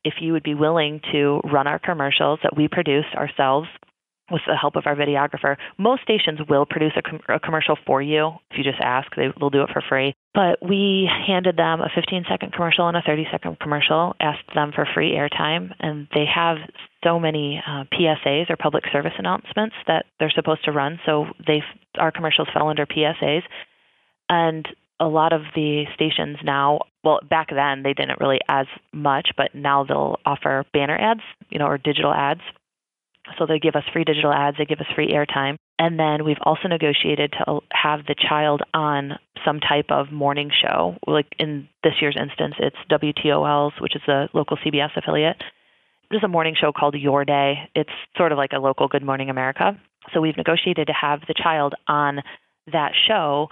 if 0.03 0.15
you 0.21 0.33
would 0.33 0.43
be 0.43 0.53
willing 0.53 1.01
to 1.11 1.41
run 1.51 1.65
our 1.65 1.79
commercials 1.79 2.39
that 2.43 2.55
we 2.55 2.67
produce 2.67 3.05
ourselves 3.15 3.67
with 4.31 4.41
the 4.47 4.55
help 4.55 4.75
of 4.75 4.83
our 4.85 4.95
videographer. 4.95 5.57
Most 5.77 6.01
stations 6.03 6.39
will 6.49 6.65
produce 6.65 6.93
a, 6.95 7.01
com- 7.01 7.19
a, 7.27 7.39
commercial 7.39 7.77
for 7.85 8.01
you 8.01 8.31
if 8.51 8.57
you 8.57 8.63
just 8.63 8.81
ask. 8.81 9.07
They, 9.15 9.27
will 9.39 9.49
do 9.49 9.63
it 9.63 9.69
for 9.73 9.83
free. 9.87 10.15
But 10.33 10.65
we 10.67 11.09
handed 11.27 11.57
them 11.57 11.81
a 11.81 11.89
15 11.93 12.25
second 12.29 12.53
commercial 12.53 12.87
and 12.87 12.97
a 12.97 13.01
30 13.01 13.27
second 13.31 13.59
commercial, 13.59 14.15
asked 14.19 14.53
them 14.55 14.71
for 14.73 14.87
free 14.93 15.11
airtime, 15.11 15.73
and 15.79 16.07
they 16.13 16.25
have 16.33 16.57
so 17.03 17.19
many 17.19 17.61
uh, 17.67 17.83
PSAs 17.93 18.49
or 18.49 18.55
public 18.55 18.85
service 18.91 19.13
announcements 19.17 19.75
that 19.87 20.05
they're 20.19 20.31
supposed 20.33 20.63
to 20.65 20.71
run. 20.71 20.99
So 21.05 21.25
they 21.45 21.61
our 21.99 22.11
commercials 22.11 22.47
fell 22.53 22.69
under 22.69 22.85
PSAs, 22.85 23.43
and 24.29 24.65
a 24.99 25.07
lot 25.07 25.33
of 25.33 25.41
the 25.53 25.83
stations 25.93 26.37
now 26.43 26.79
well 27.03 27.19
back 27.29 27.49
then 27.49 27.83
they 27.83 27.93
didn't 27.93 28.19
really 28.21 28.39
as 28.47 28.67
much 28.93 29.29
but 29.35 29.53
now 29.53 29.83
they'll 29.83 30.17
offer 30.25 30.63
banner 30.71 30.95
ads 30.95 31.21
you 31.49 31.59
know 31.59 31.65
or 31.65 31.77
digital 31.77 32.13
ads 32.13 32.41
so 33.37 33.45
they 33.45 33.59
give 33.59 33.75
us 33.75 33.83
free 33.91 34.03
digital 34.03 34.33
ads, 34.33 34.57
they 34.57 34.65
give 34.65 34.79
us 34.79 34.87
free 34.95 35.11
airtime. 35.11 35.55
And 35.79 35.99
then 35.99 36.23
we've 36.23 36.41
also 36.43 36.67
negotiated 36.67 37.33
to 37.33 37.59
have 37.71 38.05
the 38.05 38.15
child 38.15 38.61
on 38.73 39.13
some 39.45 39.59
type 39.59 39.87
of 39.89 40.11
morning 40.11 40.51
show. 40.51 40.95
Like 41.07 41.27
in 41.39 41.67
this 41.83 41.93
year's 42.01 42.17
instance, 42.19 42.55
it's 42.59 42.77
WTOL's, 42.91 43.73
which 43.79 43.95
is 43.95 44.01
the 44.05 44.29
local 44.33 44.57
CBS 44.57 44.95
affiliate. 44.95 45.41
There's 46.09 46.23
a 46.23 46.27
morning 46.27 46.55
show 46.59 46.71
called 46.71 46.95
Your 46.95 47.25
Day. 47.25 47.69
It's 47.75 47.89
sort 48.17 48.31
of 48.31 48.37
like 48.37 48.51
a 48.53 48.59
local 48.59 48.87
Good 48.87 49.03
Morning 49.03 49.29
America. 49.29 49.79
So 50.13 50.21
we've 50.21 50.37
negotiated 50.37 50.87
to 50.87 50.93
have 50.93 51.21
the 51.27 51.33
child 51.33 51.73
on 51.87 52.21
that 52.71 52.91
show 53.07 53.47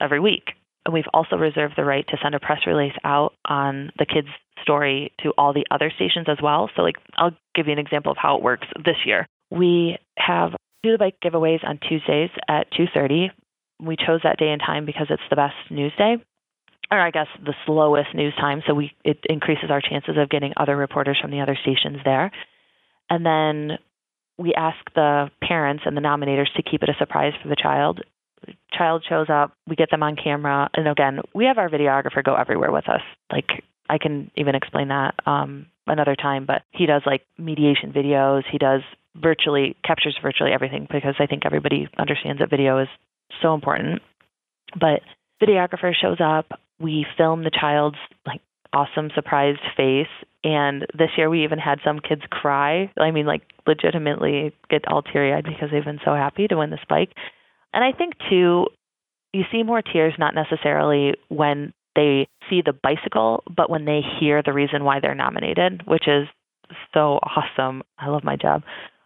every 0.00 0.20
week. 0.20 0.50
And 0.84 0.92
we've 0.92 1.04
also 1.14 1.36
reserved 1.36 1.74
the 1.76 1.84
right 1.84 2.06
to 2.08 2.18
send 2.22 2.34
a 2.34 2.40
press 2.40 2.66
release 2.66 2.94
out 3.04 3.34
on 3.44 3.92
the 3.98 4.06
kids' 4.06 4.28
story 4.60 5.12
to 5.22 5.32
all 5.38 5.52
the 5.52 5.66
other 5.70 5.90
stations 5.94 6.26
as 6.28 6.38
well. 6.42 6.70
So, 6.76 6.82
like, 6.82 6.96
I'll 7.16 7.36
give 7.54 7.66
you 7.66 7.72
an 7.72 7.78
example 7.78 8.12
of 8.12 8.18
how 8.18 8.36
it 8.36 8.42
works 8.42 8.66
this 8.84 8.96
year. 9.04 9.26
We 9.50 9.98
have 10.18 10.52
do 10.82 10.92
the 10.92 10.98
bike 10.98 11.16
giveaways 11.24 11.64
on 11.64 11.78
Tuesdays 11.78 12.30
at 12.48 12.70
2:30. 12.72 13.30
We 13.80 13.96
chose 13.96 14.20
that 14.24 14.38
day 14.38 14.50
and 14.50 14.60
time 14.60 14.84
because 14.84 15.06
it's 15.10 15.22
the 15.30 15.36
best 15.36 15.54
news 15.70 15.92
day, 15.96 16.16
or 16.90 17.00
I 17.00 17.10
guess 17.10 17.28
the 17.44 17.54
slowest 17.66 18.14
news 18.14 18.34
time. 18.36 18.62
So 18.66 18.74
we 18.74 18.92
it 19.04 19.18
increases 19.28 19.70
our 19.70 19.80
chances 19.80 20.16
of 20.16 20.28
getting 20.28 20.52
other 20.56 20.76
reporters 20.76 21.18
from 21.20 21.30
the 21.30 21.40
other 21.40 21.56
stations 21.56 21.98
there. 22.04 22.30
And 23.10 23.24
then 23.26 23.78
we 24.38 24.54
ask 24.54 24.78
the 24.94 25.30
parents 25.42 25.84
and 25.86 25.96
the 25.96 26.00
nominators 26.00 26.52
to 26.56 26.62
keep 26.62 26.82
it 26.82 26.88
a 26.88 26.94
surprise 26.94 27.34
for 27.42 27.48
the 27.48 27.56
child 27.56 28.00
child 28.72 29.04
shows 29.08 29.28
up, 29.28 29.52
we 29.68 29.76
get 29.76 29.90
them 29.90 30.02
on 30.02 30.16
camera, 30.16 30.68
and 30.74 30.88
again, 30.88 31.20
we 31.34 31.44
have 31.44 31.58
our 31.58 31.68
videographer 31.68 32.24
go 32.24 32.34
everywhere 32.34 32.72
with 32.72 32.88
us. 32.88 33.02
Like 33.30 33.62
I 33.92 33.98
can 33.98 34.30
even 34.36 34.54
explain 34.54 34.88
that 34.88 35.14
um, 35.26 35.66
another 35.86 36.16
time, 36.16 36.46
but 36.46 36.62
he 36.70 36.86
does 36.86 37.02
like 37.04 37.26
mediation 37.36 37.92
videos. 37.92 38.42
He 38.50 38.56
does 38.56 38.80
virtually 39.14 39.76
captures 39.84 40.18
virtually 40.22 40.50
everything 40.50 40.88
because 40.90 41.16
I 41.18 41.26
think 41.26 41.44
everybody 41.44 41.86
understands 41.98 42.40
that 42.40 42.48
video 42.48 42.78
is 42.78 42.88
so 43.42 43.52
important. 43.52 44.00
But 44.72 45.02
videographer 45.42 45.92
shows 45.94 46.16
up. 46.24 46.58
We 46.80 47.04
film 47.18 47.44
the 47.44 47.50
child's 47.50 47.98
like 48.24 48.40
awesome 48.72 49.10
surprised 49.14 49.60
face 49.76 50.06
and 50.42 50.86
this 50.96 51.10
year 51.18 51.28
we 51.28 51.44
even 51.44 51.58
had 51.58 51.78
some 51.84 51.98
kids 51.98 52.22
cry. 52.30 52.90
I 52.98 53.10
mean 53.10 53.26
like 53.26 53.42
legitimately 53.66 54.54
get 54.70 54.88
all 54.88 55.02
teary 55.02 55.34
eyed 55.34 55.44
because 55.44 55.68
they've 55.70 55.84
been 55.84 56.00
so 56.02 56.14
happy 56.14 56.48
to 56.48 56.56
win 56.56 56.70
this 56.70 56.80
bike. 56.88 57.10
And 57.74 57.84
I 57.84 57.92
think 57.92 58.14
too, 58.30 58.68
you 59.34 59.42
see 59.52 59.62
more 59.62 59.82
tears 59.82 60.14
not 60.18 60.34
necessarily 60.34 61.12
when 61.28 61.74
they 61.94 62.28
see 62.48 62.62
the 62.64 62.72
bicycle, 62.72 63.42
but 63.54 63.70
when 63.70 63.84
they 63.84 64.00
hear 64.20 64.42
the 64.42 64.52
reason 64.52 64.84
why 64.84 65.00
they're 65.00 65.14
nominated, 65.14 65.82
which 65.86 66.08
is 66.08 66.26
so 66.94 67.18
awesome. 67.22 67.82
I 67.98 68.08
love 68.08 68.24
my 68.24 68.36
job. 68.36 68.62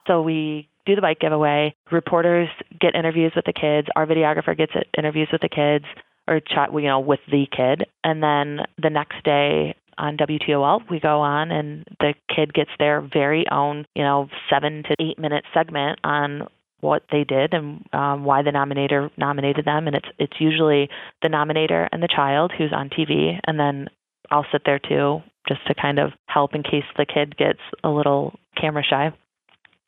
So 0.07 0.22
we 0.22 0.68
do 0.87 0.94
the 0.94 1.03
bike 1.03 1.20
giveaway. 1.20 1.75
Reporters 1.90 2.49
get 2.81 2.94
interviews 2.94 3.33
with 3.35 3.44
the 3.44 3.53
kids. 3.53 3.88
Our 3.96 4.07
videographer 4.07 4.57
gets 4.57 4.72
interviews 4.96 5.29
with 5.33 5.40
the 5.40 5.49
kids 5.49 5.85
or 6.29 6.40
chat, 6.40 6.72
you 6.72 6.83
know, 6.83 7.01
with 7.01 7.20
the 7.31 7.46
kid. 7.55 7.85
And 8.05 8.22
then 8.22 8.66
the 8.81 8.90
next 8.90 9.22
day 9.25 9.75
on 9.99 10.16
WTOL, 10.16 10.83
we 10.90 11.01
go 11.01 11.20
on 11.20 11.51
and 11.51 11.85
the 12.01 12.14
kid 12.35 12.53
gets 12.53 12.70
their 12.79 13.01
very 13.01 13.46
own, 13.51 13.87
you 13.94 14.03
know, 14.03 14.29
seven 14.51 14.83
to 14.85 14.94
eight 15.01 15.18
minute 15.18 15.44
segment 15.55 15.99
on 16.05 16.46
what 16.87 17.03
they 17.11 17.25
did 17.25 17.53
and 17.53 17.85
um, 17.92 18.25
why 18.25 18.42
the 18.42 18.51
nominator 18.51 19.11
nominated 19.16 19.64
them. 19.64 19.87
And 19.87 19.96
it's 19.96 20.09
it's 20.18 20.40
usually 20.40 20.88
the 21.22 21.29
nominator 21.29 21.88
and 21.90 22.03
the 22.03 22.09
child 22.09 22.53
who's 22.57 22.72
on 22.72 22.90
TV, 22.90 23.38
and 23.46 23.59
then 23.59 23.88
I'll 24.31 24.46
sit 24.53 24.62
there 24.64 24.79
too 24.79 25.22
just 25.49 25.66
to 25.66 25.75
kind 25.75 25.99
of 25.99 26.11
help 26.27 26.55
in 26.55 26.62
case 26.62 26.85
the 26.96 27.07
kid 27.07 27.37
gets 27.37 27.61
a 27.85 27.88
little 27.88 28.38
camera 28.61 28.83
shy. 28.88 29.12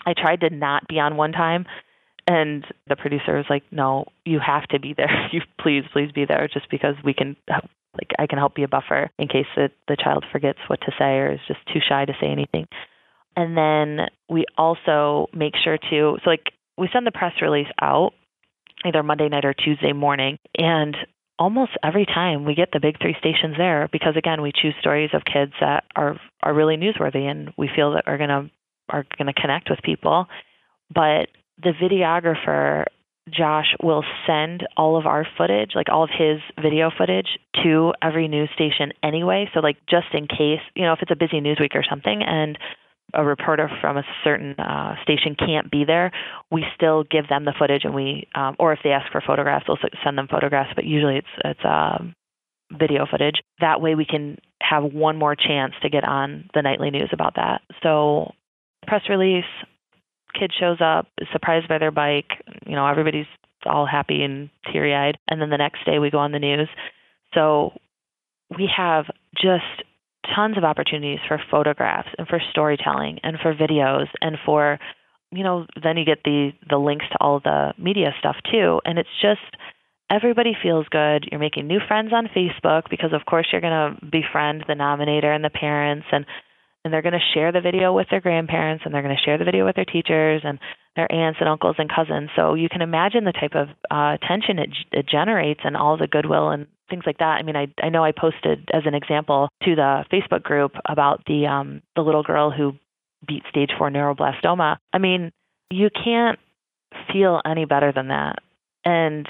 I 0.07 0.15
tried 0.17 0.41
to 0.41 0.51
not 0.51 0.87
be 0.89 1.01
on 1.01 1.17
one 1.17 1.33
time, 1.33 1.67
and 2.27 2.65
the 2.89 2.97
producer 2.97 3.37
was 3.37 3.47
like, 3.51 3.65
"No, 3.71 4.07
you 4.25 4.39
have 4.45 4.67
to 4.69 4.79
be 4.79 4.95
there. 4.95 5.29
you 5.33 5.41
please, 5.61 5.85
please 5.93 6.13
be 6.13 6.25
there, 6.25 6.49
just 6.53 6.71
because 6.71 6.95
we 7.05 7.15
can 7.15 7.37
like 7.49 8.11
I 8.19 8.27
can 8.27 8.39
help 8.39 8.55
be 8.55 8.63
a 8.63 8.69
buffer 8.69 9.11
in 9.19 9.29
case 9.29 9.47
the, 9.57 9.71
the 9.89 9.97
child 9.97 10.25
forgets 10.31 10.59
what 10.69 10.81
to 10.83 10.93
say 10.99 11.19
or 11.19 11.33
is 11.33 11.41
just 11.49 11.61
too 11.73 11.81
shy 11.87 12.05
to 12.05 12.13
say 12.21 12.29
anything. 12.29 12.67
And 13.37 13.57
then 13.57 14.07
we 14.29 14.45
also 14.57 15.29
make 15.33 15.55
sure 15.63 15.79
to 15.79 16.19
so 16.25 16.31
like 16.31 16.53
we 16.79 16.89
send 16.93 17.07
the 17.07 17.13
press 17.13 17.33
release 17.43 17.69
out 17.81 18.13
either 18.85 19.03
Monday 19.03 19.29
night 19.29 19.45
or 19.45 19.53
Tuesday 19.53 19.93
morning 19.93 20.39
and 20.57 20.97
almost 21.39 21.73
every 21.83 22.07
time 22.07 22.45
we 22.45 22.55
get 22.55 22.71
the 22.73 22.81
big 22.81 23.01
three 23.01 23.17
stations 23.19 23.57
there 23.57 23.89
because 23.93 24.15
again 24.17 24.41
we 24.41 24.53
choose 24.53 24.75
stories 24.81 25.11
of 25.13 25.23
kids 25.25 25.53
that 25.61 25.85
are 25.97 26.17
are 26.43 26.55
really 26.55 26.77
newsworthy 26.77 27.31
and 27.31 27.53
we 27.57 27.69
feel 27.75 27.93
that 27.93 28.05
are 28.07 28.19
going 28.19 28.29
to 28.29 28.51
are 28.89 29.05
going 29.17 29.33
to 29.33 29.41
connect 29.41 29.69
with 29.69 29.81
people 29.83 30.27
but 30.93 31.29
the 31.63 31.73
videographer 31.83 32.85
Josh 33.31 33.75
will 33.83 34.05
send 34.27 34.67
all 34.77 34.97
of 34.97 35.05
our 35.05 35.27
footage, 35.37 35.73
like 35.75 35.89
all 35.91 36.05
of 36.05 36.11
his 36.11 36.39
video 36.61 36.91
footage, 36.97 37.27
to 37.63 37.93
every 38.03 38.27
news 38.27 38.49
station 38.55 38.93
anyway. 39.03 39.51
So, 39.53 39.61
like, 39.61 39.77
just 39.89 40.07
in 40.13 40.27
case, 40.27 40.65
you 40.75 40.85
know, 40.85 40.95
if 40.95 41.01
it's 41.03 41.11
a 41.11 41.17
busy 41.17 41.41
news 41.41 41.59
week 41.61 41.73
or 41.75 41.85
something 41.89 42.23
and 42.23 42.59
a 43.15 43.25
reporter 43.25 43.71
from 43.81 43.97
a 43.97 44.03
certain 44.23 44.55
uh, 44.59 44.95
station 45.03 45.35
can't 45.39 45.71
be 45.71 45.85
there, 45.85 46.11
we 46.51 46.65
still 46.75 47.05
give 47.05 47.29
them 47.29 47.45
the 47.45 47.55
footage, 47.59 47.83
and 47.85 47.95
we, 47.95 48.29
um, 48.35 48.57
or 48.59 48.73
if 48.73 48.81
they 48.85 48.91
ask 48.91 49.11
for 49.11 49.23
photographs, 49.27 49.67
we'll 49.69 49.79
send 50.05 50.19
them 50.19 50.29
photographs. 50.31 50.71
But 50.75 50.85
usually, 50.85 51.17
it's 51.17 51.27
it's 51.45 51.61
um, 51.65 52.15
video 52.73 53.07
footage. 53.11 53.37
That 53.61 53.81
way, 53.81 53.95
we 53.95 54.05
can 54.05 54.39
have 54.61 54.85
one 54.85 55.17
more 55.17 55.35
chance 55.35 55.73
to 55.83 55.89
get 55.89 56.05
on 56.05 56.51
the 56.55 56.63
nightly 56.63 56.91
news 56.91 57.11
about 57.13 57.37
that. 57.37 57.63
So, 57.83 58.33
press 58.87 59.03
release, 59.09 59.45
kid 60.39 60.53
shows 60.59 60.79
up, 60.81 61.07
is 61.19 61.29
surprised 61.33 61.69
by 61.69 61.79
their 61.79 61.91
bike. 61.91 62.31
You 62.67 62.77
know, 62.77 62.87
everybody's 62.87 63.27
all 63.67 63.87
happy 63.87 64.23
and 64.23 64.51
teary 64.73 64.95
eyed. 64.95 65.19
And 65.29 65.41
then 65.41 65.51
the 65.51 65.57
next 65.57 65.85
day 65.85 65.99
we 65.99 66.11
go 66.11 66.19
on 66.19 66.33
the 66.33 66.39
news. 66.39 66.69
So 67.35 67.73
we 68.57 68.71
have 68.77 69.07
just 69.35 69.83
tons 70.35 70.57
of 70.57 70.65
opportunities 70.65 71.19
for 71.27 71.41
photographs 71.51 72.09
and 72.19 72.27
for 72.29 72.41
storytelling 72.51 73.19
and 73.23 73.39
for 73.41 73.55
videos 73.55 74.07
and 74.21 74.37
for 74.45 74.79
you 75.31 75.45
know 75.45 75.67
then 75.83 75.97
you 75.97 76.05
get 76.05 76.23
the 76.25 76.51
the 76.69 76.79
links 76.79 77.07
to 77.13 77.19
all 77.21 77.41
the 77.41 77.73
media 77.79 78.15
stuff 78.19 78.37
too 78.51 78.81
and 78.85 78.99
it's 78.99 79.09
just 79.21 79.57
everybody 80.11 80.53
feels 80.63 80.87
good 80.91 81.27
you're 81.31 81.41
making 81.41 81.67
new 81.67 81.81
friends 81.87 82.13
on 82.13 82.29
facebook 82.29 82.85
because 82.91 83.13
of 83.13 83.25
course 83.27 83.47
you're 83.53 83.61
going 83.61 83.73
to 84.01 84.07
befriend 84.07 84.65
the 84.67 84.75
nominator 84.75 85.35
and 85.35 85.45
the 85.45 85.51
parents 85.51 86.07
and 86.13 86.25
and 86.85 86.93
they're 86.93 87.03
going 87.03 87.13
to 87.13 87.35
share 87.35 87.53
the 87.53 87.61
video 87.61 87.93
with 87.93 88.07
their 88.11 88.21
grandparents 88.21 88.85
and 88.85 88.95
they're 88.95 89.03
going 89.03 89.17
to 89.17 89.23
share 89.23 89.37
the 89.37 89.45
video 89.45 89.67
with 89.67 89.77
their 89.77 89.85
teachers 89.85 90.43
and 90.45 90.59
their 90.97 91.11
aunts 91.13 91.39
and 91.41 91.49
uncles 91.49 91.77
and 91.79 91.91
cousins. 91.91 92.31
So 92.37 92.55
you 92.55 92.69
can 92.69 92.83
imagine 92.83 93.25
the 93.25 93.33
type 93.33 93.55
of 93.55 93.69
uh, 93.91 94.17
tension 94.27 94.59
it, 94.59 94.71
it 94.93 95.07
generates 95.09 95.61
and 95.65 95.77
all 95.77 95.99
the 95.99 96.07
goodwill 96.07 96.51
and 96.51 96.67
things 96.89 97.05
like 97.07 97.19
that. 97.19 97.39
I 97.39 97.43
mean, 97.43 97.57
I 97.57 97.69
I 97.83 97.89
know 97.89 98.05
I 98.05 98.13
posted 98.13 98.69
as 98.73 98.83
an 98.87 98.95
example 98.95 99.49
to 99.65 99.75
the 99.75 100.05
Facebook 100.13 100.43
group 100.43 100.73
about 100.89 101.23
the 101.27 101.47
um 101.47 101.83
the 101.97 102.03
little 102.03 102.23
girl 102.23 102.51
who 102.51 102.73
beat 103.27 103.43
stage 103.51 103.71
4 103.77 103.91
neuroblastoma. 103.91 104.77
I 104.93 104.99
mean, 104.99 105.33
you 105.71 105.89
can't 105.91 106.39
feel 107.13 107.41
any 107.45 107.65
better 107.65 107.93
than 107.93 108.09
that. 108.09 108.37
And 108.85 109.27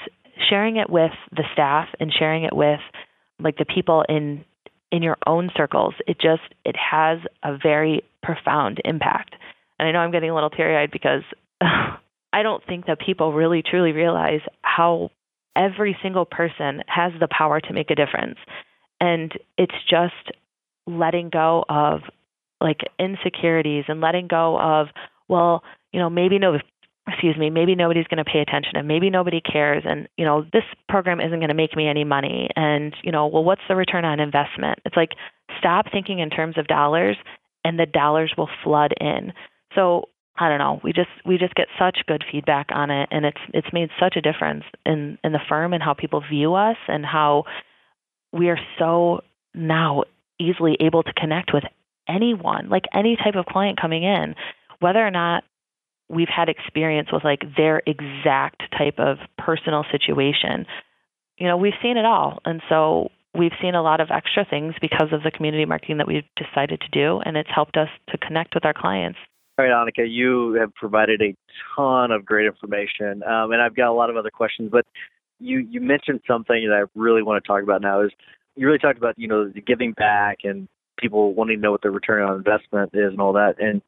sharing 0.49 0.77
it 0.77 0.89
with 0.89 1.11
the 1.31 1.43
staff 1.53 1.87
and 1.99 2.13
sharing 2.17 2.43
it 2.43 2.55
with 2.55 2.79
like 3.39 3.57
the 3.57 3.65
people 3.65 4.05
in 4.07 4.45
in 4.91 5.03
your 5.03 5.17
own 5.27 5.51
circles, 5.55 5.93
it 6.07 6.19
just 6.19 6.41
it 6.65 6.75
has 6.75 7.19
a 7.43 7.57
very 7.57 8.03
profound 8.23 8.81
impact. 8.85 9.35
And 9.77 9.87
I 9.87 9.91
know 9.91 9.99
I'm 9.99 10.11
getting 10.11 10.29
a 10.29 10.35
little 10.35 10.49
teary-eyed 10.49 10.91
because 10.91 11.21
I 11.61 12.43
don't 12.43 12.63
think 12.65 12.85
that 12.87 12.99
people 12.99 13.33
really 13.33 13.63
truly 13.63 13.91
realize 13.91 14.41
how 14.61 15.11
every 15.55 15.97
single 16.01 16.25
person 16.25 16.81
has 16.87 17.11
the 17.19 17.27
power 17.29 17.59
to 17.59 17.73
make 17.73 17.91
a 17.91 17.95
difference. 17.95 18.37
And 19.01 19.31
it's 19.57 19.75
just 19.89 20.37
letting 20.87 21.29
go 21.29 21.65
of 21.69 22.01
like 22.61 22.81
insecurities 22.99 23.85
and 23.87 24.01
letting 24.01 24.27
go 24.27 24.59
of 24.59 24.87
well, 25.27 25.63
you 25.93 25.99
know, 25.99 26.09
maybe 26.09 26.39
no 26.39 26.57
excuse 27.07 27.37
me, 27.37 27.49
maybe 27.49 27.75
nobody's 27.75 28.07
going 28.07 28.23
to 28.23 28.29
pay 28.29 28.39
attention 28.39 28.75
and 28.75 28.87
maybe 28.87 29.09
nobody 29.09 29.41
cares 29.41 29.83
and, 29.85 30.07
you 30.17 30.25
know, 30.25 30.45
this 30.53 30.63
program 30.87 31.19
isn't 31.19 31.39
going 31.39 31.49
to 31.49 31.55
make 31.55 31.75
me 31.75 31.87
any 31.87 32.03
money 32.03 32.49
and, 32.55 32.95
you 33.03 33.11
know, 33.11 33.27
well, 33.27 33.43
what's 33.43 33.61
the 33.67 33.75
return 33.75 34.05
on 34.05 34.19
investment? 34.19 34.79
It's 34.85 34.95
like 34.95 35.11
stop 35.57 35.85
thinking 35.91 36.19
in 36.19 36.29
terms 36.29 36.57
of 36.57 36.67
dollars 36.67 37.17
and 37.63 37.79
the 37.79 37.85
dollars 37.85 38.33
will 38.37 38.49
flood 38.63 38.93
in. 38.99 39.33
So, 39.75 40.05
I 40.39 40.49
don't 40.49 40.59
know, 40.59 40.79
we 40.83 40.93
just 40.93 41.09
we 41.25 41.37
just 41.37 41.55
get 41.55 41.67
such 41.77 41.99
good 42.07 42.23
feedback 42.31 42.67
on 42.71 42.91
it 42.91 43.09
and 43.11 43.25
it's 43.25 43.41
it's 43.53 43.67
made 43.73 43.89
such 43.99 44.15
a 44.15 44.21
difference 44.21 44.63
in 44.85 45.17
in 45.23 45.33
the 45.33 45.39
firm 45.49 45.73
and 45.73 45.83
how 45.83 45.93
people 45.93 46.21
view 46.29 46.55
us 46.55 46.77
and 46.87 47.05
how 47.05 47.43
we 48.31 48.49
are 48.49 48.59
so 48.77 49.21
now 49.53 50.03
easily 50.39 50.77
able 50.79 51.03
to 51.03 51.13
connect 51.13 51.51
with 51.53 51.63
anyone, 52.07 52.69
like 52.69 52.85
any 52.93 53.15
type 53.15 53.35
of 53.35 53.45
client 53.45 53.79
coming 53.79 54.03
in, 54.03 54.35
whether 54.79 55.05
or 55.05 55.11
not 55.11 55.43
we've 56.09 56.29
had 56.29 56.49
experience 56.49 57.09
with 57.11 57.23
like 57.23 57.41
their 57.55 57.81
exact 57.85 58.63
type 58.77 58.97
of 58.97 59.17
personal 59.37 59.85
situation. 59.91 60.65
You 61.37 61.47
know, 61.47 61.57
we've 61.57 61.73
seen 61.81 61.97
it 61.97 62.05
all. 62.05 62.39
And 62.45 62.61
so 62.67 63.09
we've 63.37 63.51
seen 63.61 63.75
a 63.75 63.83
lot 63.83 64.01
of 64.01 64.09
extra 64.11 64.45
things 64.49 64.73
because 64.81 65.09
of 65.11 65.23
the 65.23 65.31
community 65.31 65.65
marketing 65.65 65.97
that 65.97 66.07
we've 66.07 66.23
decided 66.35 66.81
to 66.81 66.89
do, 66.89 67.19
and 67.23 67.37
it's 67.37 67.49
helped 67.53 67.77
us 67.77 67.89
to 68.09 68.17
connect 68.17 68.55
with 68.55 68.65
our 68.65 68.73
clients. 68.73 69.19
All 69.59 69.65
right, 69.65 69.73
Anneke, 69.73 70.09
you 70.09 70.53
have 70.53 70.73
provided 70.73 71.21
a 71.21 71.35
ton 71.75 72.11
of 72.11 72.23
great 72.23 72.45
information, 72.45 73.21
um, 73.23 73.51
and 73.51 73.61
I've 73.61 73.75
got 73.75 73.89
a 73.89 73.91
lot 73.91 74.09
of 74.09 74.15
other 74.15 74.29
questions. 74.29 74.69
But 74.71 74.85
you 75.37 75.59
you 75.59 75.81
mentioned 75.81 76.21
something 76.25 76.69
that 76.69 76.73
I 76.73 76.87
really 76.97 77.23
want 77.23 77.43
to 77.43 77.47
talk 77.47 77.61
about 77.61 77.81
now. 77.81 77.99
Is 77.99 78.11
you 78.55 78.65
really 78.65 78.79
talked 78.79 78.97
about 78.97 79.19
you 79.19 79.27
know 79.27 79.49
the 79.49 79.59
giving 79.59 79.91
back 79.91 80.39
and 80.45 80.69
people 80.97 81.33
wanting 81.33 81.57
to 81.57 81.61
know 81.61 81.71
what 81.71 81.81
the 81.81 81.91
return 81.91 82.23
on 82.23 82.37
investment 82.37 82.91
is 82.93 83.11
and 83.11 83.19
all 83.19 83.33
that. 83.33 83.55
And 83.59 83.81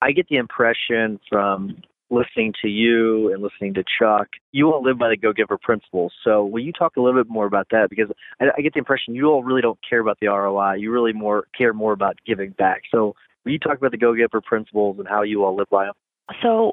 I 0.00 0.12
get 0.12 0.28
the 0.28 0.36
impression 0.36 1.20
from 1.28 1.76
listening 2.08 2.54
to 2.62 2.68
you 2.68 3.30
and 3.30 3.42
listening 3.42 3.74
to 3.74 3.84
Chuck, 3.98 4.28
you 4.52 4.72
all 4.72 4.82
live 4.82 4.98
by 4.98 5.10
the 5.10 5.16
Go 5.18 5.34
Giver 5.34 5.58
principles. 5.58 6.14
So 6.24 6.46
will 6.46 6.62
you 6.62 6.72
talk 6.72 6.96
a 6.96 7.02
little 7.02 7.22
bit 7.22 7.30
more 7.30 7.44
about 7.44 7.66
that? 7.70 7.90
Because 7.90 8.10
I, 8.40 8.46
I 8.56 8.62
get 8.62 8.72
the 8.72 8.78
impression 8.78 9.14
you 9.14 9.26
all 9.26 9.44
really 9.44 9.60
don't 9.60 9.78
care 9.86 10.00
about 10.00 10.18
the 10.20 10.28
ROI. 10.28 10.76
You 10.76 10.90
really 10.90 11.12
more 11.12 11.48
care 11.56 11.74
more 11.74 11.92
about 11.92 12.16
giving 12.26 12.52
back. 12.52 12.84
So 12.90 13.14
will 13.48 13.52
you 13.54 13.58
talk 13.58 13.78
about 13.78 13.92
the 13.92 13.98
Go 13.98 14.14
Giver 14.14 14.42
principles 14.42 14.98
and 14.98 15.08
how 15.08 15.22
you 15.22 15.44
all 15.44 15.56
live 15.56 15.68
by 15.70 15.86
them? 15.86 15.94
So 16.42 16.72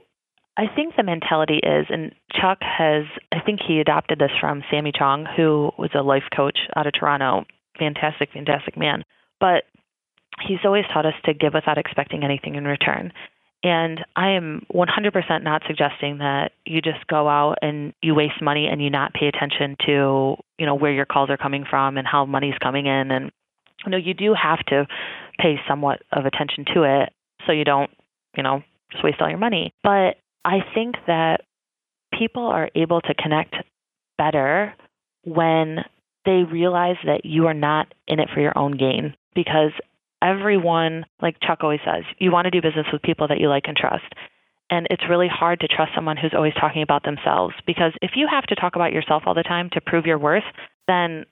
I 0.58 0.66
think 0.74 0.96
the 0.98 1.04
mentality 1.04 1.60
is, 1.64 1.86
and 1.90 2.14
Chuck 2.34 2.58
has, 2.62 3.04
I 3.32 3.40
think 3.40 3.62
he 3.66 3.80
adopted 3.80 4.20
this 4.20 4.32
from 4.42 4.62
Sammy 4.70 4.92
Chong, 4.94 5.26
who 5.38 5.72
was 5.78 5.92
a 5.96 6.02
life 6.02 6.26
coach 6.36 6.58
out 6.76 6.86
of 6.86 6.94
Toronto. 6.94 7.46
Fantastic, 7.80 8.30
fantastic 8.34 8.78
man. 8.78 9.04
But 9.40 9.64
he's 10.46 10.60
always 10.66 10.84
taught 10.94 11.06
us 11.06 11.14
to 11.24 11.34
give 11.34 11.54
without 11.54 11.78
expecting 11.78 12.24
anything 12.24 12.56
in 12.56 12.66
return. 12.66 13.14
And 13.64 14.02
I 14.16 14.32
am 14.32 14.66
100% 14.74 15.44
not 15.44 15.64
suggesting 15.66 16.20
that 16.20 16.52
you 16.66 16.82
just 16.82 17.08
go 17.08 17.28
out 17.30 17.56
and 17.62 17.94
you 18.02 18.14
waste 18.14 18.42
money 18.42 18.68
and 18.68 18.82
you 18.82 18.90
not 18.90 19.14
pay 19.14 19.28
attention 19.28 19.78
to, 19.88 20.36
you 20.60 20.66
know, 20.66 20.76
where 20.76 20.92
your 20.92 21.06
calls 21.06 21.30
are 21.30 21.38
coming 21.38 21.66
from 21.68 21.98
and 21.98 22.06
how 22.06 22.26
money's 22.26 22.58
coming 22.62 22.86
in. 22.86 23.12
And, 23.12 23.32
you 23.86 23.92
know, 23.92 23.98
you 23.98 24.14
do 24.14 24.36
have 24.36 24.60
to 24.68 24.86
pay 25.40 25.56
somewhat 25.68 26.02
of 26.12 26.26
attention 26.26 26.66
to 26.74 26.84
it 26.84 27.14
so 27.46 27.52
you 27.52 27.64
don't, 27.64 27.92
you 28.36 28.44
know, 28.44 28.62
just 28.92 29.04
waste 29.04 29.22
all 29.22 29.30
your 29.30 29.38
money. 29.38 29.74
But 29.84 30.16
I 30.44 30.60
think 30.74 30.96
that 31.08 31.42
people 32.18 32.48
are 32.48 32.70
able 32.76 33.02
to 33.02 33.14
connect 33.14 33.56
better 34.18 34.74
when 35.24 35.80
they 36.26 36.44
realize 36.44 36.98
that 37.06 37.26
you 37.26 37.48
are 37.48 37.54
not 37.54 37.94
in 38.08 38.20
it 38.20 38.30
for 38.34 38.42
your 38.42 38.58
own 38.58 38.78
gain 38.78 39.16
because 39.36 39.72
everyone, 40.22 41.06
like 41.22 41.38
Chuck 41.46 41.60
always 41.62 41.82
says, 41.86 42.04
you 42.20 42.32
want 42.32 42.46
to 42.46 42.52
do 42.52 42.62
business 42.62 42.88
with 42.92 43.02
people 43.02 43.28
that 43.28 43.40
you 43.40 43.50
like 43.50 43.66
and 43.68 43.78
trust. 43.78 44.06
And 44.70 44.88
it's 44.90 45.04
really 45.08 45.28
hard 45.32 45.60
to 45.60 45.68
trust 45.68 45.92
someone 45.94 46.18
who's 46.18 46.34
always 46.36 46.54
talking 46.60 46.82
about 46.82 47.04
themselves 47.04 47.54
because 47.68 47.92
if 48.02 48.12
you 48.16 48.28
have 48.30 48.46
to 48.46 48.56
talk 48.56 48.76
about 48.76 48.94
yourself 48.94 49.24
all 49.26 49.36
the 49.36 49.44
time 49.44 49.70
to 49.74 49.82
prove 49.82 50.06
your 50.06 50.18
worth, 50.18 50.44
then 50.88 51.26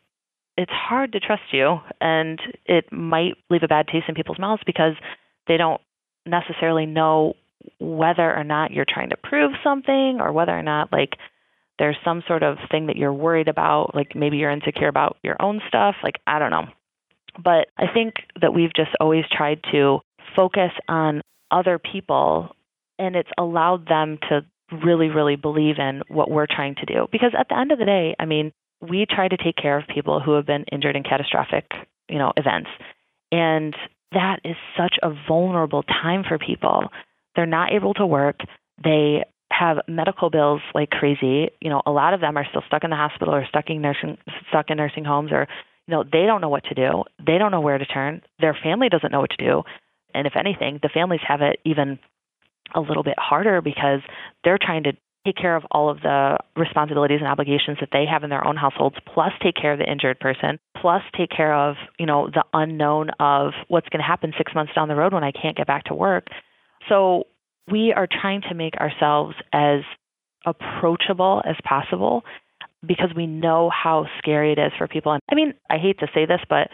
it's 0.57 0.71
hard 0.71 1.13
to 1.13 1.19
trust 1.19 1.43
you 1.51 1.77
and 1.99 2.39
it 2.65 2.91
might 2.91 3.33
leave 3.49 3.63
a 3.63 3.67
bad 3.67 3.87
taste 3.87 4.05
in 4.07 4.15
people's 4.15 4.39
mouths 4.39 4.61
because 4.65 4.93
they 5.47 5.57
don't 5.57 5.81
necessarily 6.25 6.85
know 6.85 7.33
whether 7.79 8.33
or 8.33 8.43
not 8.43 8.71
you're 8.71 8.85
trying 8.87 9.09
to 9.09 9.17
prove 9.17 9.51
something 9.63 10.19
or 10.19 10.31
whether 10.31 10.57
or 10.57 10.63
not 10.63 10.91
like 10.91 11.11
there's 11.79 11.97
some 12.05 12.23
sort 12.27 12.43
of 12.43 12.57
thing 12.69 12.87
that 12.87 12.97
you're 12.97 13.13
worried 13.13 13.47
about 13.47 13.95
like 13.95 14.15
maybe 14.15 14.37
you're 14.37 14.51
insecure 14.51 14.87
about 14.87 15.17
your 15.23 15.35
own 15.41 15.61
stuff 15.67 15.95
like 16.03 16.15
i 16.27 16.39
don't 16.39 16.51
know 16.51 16.65
but 17.41 17.67
I 17.77 17.85
think 17.91 18.15
that 18.41 18.53
we've 18.53 18.73
just 18.75 18.91
always 18.99 19.25
tried 19.31 19.61
to 19.71 19.99
focus 20.35 20.71
on 20.87 21.21
other 21.51 21.79
people 21.79 22.55
and 22.99 23.15
it's 23.15 23.29
allowed 23.37 23.87
them 23.87 24.19
to 24.29 24.41
really, 24.83 25.07
really 25.07 25.35
believe 25.35 25.75
in 25.77 26.01
what 26.07 26.29
we're 26.29 26.47
trying 26.47 26.75
to 26.75 26.85
do. 26.85 27.07
Because 27.11 27.31
at 27.37 27.49
the 27.49 27.57
end 27.57 27.71
of 27.71 27.79
the 27.79 27.85
day, 27.85 28.15
I 28.19 28.25
mean, 28.25 28.51
we 28.89 29.05
try 29.09 29.27
to 29.27 29.37
take 29.37 29.55
care 29.55 29.77
of 29.77 29.87
people 29.87 30.19
who 30.19 30.33
have 30.33 30.45
been 30.45 30.65
injured 30.71 30.95
in 30.95 31.03
catastrophic, 31.03 31.65
you 32.09 32.17
know, 32.17 32.33
events. 32.37 32.69
And 33.31 33.75
that 34.11 34.41
is 34.43 34.55
such 34.77 34.95
a 35.01 35.11
vulnerable 35.27 35.83
time 35.83 36.23
for 36.27 36.37
people. 36.37 36.89
They're 37.35 37.45
not 37.45 37.73
able 37.73 37.93
to 37.95 38.05
work. 38.05 38.39
They 38.83 39.23
have 39.51 39.77
medical 39.87 40.29
bills 40.29 40.61
like 40.73 40.89
crazy. 40.89 41.49
You 41.61 41.69
know, 41.69 41.81
a 41.85 41.91
lot 41.91 42.13
of 42.13 42.21
them 42.21 42.37
are 42.37 42.45
still 42.49 42.63
stuck 42.67 42.83
in 42.83 42.89
the 42.89 42.95
hospital 42.95 43.33
or 43.33 43.45
stuck 43.47 43.69
in 43.69 43.81
nursing 43.81 44.17
stuck 44.49 44.69
in 44.69 44.77
nursing 44.77 45.05
homes 45.05 45.31
or 45.31 45.47
you 45.87 45.91
know, 45.93 46.03
they 46.03 46.25
don't 46.25 46.41
know 46.41 46.49
what 46.49 46.63
to 46.65 46.75
do. 46.75 47.03
They 47.25 47.37
don't 47.37 47.51
know 47.51 47.59
where 47.59 47.77
to 47.77 47.85
turn. 47.85 48.21
Their 48.39 48.57
family 48.63 48.87
doesn't 48.89 49.11
know 49.11 49.19
what 49.19 49.31
to 49.31 49.45
do. 49.45 49.63
And 50.13 50.27
if 50.27 50.33
anything, 50.37 50.79
the 50.81 50.89
families 50.93 51.19
have 51.27 51.41
it 51.41 51.59
even 51.65 51.99
a 52.73 52.79
little 52.79 53.03
bit 53.03 53.17
harder 53.17 53.61
because 53.61 53.99
they're 54.43 54.59
trying 54.61 54.83
to 54.83 54.93
take 55.25 55.35
care 55.37 55.55
of 55.55 55.63
all 55.71 55.89
of 55.89 56.01
the 56.01 56.37
responsibilities 56.55 57.19
and 57.19 57.27
obligations 57.27 57.77
that 57.79 57.89
they 57.91 58.05
have 58.09 58.23
in 58.23 58.29
their 58.29 58.45
own 58.45 58.57
households 58.57 58.95
plus 59.13 59.31
take 59.41 59.55
care 59.55 59.71
of 59.71 59.79
the 59.79 59.89
injured 59.89 60.19
person 60.19 60.59
plus 60.75 61.01
take 61.17 61.29
care 61.29 61.53
of 61.53 61.75
you 61.97 62.05
know 62.05 62.29
the 62.33 62.43
unknown 62.53 63.09
of 63.19 63.53
what's 63.69 63.87
going 63.89 63.99
to 63.99 64.05
happen 64.05 64.33
6 64.37 64.55
months 64.55 64.73
down 64.75 64.87
the 64.87 64.95
road 64.95 65.13
when 65.13 65.23
I 65.23 65.31
can't 65.31 65.55
get 65.55 65.67
back 65.67 65.85
to 65.85 65.93
work. 65.93 66.27
So 66.89 67.27
we 67.71 67.93
are 67.95 68.07
trying 68.07 68.41
to 68.49 68.53
make 68.53 68.75
ourselves 68.75 69.35
as 69.53 69.81
approachable 70.45 71.41
as 71.45 71.55
possible 71.63 72.23
because 72.85 73.09
we 73.15 73.25
know 73.25 73.69
how 73.69 74.07
scary 74.17 74.51
it 74.51 74.59
is 74.59 74.73
for 74.77 74.89
people. 74.89 75.13
And 75.13 75.21
I 75.31 75.35
mean 75.35 75.53
I 75.69 75.77
hate 75.77 75.99
to 75.99 76.07
say 76.13 76.25
this 76.25 76.41
but 76.49 76.67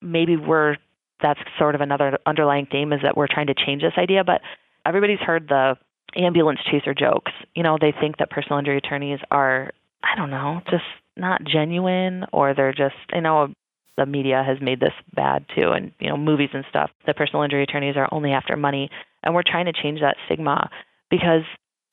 maybe 0.00 0.36
we're 0.36 0.76
that's 1.20 1.40
sort 1.56 1.76
of 1.76 1.80
another 1.80 2.18
underlying 2.26 2.66
theme 2.66 2.92
is 2.92 3.00
that 3.04 3.16
we're 3.16 3.28
trying 3.32 3.46
to 3.46 3.54
change 3.54 3.82
this 3.82 3.92
idea 3.96 4.24
but 4.24 4.40
everybody's 4.84 5.20
heard 5.20 5.46
the 5.48 5.76
ambulance 6.16 6.60
chaser 6.70 6.94
jokes. 6.94 7.32
You 7.54 7.62
know, 7.62 7.78
they 7.80 7.92
think 7.98 8.18
that 8.18 8.30
personal 8.30 8.58
injury 8.58 8.78
attorneys 8.78 9.18
are, 9.30 9.72
I 10.02 10.16
don't 10.16 10.30
know, 10.30 10.60
just 10.70 10.84
not 11.16 11.42
genuine 11.44 12.24
or 12.32 12.54
they're 12.54 12.72
just, 12.72 12.94
I 13.12 13.20
know 13.20 13.52
the 13.96 14.06
media 14.06 14.42
has 14.46 14.58
made 14.60 14.80
this 14.80 14.94
bad 15.14 15.44
too 15.54 15.70
and, 15.70 15.92
you 16.00 16.08
know, 16.08 16.16
movies 16.16 16.50
and 16.54 16.64
stuff. 16.70 16.90
The 17.06 17.14
personal 17.14 17.42
injury 17.42 17.62
attorneys 17.62 17.96
are 17.96 18.08
only 18.10 18.32
after 18.32 18.56
money. 18.56 18.90
And 19.22 19.34
we're 19.34 19.42
trying 19.46 19.66
to 19.66 19.72
change 19.72 20.00
that 20.00 20.16
stigma 20.26 20.70
because 21.10 21.42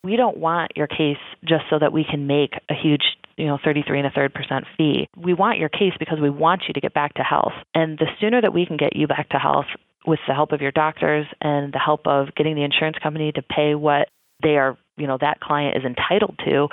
we 0.04 0.16
don't 0.16 0.38
want 0.38 0.72
your 0.76 0.88
case 0.88 1.18
just 1.44 1.64
so 1.70 1.78
that 1.80 1.92
we 1.92 2.06
can 2.10 2.28
make 2.28 2.54
a 2.70 2.74
huge 2.74 3.04
you 3.38 3.46
know 3.46 3.58
33 3.64 4.00
and 4.00 4.08
a 4.08 4.12
third 4.12 4.34
percent 4.34 4.66
fee 4.78 5.08
we 5.18 5.34
want 5.34 5.60
your 5.60 5.70
case 5.70 5.94
because 6.00 6.20
we 6.22 6.30
want 6.30 6.64
you 6.68 6.74
to 6.74 6.82
get 6.82 6.94
back 6.94 7.14
to 7.16 7.22
health 7.22 7.54
and 7.74 7.98
the 7.98 8.06
sooner 8.20 8.42
that 8.42 8.54
we 8.54 8.66
can 8.66 8.78
get 8.78 8.96
you 8.96 9.08
back 9.08 9.30
to 9.30 9.38
health 9.38 9.66
with 10.06 10.20
the 10.28 10.34
help 10.34 10.52
of 10.52 10.62
your 10.62 10.72
doctors 10.72 11.26
and 11.42 11.74
the 11.74 11.80
help 11.80 12.08
of 12.08 12.34
getting 12.36 12.56
the 12.56 12.64
insurance 12.64 12.98
company 13.02 13.32
to 13.32 13.42
pay 13.42 13.76
what 13.76 14.10
they 14.42 14.58
are, 14.58 14.78
you 14.98 15.08
know, 15.08 15.18
that 15.20 15.40
client 15.40 15.78
is 15.78 15.84
entitled 15.84 16.40
to, 16.46 16.68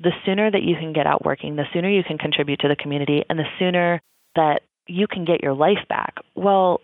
the 0.00 0.10
sooner 0.24 0.50
that 0.50 0.62
you 0.62 0.74
can 0.76 0.92
get 0.92 1.06
out 1.06 1.24
working, 1.24 1.56
the 1.56 1.64
sooner 1.72 1.88
you 1.88 2.02
can 2.02 2.18
contribute 2.18 2.60
to 2.60 2.68
the 2.68 2.76
community, 2.76 3.24
and 3.28 3.38
the 3.38 3.44
sooner 3.58 4.00
that 4.34 4.62
you 4.86 5.06
can 5.06 5.24
get 5.24 5.42
your 5.42 5.54
life 5.54 5.86
back. 5.88 6.16
Well, 6.34 6.80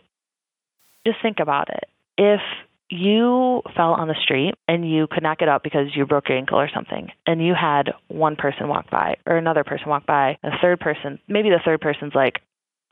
just 1.07 1.18
think 1.22 1.39
about 1.41 1.68
it. 1.70 1.85
If 2.16 2.41
you 2.89 3.62
fell 3.76 3.93
on 3.93 4.09
the 4.09 4.16
street 4.22 4.55
and 4.68 4.89
you 4.89 5.07
could 5.11 5.22
not 5.22 5.39
get 5.39 5.49
up 5.49 5.62
because 5.62 5.87
you 5.95 6.07
broke 6.07 6.28
your 6.28 6.39
ankle 6.39 6.59
or 6.59 6.68
something, 6.74 7.09
and 7.26 7.45
you 7.45 7.55
had 7.55 7.93
one 8.09 8.37
person 8.37 8.68
walk 8.68 8.91
by 8.91 9.16
or 9.26 9.37
another 9.37 9.64
person 9.64 9.89
walk 9.89 10.07
by, 10.07 10.37
a 10.43 10.51
third 10.61 10.81
person, 10.81 11.18
maybe 11.28 11.51
the 11.51 11.61
third 11.64 11.81
person's 11.81 12.14
like, 12.14 12.41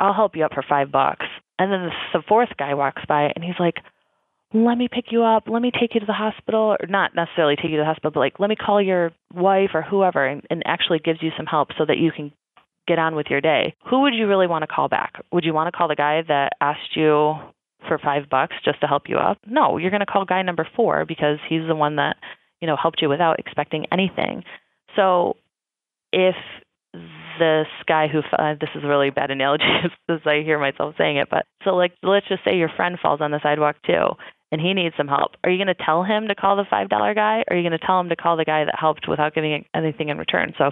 I'll 0.01 0.15
help 0.15 0.37
you 0.37 0.45
up 0.45 0.55
for 0.55 0.65
five 0.67 0.93
bucks. 0.93 1.27
And 1.59 1.73
then 1.73 1.91
the 2.13 2.23
fourth 2.29 2.51
guy 2.59 2.75
walks 2.75 3.03
by 3.09 3.33
and 3.35 3.45
he's 3.45 3.59
like, 3.59 3.77
let 4.55 4.79
me 4.79 4.89
pick 4.91 5.07
you 5.11 5.25
up, 5.25 5.45
let 5.47 5.61
me 5.61 5.71
take 5.71 5.95
you 5.95 6.01
to 6.01 6.07
the 6.07 6.13
hospital, 6.13 6.77
or 6.81 6.87
not 6.89 7.15
necessarily 7.15 7.57
take 7.57 7.71
you 7.71 7.77
to 7.77 7.83
the 7.83 7.85
hospital, 7.85 8.11
but 8.13 8.21
like, 8.21 8.41
let 8.41 8.49
me 8.49 8.57
call 8.57 8.81
your 8.81 9.13
wife 9.35 9.71
or 9.75 9.83
whoever 9.83 10.25
and, 10.25 10.43
and 10.49 10.63
actually 10.65 11.01
gives 11.01 11.23
you 11.23 11.31
some 11.37 11.47
help 11.47 11.69
so 11.77 11.85
that 11.85 11.99
you 11.99 12.11
can 12.11 12.33
get 12.87 12.99
on 12.99 13.15
with 13.15 13.27
your 13.29 13.43
day. 13.43 13.75
Who 13.91 14.03
would 14.03 14.15
you 14.15 14.27
really 14.27 14.47
want 14.47 14.63
to 14.63 14.67
call 14.67 14.89
back? 14.89 15.23
Would 15.33 15.45
you 15.45 15.53
want 15.53 15.71
to 15.71 15.77
call 15.77 15.89
the 15.89 15.95
guy 15.95 16.23
that 16.27 16.53
asked 16.61 16.97
you 16.97 17.35
for 17.87 17.99
five 17.99 18.31
bucks 18.31 18.55
just 18.65 18.81
to 18.81 18.87
help 18.87 19.03
you 19.07 19.19
up? 19.19 19.39
No, 19.47 19.77
you're 19.77 19.91
going 19.91 20.01
to 20.01 20.07
call 20.07 20.25
guy 20.25 20.41
number 20.43 20.67
four 20.75 21.05
because 21.05 21.39
he's 21.49 21.67
the 21.69 21.75
one 21.75 21.97
that, 21.97 22.17
you 22.61 22.67
know, 22.67 22.77
helped 22.81 23.03
you 23.03 23.11
without 23.11 23.39
expecting 23.39 23.85
anything. 23.93 24.45
So 24.97 25.37
if 26.11 26.35
this 26.93 27.69
guy 27.87 28.09
who 28.09 28.21
uh, 28.37 28.55
this 28.61 28.71
is 28.75 28.83
a 28.83 28.89
really 28.89 29.11
bad 29.11 29.31
analogy 29.31 29.65
as 30.09 30.21
I 30.25 30.43
hear 30.45 30.59
myself 30.59 30.95
saying 30.99 31.19
it, 31.19 31.29
but 31.31 31.47
so 31.65 31.71
like 31.71 31.93
let's 32.03 32.29
just 32.29 32.45
say 32.45 32.57
your 32.57 32.71
friend 32.75 32.99
falls 33.01 33.21
on 33.21 33.31
the 33.31 33.41
sidewalk 33.43 33.77
too 33.87 34.17
and 34.51 34.61
he 34.61 34.73
needs 34.73 34.95
some 34.97 35.09
help. 35.09 35.33
Are 35.45 35.51
you 35.51 35.59
going 35.63 35.75
to 35.75 35.85
tell 35.85 36.03
him 36.03 36.29
to 36.29 36.35
call 36.35 36.57
the 36.57 36.65
$5 36.65 37.15
guy 37.15 37.45
or 37.49 37.55
are 37.55 37.57
you 37.57 37.69
going 37.69 37.79
to 37.79 37.87
tell 37.87 38.01
him 38.01 38.09
to 38.09 38.17
call 38.17 38.37
the 38.37 38.45
guy 38.45 38.65
that 38.65 38.75
helped 38.79 39.07
without 39.09 39.35
giving 39.35 39.65
anything 39.75 40.09
in 40.09 40.19
return? 40.19 40.55
So 40.57 40.71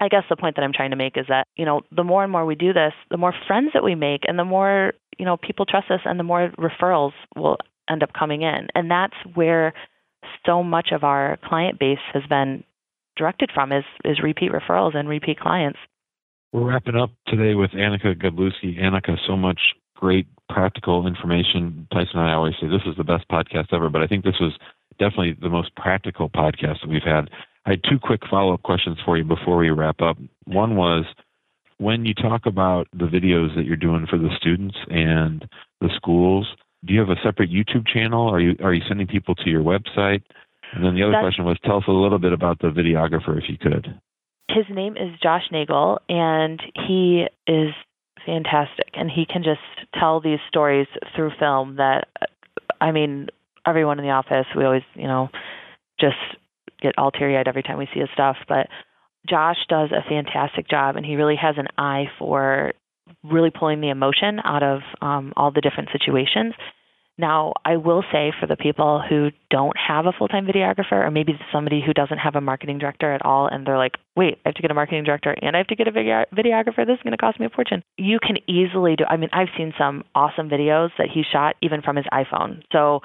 I 0.00 0.08
guess 0.08 0.24
the 0.28 0.36
point 0.36 0.56
that 0.56 0.62
I'm 0.62 0.72
trying 0.72 0.90
to 0.90 0.96
make 0.96 1.16
is 1.16 1.26
that, 1.28 1.46
you 1.56 1.64
know, 1.64 1.80
the 1.90 2.04
more 2.04 2.22
and 2.22 2.30
more 2.30 2.44
we 2.44 2.54
do 2.54 2.72
this, 2.72 2.92
the 3.10 3.16
more 3.16 3.34
friends 3.46 3.70
that 3.74 3.82
we 3.82 3.94
make 3.94 4.22
and 4.26 4.38
the 4.38 4.44
more, 4.44 4.92
you 5.18 5.24
know, 5.24 5.36
people 5.36 5.66
trust 5.66 5.90
us 5.90 6.00
and 6.04 6.20
the 6.20 6.24
more 6.24 6.52
referrals 6.58 7.12
will 7.34 7.56
end 7.90 8.02
up 8.02 8.12
coming 8.12 8.42
in. 8.42 8.68
And 8.74 8.90
that's 8.90 9.14
where 9.34 9.72
so 10.44 10.62
much 10.62 10.88
of 10.92 11.02
our 11.02 11.38
client 11.44 11.78
base 11.78 11.98
has 12.12 12.22
been 12.28 12.64
directed 13.16 13.50
from 13.52 13.72
is 13.72 13.84
is 14.04 14.20
repeat 14.22 14.52
referrals 14.52 14.96
and 14.96 15.08
repeat 15.08 15.38
clients. 15.40 15.78
We're 16.52 16.68
wrapping 16.68 16.96
up 16.96 17.10
today 17.26 17.54
with 17.54 17.72
Anneke 17.72 18.22
Godlewski. 18.22 18.80
Anneke, 18.80 19.16
so 19.26 19.36
much 19.36 19.60
great 19.96 20.26
practical 20.48 21.06
information. 21.06 21.86
Tyson 21.92 22.20
and 22.20 22.30
I 22.30 22.34
always 22.34 22.54
say 22.60 22.68
this 22.68 22.86
is 22.86 22.96
the 22.96 23.04
best 23.04 23.28
podcast 23.28 23.72
ever, 23.72 23.90
but 23.90 24.02
I 24.02 24.06
think 24.06 24.24
this 24.24 24.40
was 24.40 24.52
definitely 24.98 25.36
the 25.40 25.48
most 25.48 25.74
practical 25.76 26.28
podcast 26.28 26.80
that 26.80 26.88
we've 26.88 27.02
had. 27.02 27.30
I 27.66 27.70
had 27.70 27.80
two 27.88 27.98
quick 27.98 28.20
follow 28.30 28.54
up 28.54 28.62
questions 28.62 28.98
for 29.04 29.16
you 29.16 29.24
before 29.24 29.56
we 29.56 29.70
wrap 29.70 30.00
up. 30.00 30.16
One 30.44 30.76
was 30.76 31.04
when 31.78 32.04
you 32.04 32.14
talk 32.14 32.46
about 32.46 32.88
the 32.92 33.06
videos 33.06 33.54
that 33.56 33.66
you're 33.66 33.76
doing 33.76 34.06
for 34.08 34.18
the 34.18 34.30
students 34.36 34.76
and 34.88 35.46
the 35.80 35.90
schools, 35.96 36.46
do 36.84 36.94
you 36.94 37.00
have 37.00 37.10
a 37.10 37.20
separate 37.22 37.50
YouTube 37.50 37.86
channel? 37.86 38.28
Are 38.28 38.40
you 38.40 38.56
are 38.62 38.72
you 38.72 38.82
sending 38.86 39.06
people 39.06 39.34
to 39.34 39.50
your 39.50 39.62
website? 39.62 40.22
And 40.74 40.84
then 40.84 40.94
the 40.94 41.02
other 41.02 41.12
That's, 41.12 41.22
question 41.22 41.44
was 41.44 41.58
tell 41.64 41.78
us 41.78 41.84
a 41.88 41.92
little 41.92 42.18
bit 42.18 42.32
about 42.32 42.58
the 42.60 42.68
videographer 42.68 43.38
if 43.38 43.44
you 43.48 43.58
could. 43.58 44.00
His 44.48 44.64
name 44.70 44.96
is 44.96 45.18
Josh 45.22 45.44
Nagel 45.50 46.00
and 46.08 46.60
he 46.86 47.26
is 47.46 47.72
fantastic. 48.24 48.90
And 48.94 49.10
he 49.10 49.26
can 49.26 49.42
just 49.42 49.60
tell 49.98 50.20
these 50.20 50.38
stories 50.48 50.86
through 51.14 51.30
film 51.38 51.76
that 51.76 52.08
I 52.80 52.92
mean 52.92 53.28
everyone 53.66 53.98
in 53.98 54.04
the 54.04 54.12
office 54.12 54.46
we 54.56 54.64
always, 54.64 54.82
you 54.94 55.06
know, 55.06 55.28
just 56.00 56.16
get 56.80 56.94
all 56.98 57.10
teary-eyed 57.10 57.48
every 57.48 57.62
time 57.62 57.78
we 57.78 57.88
see 57.92 58.00
his 58.00 58.08
stuff, 58.12 58.36
but 58.48 58.68
Josh 59.28 59.56
does 59.68 59.90
a 59.90 60.08
fantastic 60.08 60.68
job 60.68 60.96
and 60.96 61.04
he 61.04 61.16
really 61.16 61.36
has 61.36 61.56
an 61.58 61.66
eye 61.78 62.04
for 62.18 62.72
really 63.24 63.50
pulling 63.50 63.80
the 63.80 63.88
emotion 63.88 64.40
out 64.44 64.62
of 64.62 64.80
um, 65.00 65.32
all 65.36 65.50
the 65.50 65.60
different 65.60 65.88
situations 65.92 66.54
now, 67.18 67.54
I 67.64 67.76
will 67.78 68.04
say 68.12 68.32
for 68.38 68.46
the 68.46 68.56
people 68.56 69.02
who 69.08 69.30
don't 69.50 69.74
have 69.76 70.04
a 70.04 70.12
full 70.12 70.28
time 70.28 70.46
videographer, 70.46 70.92
or 70.92 71.10
maybe 71.10 71.32
somebody 71.50 71.82
who 71.84 71.94
doesn't 71.94 72.18
have 72.18 72.34
a 72.36 72.42
marketing 72.42 72.78
director 72.78 73.12
at 73.12 73.24
all, 73.24 73.48
and 73.48 73.66
they're 73.66 73.78
like, 73.78 73.94
wait, 74.16 74.38
I 74.44 74.50
have 74.50 74.54
to 74.56 74.62
get 74.62 74.70
a 74.70 74.74
marketing 74.74 75.04
director 75.04 75.34
and 75.40 75.56
I 75.56 75.58
have 75.58 75.66
to 75.68 75.76
get 75.76 75.88
a 75.88 75.92
videographer. 75.92 76.86
This 76.86 76.96
is 76.96 77.02
going 77.02 77.12
to 77.12 77.16
cost 77.16 77.40
me 77.40 77.46
a 77.46 77.50
fortune. 77.50 77.82
You 77.96 78.18
can 78.20 78.36
easily 78.46 78.96
do, 78.96 79.04
I 79.08 79.16
mean, 79.16 79.30
I've 79.32 79.48
seen 79.56 79.72
some 79.78 80.04
awesome 80.14 80.50
videos 80.50 80.90
that 80.98 81.08
he 81.12 81.22
shot 81.30 81.56
even 81.62 81.80
from 81.80 81.96
his 81.96 82.04
iPhone. 82.12 82.62
So, 82.72 83.00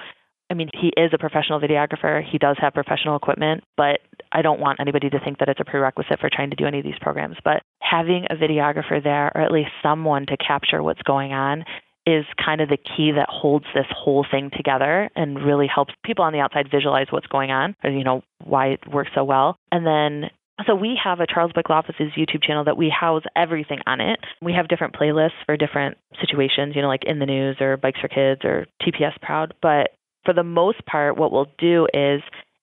I 0.50 0.54
mean, 0.54 0.70
he 0.74 0.92
is 0.98 1.12
a 1.14 1.18
professional 1.18 1.62
videographer. 1.62 2.22
He 2.30 2.38
does 2.38 2.58
have 2.60 2.74
professional 2.74 3.16
equipment, 3.16 3.64
but 3.78 4.00
I 4.34 4.42
don't 4.42 4.60
want 4.60 4.82
anybody 4.82 5.10
to 5.10 5.20
think 5.24 5.40
that 5.40 5.48
it's 5.48 5.62
a 5.62 5.66
prerequisite 5.66 6.20
for 6.20 6.30
trying 6.30 6.50
to 6.50 6.58
do 6.58 6.66
any 6.66 6.80
of 6.80 6.84
these 6.84 7.00
programs. 7.00 7.38
But 7.46 7.64
having 7.80 8.26
a 8.30 8.36
videographer 8.36 9.02
there, 9.02 9.32
or 9.34 9.42
at 9.42 9.54
least 9.54 9.70
someone 9.82 10.26
to 10.26 10.36
capture 10.36 10.84
what's 10.84 11.02
going 11.04 11.32
on, 11.32 11.64
is 12.12 12.26
kind 12.44 12.62
of 12.62 12.70
the 12.70 12.78
key 12.78 13.12
that 13.16 13.28
holds 13.30 13.66
this 13.74 13.86
whole 13.90 14.26
thing 14.30 14.50
together 14.56 15.10
and 15.16 15.44
really 15.44 15.68
helps 15.68 15.94
people 16.04 16.26
on 16.26 16.34
the 16.34 16.40
outside 16.40 16.70
visualize 16.72 17.08
what's 17.10 17.28
going 17.28 17.52
on 17.52 17.76
or 17.84 17.90
you 17.90 18.04
know 18.04 18.22
why 18.44 18.68
it 18.68 18.80
works 18.92 19.12
so 19.16 19.24
well 19.24 19.58
and 19.72 19.86
then 19.86 20.30
so 20.68 20.76
we 20.76 21.00
have 21.04 21.20
a 21.20 21.26
Charles 21.28 21.52
Law 21.56 21.76
Office's 21.76 22.12
YouTube 22.18 22.44
channel 22.44 22.64
that 22.66 22.78
we 22.78 22.90
house 22.90 23.24
everything 23.36 23.80
on 23.88 24.00
it. 24.00 24.20
We 24.42 24.54
have 24.54 24.68
different 24.68 24.94
playlists 24.94 25.40
for 25.46 25.58
different 25.58 25.98
situations, 26.20 26.76
you 26.76 26.82
know, 26.82 26.88
like 26.88 27.04
in 27.04 27.20
the 27.20 27.26
news 27.26 27.58
or 27.60 27.78
bikes 27.78 28.00
for 28.00 28.08
kids 28.08 28.42
or 28.44 28.68
TPS 28.82 29.20
proud. 29.22 29.54
But 29.62 29.92
for 30.24 30.34
the 30.34 30.44
most 30.44 30.86
part, 30.86 31.18
what 31.18 31.32
we'll 31.32 31.52
do 31.58 31.88
is 31.94 32.22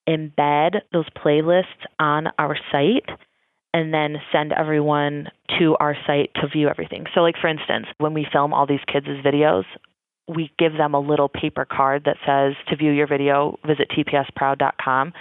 embed 0.09 0.81
those 0.93 1.09
playlists 1.11 1.65
on 1.99 2.29
our 2.39 2.57
site 2.71 3.09
and 3.75 3.93
then 3.93 4.17
send 4.33 4.53
everyone 4.53 5.29
to 5.59 5.77
our 5.81 5.97
site 6.07 6.31
to 6.37 6.49
view 6.49 6.69
everything. 6.69 7.05
So, 7.15 7.21
like 7.21 7.37
for 7.41 7.49
instance, 7.49 7.87
when 7.99 8.15
we 8.15 8.27
film 8.33 8.53
all 8.53 8.67
these 8.67 8.81
kids' 8.91 9.07
videos, 9.25 9.65
we 10.29 10.51
give 10.59 10.73
them 10.75 10.95
a 10.95 11.01
little 11.01 11.29
paper 11.29 11.65
card 11.65 12.05
that 12.05 12.17
says 12.27 12.55
to 12.69 12.77
view 12.77 12.93
your 12.93 13.07
video, 13.07 13.59
visit 13.67 13.91
tpsproud.com. 13.91 15.13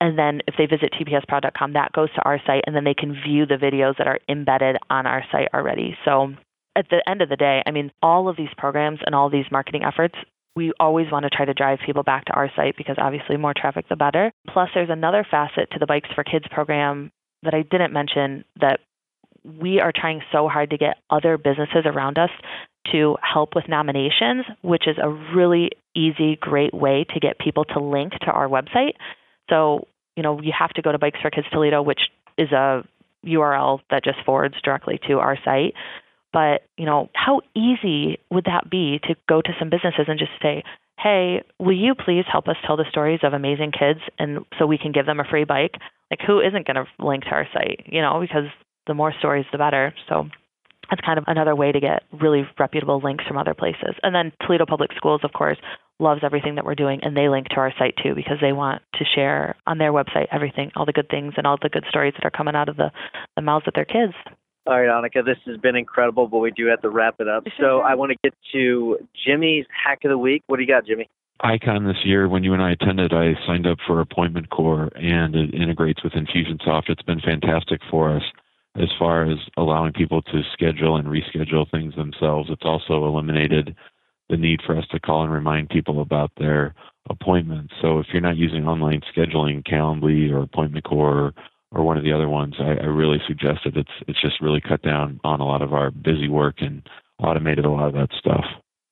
And 0.00 0.18
then 0.18 0.40
if 0.46 0.54
they 0.58 0.66
visit 0.66 0.92
tpsproud.com, 0.92 1.72
that 1.72 1.92
goes 1.92 2.12
to 2.14 2.22
our 2.22 2.38
site, 2.46 2.64
and 2.66 2.76
then 2.76 2.84
they 2.84 2.94
can 2.94 3.12
view 3.12 3.46
the 3.46 3.54
videos 3.54 3.96
that 3.98 4.06
are 4.06 4.18
embedded 4.28 4.76
on 4.90 5.06
our 5.06 5.24
site 5.32 5.48
already. 5.54 5.96
So 6.04 6.34
at 6.76 6.86
the 6.90 7.02
end 7.08 7.22
of 7.22 7.28
the 7.28 7.36
day, 7.36 7.62
I 7.66 7.70
mean, 7.70 7.90
all 8.02 8.28
of 8.28 8.36
these 8.36 8.50
programs 8.58 8.98
and 9.06 9.14
all 9.14 9.30
these 9.30 9.46
marketing 9.50 9.84
efforts, 9.84 10.14
we 10.54 10.72
always 10.78 11.10
want 11.10 11.24
to 11.24 11.30
try 11.30 11.46
to 11.46 11.54
drive 11.54 11.78
people 11.84 12.02
back 12.02 12.26
to 12.26 12.32
our 12.32 12.50
site 12.56 12.76
because 12.76 12.96
obviously 12.98 13.36
more 13.36 13.54
traffic 13.56 13.88
the 13.88 13.96
better. 13.96 14.32
Plus, 14.48 14.68
there's 14.74 14.90
another 14.90 15.26
facet 15.30 15.70
to 15.72 15.78
the 15.78 15.86
Bikes 15.86 16.08
for 16.14 16.24
Kids 16.24 16.46
program 16.50 17.10
that 17.46 17.54
I 17.54 17.62
didn't 17.62 17.92
mention 17.92 18.44
that 18.60 18.80
we 19.60 19.80
are 19.80 19.92
trying 19.94 20.20
so 20.32 20.48
hard 20.48 20.70
to 20.70 20.76
get 20.76 20.96
other 21.08 21.38
businesses 21.38 21.84
around 21.84 22.18
us 22.18 22.30
to 22.92 23.16
help 23.22 23.54
with 23.54 23.68
nominations, 23.68 24.44
which 24.62 24.86
is 24.86 24.96
a 25.02 25.08
really 25.08 25.70
easy, 25.94 26.36
great 26.40 26.74
way 26.74 27.06
to 27.14 27.20
get 27.20 27.38
people 27.38 27.64
to 27.64 27.80
link 27.80 28.12
to 28.12 28.26
our 28.26 28.48
website. 28.48 28.94
So, 29.50 29.86
you 30.16 30.22
know, 30.22 30.40
you 30.40 30.52
have 30.56 30.70
to 30.70 30.82
go 30.82 30.92
to 30.92 30.98
Bikes 30.98 31.20
for 31.20 31.30
Kids 31.30 31.46
Toledo, 31.52 31.82
which 31.82 32.00
is 32.38 32.52
a 32.52 32.82
URL 33.24 33.80
that 33.90 34.04
just 34.04 34.18
forwards 34.24 34.54
directly 34.62 35.00
to 35.08 35.18
our 35.18 35.36
site. 35.44 35.74
But, 36.32 36.62
you 36.76 36.84
know, 36.84 37.08
how 37.14 37.40
easy 37.54 38.18
would 38.30 38.44
that 38.44 38.68
be 38.70 39.00
to 39.04 39.14
go 39.28 39.40
to 39.40 39.50
some 39.58 39.70
businesses 39.70 40.06
and 40.06 40.18
just 40.18 40.32
say, 40.42 40.62
hey, 40.98 41.42
will 41.58 41.76
you 41.76 41.94
please 41.94 42.24
help 42.30 42.48
us 42.48 42.56
tell 42.66 42.76
the 42.76 42.84
stories 42.90 43.20
of 43.22 43.32
amazing 43.32 43.72
kids 43.72 44.00
and 44.18 44.44
so 44.58 44.66
we 44.66 44.78
can 44.78 44.92
give 44.92 45.06
them 45.06 45.20
a 45.20 45.24
free 45.24 45.44
bike? 45.44 45.74
Like, 46.10 46.20
who 46.26 46.40
isn't 46.40 46.66
going 46.66 46.76
to 46.76 46.86
link 47.04 47.24
to 47.24 47.30
our 47.30 47.46
site, 47.52 47.84
you 47.86 48.00
know, 48.00 48.20
because 48.20 48.44
the 48.86 48.94
more 48.94 49.12
stories, 49.18 49.44
the 49.50 49.58
better. 49.58 49.92
So 50.08 50.28
that's 50.90 51.00
kind 51.00 51.18
of 51.18 51.24
another 51.26 51.54
way 51.54 51.72
to 51.72 51.80
get 51.80 52.02
really 52.12 52.48
reputable 52.58 53.00
links 53.02 53.24
from 53.26 53.38
other 53.38 53.54
places. 53.54 53.94
And 54.02 54.14
then 54.14 54.32
Toledo 54.46 54.66
Public 54.66 54.90
Schools, 54.96 55.22
of 55.24 55.32
course, 55.32 55.58
loves 55.98 56.20
everything 56.22 56.56
that 56.56 56.64
we're 56.64 56.74
doing, 56.74 57.00
and 57.02 57.16
they 57.16 57.28
link 57.28 57.48
to 57.48 57.56
our 57.56 57.72
site 57.78 57.94
too 58.02 58.14
because 58.14 58.36
they 58.40 58.52
want 58.52 58.82
to 58.94 59.04
share 59.14 59.56
on 59.66 59.78
their 59.78 59.92
website 59.92 60.26
everything, 60.30 60.70
all 60.76 60.86
the 60.86 60.92
good 60.92 61.08
things 61.08 61.34
and 61.36 61.46
all 61.46 61.56
the 61.60 61.68
good 61.68 61.84
stories 61.88 62.12
that 62.16 62.26
are 62.26 62.30
coming 62.30 62.54
out 62.54 62.68
of 62.68 62.76
the, 62.76 62.90
the 63.34 63.42
mouths 63.42 63.66
of 63.66 63.74
their 63.74 63.84
kids. 63.84 64.12
All 64.66 64.80
right, 64.80 64.88
Anneke, 64.88 65.24
this 65.24 65.38
has 65.46 65.56
been 65.58 65.76
incredible, 65.76 66.26
but 66.26 66.38
we 66.38 66.50
do 66.50 66.66
have 66.66 66.82
to 66.82 66.90
wrap 66.90 67.16
it 67.20 67.28
up. 67.28 67.44
So 67.60 67.80
I 67.80 67.94
want 67.94 68.12
to 68.12 68.18
get 68.22 68.34
to 68.52 68.98
Jimmy's 69.24 69.64
hack 69.70 70.00
of 70.04 70.10
the 70.10 70.18
week. 70.18 70.42
What 70.48 70.56
do 70.56 70.62
you 70.64 70.68
got, 70.68 70.86
Jimmy? 70.86 71.08
ICON 71.40 71.84
this 71.84 72.04
year, 72.04 72.28
when 72.28 72.44
you 72.44 72.54
and 72.54 72.62
I 72.62 72.72
attended, 72.72 73.12
I 73.12 73.34
signed 73.46 73.66
up 73.66 73.78
for 73.86 74.00
Appointment 74.00 74.50
Core, 74.50 74.90
and 74.96 75.34
it 75.34 75.54
integrates 75.54 76.02
with 76.02 76.14
Infusionsoft. 76.14 76.88
It's 76.88 77.02
been 77.02 77.20
fantastic 77.20 77.80
for 77.90 78.16
us 78.16 78.22
as 78.76 78.88
far 78.98 79.30
as 79.30 79.38
allowing 79.56 79.92
people 79.92 80.22
to 80.22 80.42
schedule 80.52 80.96
and 80.96 81.08
reschedule 81.08 81.70
things 81.70 81.94
themselves. 81.94 82.48
It's 82.50 82.64
also 82.64 83.06
eliminated 83.06 83.74
the 84.28 84.36
need 84.36 84.60
for 84.66 84.76
us 84.76 84.86
to 84.90 85.00
call 85.00 85.24
and 85.24 85.32
remind 85.32 85.68
people 85.68 86.00
about 86.00 86.30
their 86.36 86.74
appointments. 87.08 87.74
So 87.80 87.98
if 87.98 88.06
you're 88.12 88.22
not 88.22 88.36
using 88.36 88.66
online 88.66 89.00
scheduling, 89.14 89.66
Calendly 89.66 90.30
or 90.32 90.42
Appointment 90.42 90.84
Core 90.84 91.32
or 91.70 91.84
one 91.84 91.96
of 91.96 92.04
the 92.04 92.12
other 92.12 92.28
ones, 92.28 92.54
I, 92.58 92.72
I 92.82 92.86
really 92.86 93.18
suggest 93.26 93.60
it. 93.66 93.76
It's 93.76 93.90
it's 94.08 94.20
just 94.20 94.40
really 94.40 94.60
cut 94.60 94.82
down 94.82 95.20
on 95.22 95.40
a 95.40 95.46
lot 95.46 95.62
of 95.62 95.72
our 95.72 95.90
busy 95.90 96.28
work 96.28 96.56
and 96.58 96.82
automated 97.22 97.64
a 97.64 97.70
lot 97.70 97.88
of 97.88 97.94
that 97.94 98.08
stuff. 98.18 98.44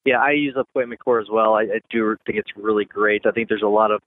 Yeah, 0.05 0.19
I 0.19 0.33
use 0.33 0.55
Appointment 0.57 1.01
Core 1.01 1.21
as 1.21 1.29
well. 1.31 1.55
I, 1.55 1.63
I 1.63 1.81
do 1.91 2.17
think 2.27 2.39
it's 2.39 2.51
really 2.57 2.85
great. 2.85 3.27
I 3.27 3.31
think 3.31 3.49
there's 3.49 3.63
a 3.63 3.67
lot 3.67 3.91
of 3.91 4.03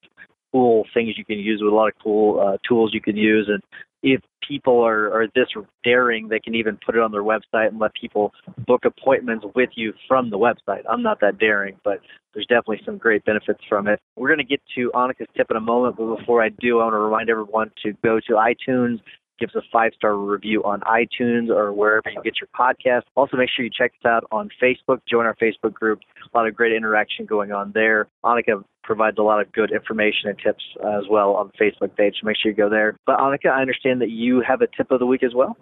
cool 0.51 0.85
things 0.93 1.17
you 1.17 1.25
can 1.25 1.39
use 1.39 1.61
with 1.61 1.73
a 1.73 1.75
lot 1.75 1.87
of 1.87 1.93
cool 2.01 2.39
uh, 2.39 2.57
tools 2.67 2.91
you 2.93 3.01
can 3.01 3.17
use, 3.17 3.49
and 3.49 3.61
if 4.03 4.21
people 4.47 4.81
are, 4.85 5.11
are 5.11 5.27
this 5.35 5.47
daring, 5.83 6.27
they 6.29 6.39
can 6.39 6.55
even 6.55 6.77
put 6.85 6.95
it 6.95 7.01
on 7.01 7.11
their 7.11 7.23
website 7.23 7.67
and 7.69 7.79
let 7.79 7.91
people 7.93 8.31
book 8.65 8.85
appointments 8.85 9.45
with 9.55 9.69
you 9.75 9.93
from 10.07 10.29
the 10.29 10.37
website. 10.37 10.83
I'm 10.89 11.01
not 11.01 11.19
that 11.21 11.39
daring, 11.39 11.75
but 11.83 11.99
there's 12.33 12.45
definitely 12.45 12.81
some 12.85 12.97
great 12.97 13.25
benefits 13.25 13.59
from 13.67 13.87
it. 13.87 13.99
We're 14.15 14.29
going 14.29 14.37
to 14.37 14.43
get 14.43 14.61
to 14.75 14.91
Anneke's 14.93 15.27
tip 15.35 15.47
in 15.49 15.57
a 15.57 15.61
moment, 15.61 15.97
but 15.97 16.15
before 16.15 16.43
I 16.43 16.49
do, 16.49 16.79
I 16.79 16.83
want 16.85 16.93
to 16.93 16.99
remind 16.99 17.29
everyone 17.29 17.71
to 17.83 17.93
go 18.03 18.19
to 18.27 18.33
iTunes, 18.33 18.99
give 19.39 19.49
us 19.49 19.55
a 19.55 19.61
five 19.71 19.91
star 19.95 20.15
review 20.15 20.63
on 20.63 20.81
iTunes 20.81 21.49
or 21.49 21.73
wherever 21.73 22.09
you 22.09 22.21
get 22.23 22.35
your 22.39 22.49
podcast. 22.57 23.03
Also, 23.15 23.37
make 23.37 23.49
sure 23.55 23.65
you 23.65 23.71
check 23.75 23.91
us 24.03 24.07
out 24.07 24.25
on 24.31 24.49
Facebook. 24.61 24.99
Join 25.09 25.25
our 25.25 25.35
Facebook 25.35 25.73
group. 25.73 25.99
A 26.33 26.37
lot 26.37 26.47
of 26.47 26.55
great 26.55 26.73
interaction 26.73 27.25
going 27.25 27.51
on 27.51 27.71
there. 27.73 28.07
Anneke 28.23 28.63
provides 28.83 29.17
a 29.17 29.21
lot 29.21 29.41
of 29.41 29.51
good 29.51 29.71
information 29.71 30.29
and 30.29 30.37
tips 30.39 30.63
as 30.81 31.03
well 31.09 31.33
on 31.33 31.51
the 31.51 31.63
Facebook 31.63 31.95
page. 31.95 32.15
So 32.19 32.25
make 32.25 32.37
sure 32.41 32.51
you 32.51 32.57
go 32.57 32.69
there. 32.69 32.97
But 33.05 33.19
Anneke, 33.19 33.49
I 33.51 33.61
understand 33.61 34.01
that 34.01 34.09
you 34.09 34.41
have 34.47 34.61
a 34.61 34.67
tip 34.67 34.91
of 34.91 34.99
the 34.99 35.05
week 35.05 35.23
as 35.23 35.33
well. 35.33 35.57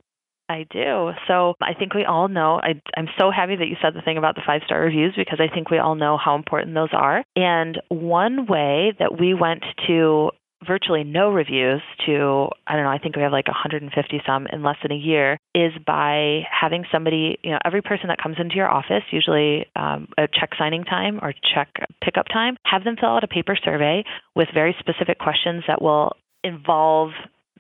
I 0.48 0.66
do. 0.70 1.12
So 1.28 1.56
I 1.62 1.74
think 1.74 1.94
we 1.94 2.06
all 2.06 2.28
know. 2.28 2.60
I, 2.62 2.80
I'm 2.96 3.08
so 3.18 3.32
happy 3.32 3.56
that 3.56 3.68
you 3.68 3.76
said 3.82 3.96
the 3.96 4.02
thing 4.02 4.18
about 4.18 4.36
the 4.36 4.44
five 4.46 4.62
star 4.66 4.80
reviews 4.80 5.14
because 5.18 5.40
I 5.40 5.54
think 5.54 5.72
we 5.72 5.80
all 5.80 5.96
know 5.96 6.18
how 6.24 6.36
important 6.36 6.76
those 6.76 6.94
are. 6.94 7.24
And 7.36 7.82
one 7.90 8.46
way 8.46 8.94
that 9.00 9.20
we 9.20 9.34
went 9.34 9.64
to 9.88 10.30
virtually 10.66 11.04
no 11.04 11.30
reviews 11.32 11.82
to 12.06 12.50
I 12.68 12.76
don't 12.76 12.84
know 12.84 12.92
I 12.92 12.98
think 12.98 13.16
we 13.16 13.22
have 13.22 13.32
like 13.32 13.48
150 13.48 14.22
some 14.26 14.48
in 14.52 14.64
less 14.64 14.78
than 14.82 14.92
a 14.92 14.96
year 14.96 15.38
is 15.54 15.72
by 15.86 16.42
having 16.50 16.86
somebody 16.92 17.38
you 17.44 17.52
know 17.52 17.60
every 17.66 17.82
person 17.82 18.08
that 18.08 18.22
comes 18.22 18.38
into 18.40 18.56
your 18.56 18.70
office 18.70 19.04
usually 19.12 19.68
um, 19.76 20.08
a 20.18 20.28
check 20.28 20.52
signing 20.58 20.84
time 20.84 21.20
or 21.22 21.34
check 21.54 21.70
pickup 22.04 22.28
time 22.28 22.58
have 22.66 22.84
them 22.84 22.96
fill 23.00 23.10
out 23.10 23.24
a 23.24 23.28
paper 23.28 23.58
survey 23.64 24.04
with 24.36 24.48
very 24.54 24.76
specific 24.80 25.20
questions 25.20 25.64
that 25.68 25.82
will 25.82 26.14
involve 26.44 27.12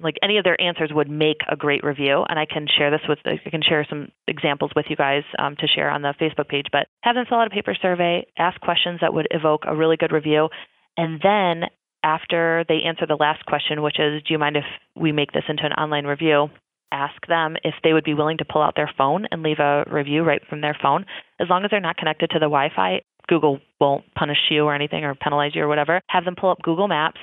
like 0.01 0.16
any 0.22 0.38
of 0.38 0.43
their 0.43 0.60
answers 0.60 0.91
would 0.93 1.10
make 1.10 1.38
a 1.49 1.56
great 1.56 1.84
review. 1.84 2.26
And 2.28 2.38
i 2.38 2.45
can 2.45 2.68
share 2.78 2.91
this 2.91 3.01
with 3.08 3.20
i 3.26 3.49
can 3.49 3.62
share 3.62 3.86
some 3.89 4.10
examples 4.28 4.72
with 4.76 4.86
you 4.89 4.95
guys 4.95 5.24
um, 5.39 5.56
to 5.58 5.68
share 5.68 5.89
on 5.89 6.01
the 6.01 6.14
facebook 6.20 6.49
page 6.49 6.68
but 6.72 6.88
have 7.01 7.16
them 7.16 7.26
fill 7.28 7.39
out 7.39 7.47
a 7.47 7.51
paper 7.51 7.76
survey 7.82 8.26
ask 8.38 8.60
questions 8.62 8.99
that 9.01 9.14
would 9.14 9.28
evoke 9.32 9.64
a 9.66 9.76
really 9.76 9.97
good 9.97 10.12
review. 10.12 10.49
And 10.97 11.20
then 11.22 11.70
after 12.06 12.64
they 12.70 12.84
answer 12.86 13.06
the 13.08 13.18
last 13.20 13.45
question, 13.47 13.82
which 13.82 13.99
is, 13.99 14.22
Do 14.24 14.34
you 14.34 14.39
mind 14.39 14.56
if 14.56 14.64
we 14.95 15.12
make 15.12 15.32
this 15.32 15.43
into 15.49 15.66
an 15.66 15.74
online 15.74 16.06
review? 16.06 16.47
Ask 16.91 17.16
them 17.28 17.58
if 17.64 17.74
they 17.84 17.91
would 17.91 18.03
be 18.06 18.14
willing 18.14 18.38
to 18.38 18.45
pull 18.45 18.62
out 18.62 18.76
their 18.76 18.91
phone 18.95 19.26
and 19.32 19.41
leave 19.41 19.60
a 19.60 19.84
review 19.91 20.24
right 20.24 20.41
from 20.47 20.62
their 20.62 20.78
phone. 20.82 21.06
As 21.41 21.49
long 21.49 21.66
as 21.66 21.72
they're 21.72 21.82
not 21.82 21.97
connected 21.97 22.30
to 22.30 22.39
the 22.39 22.45
Wi 22.45 22.70
Fi, 22.74 23.01
Google 23.28 23.60
won't 23.82 24.06
punish 24.14 24.38
you 24.51 24.66
or 24.66 24.76
anything 24.76 25.03
or 25.03 25.16
penalize 25.16 25.56
you 25.56 25.64
or 25.64 25.68
whatever. 25.68 25.99
Have 26.10 26.26
them 26.26 26.36
pull 26.39 26.51
up 26.51 26.62
Google 26.62 26.88
Maps, 26.88 27.20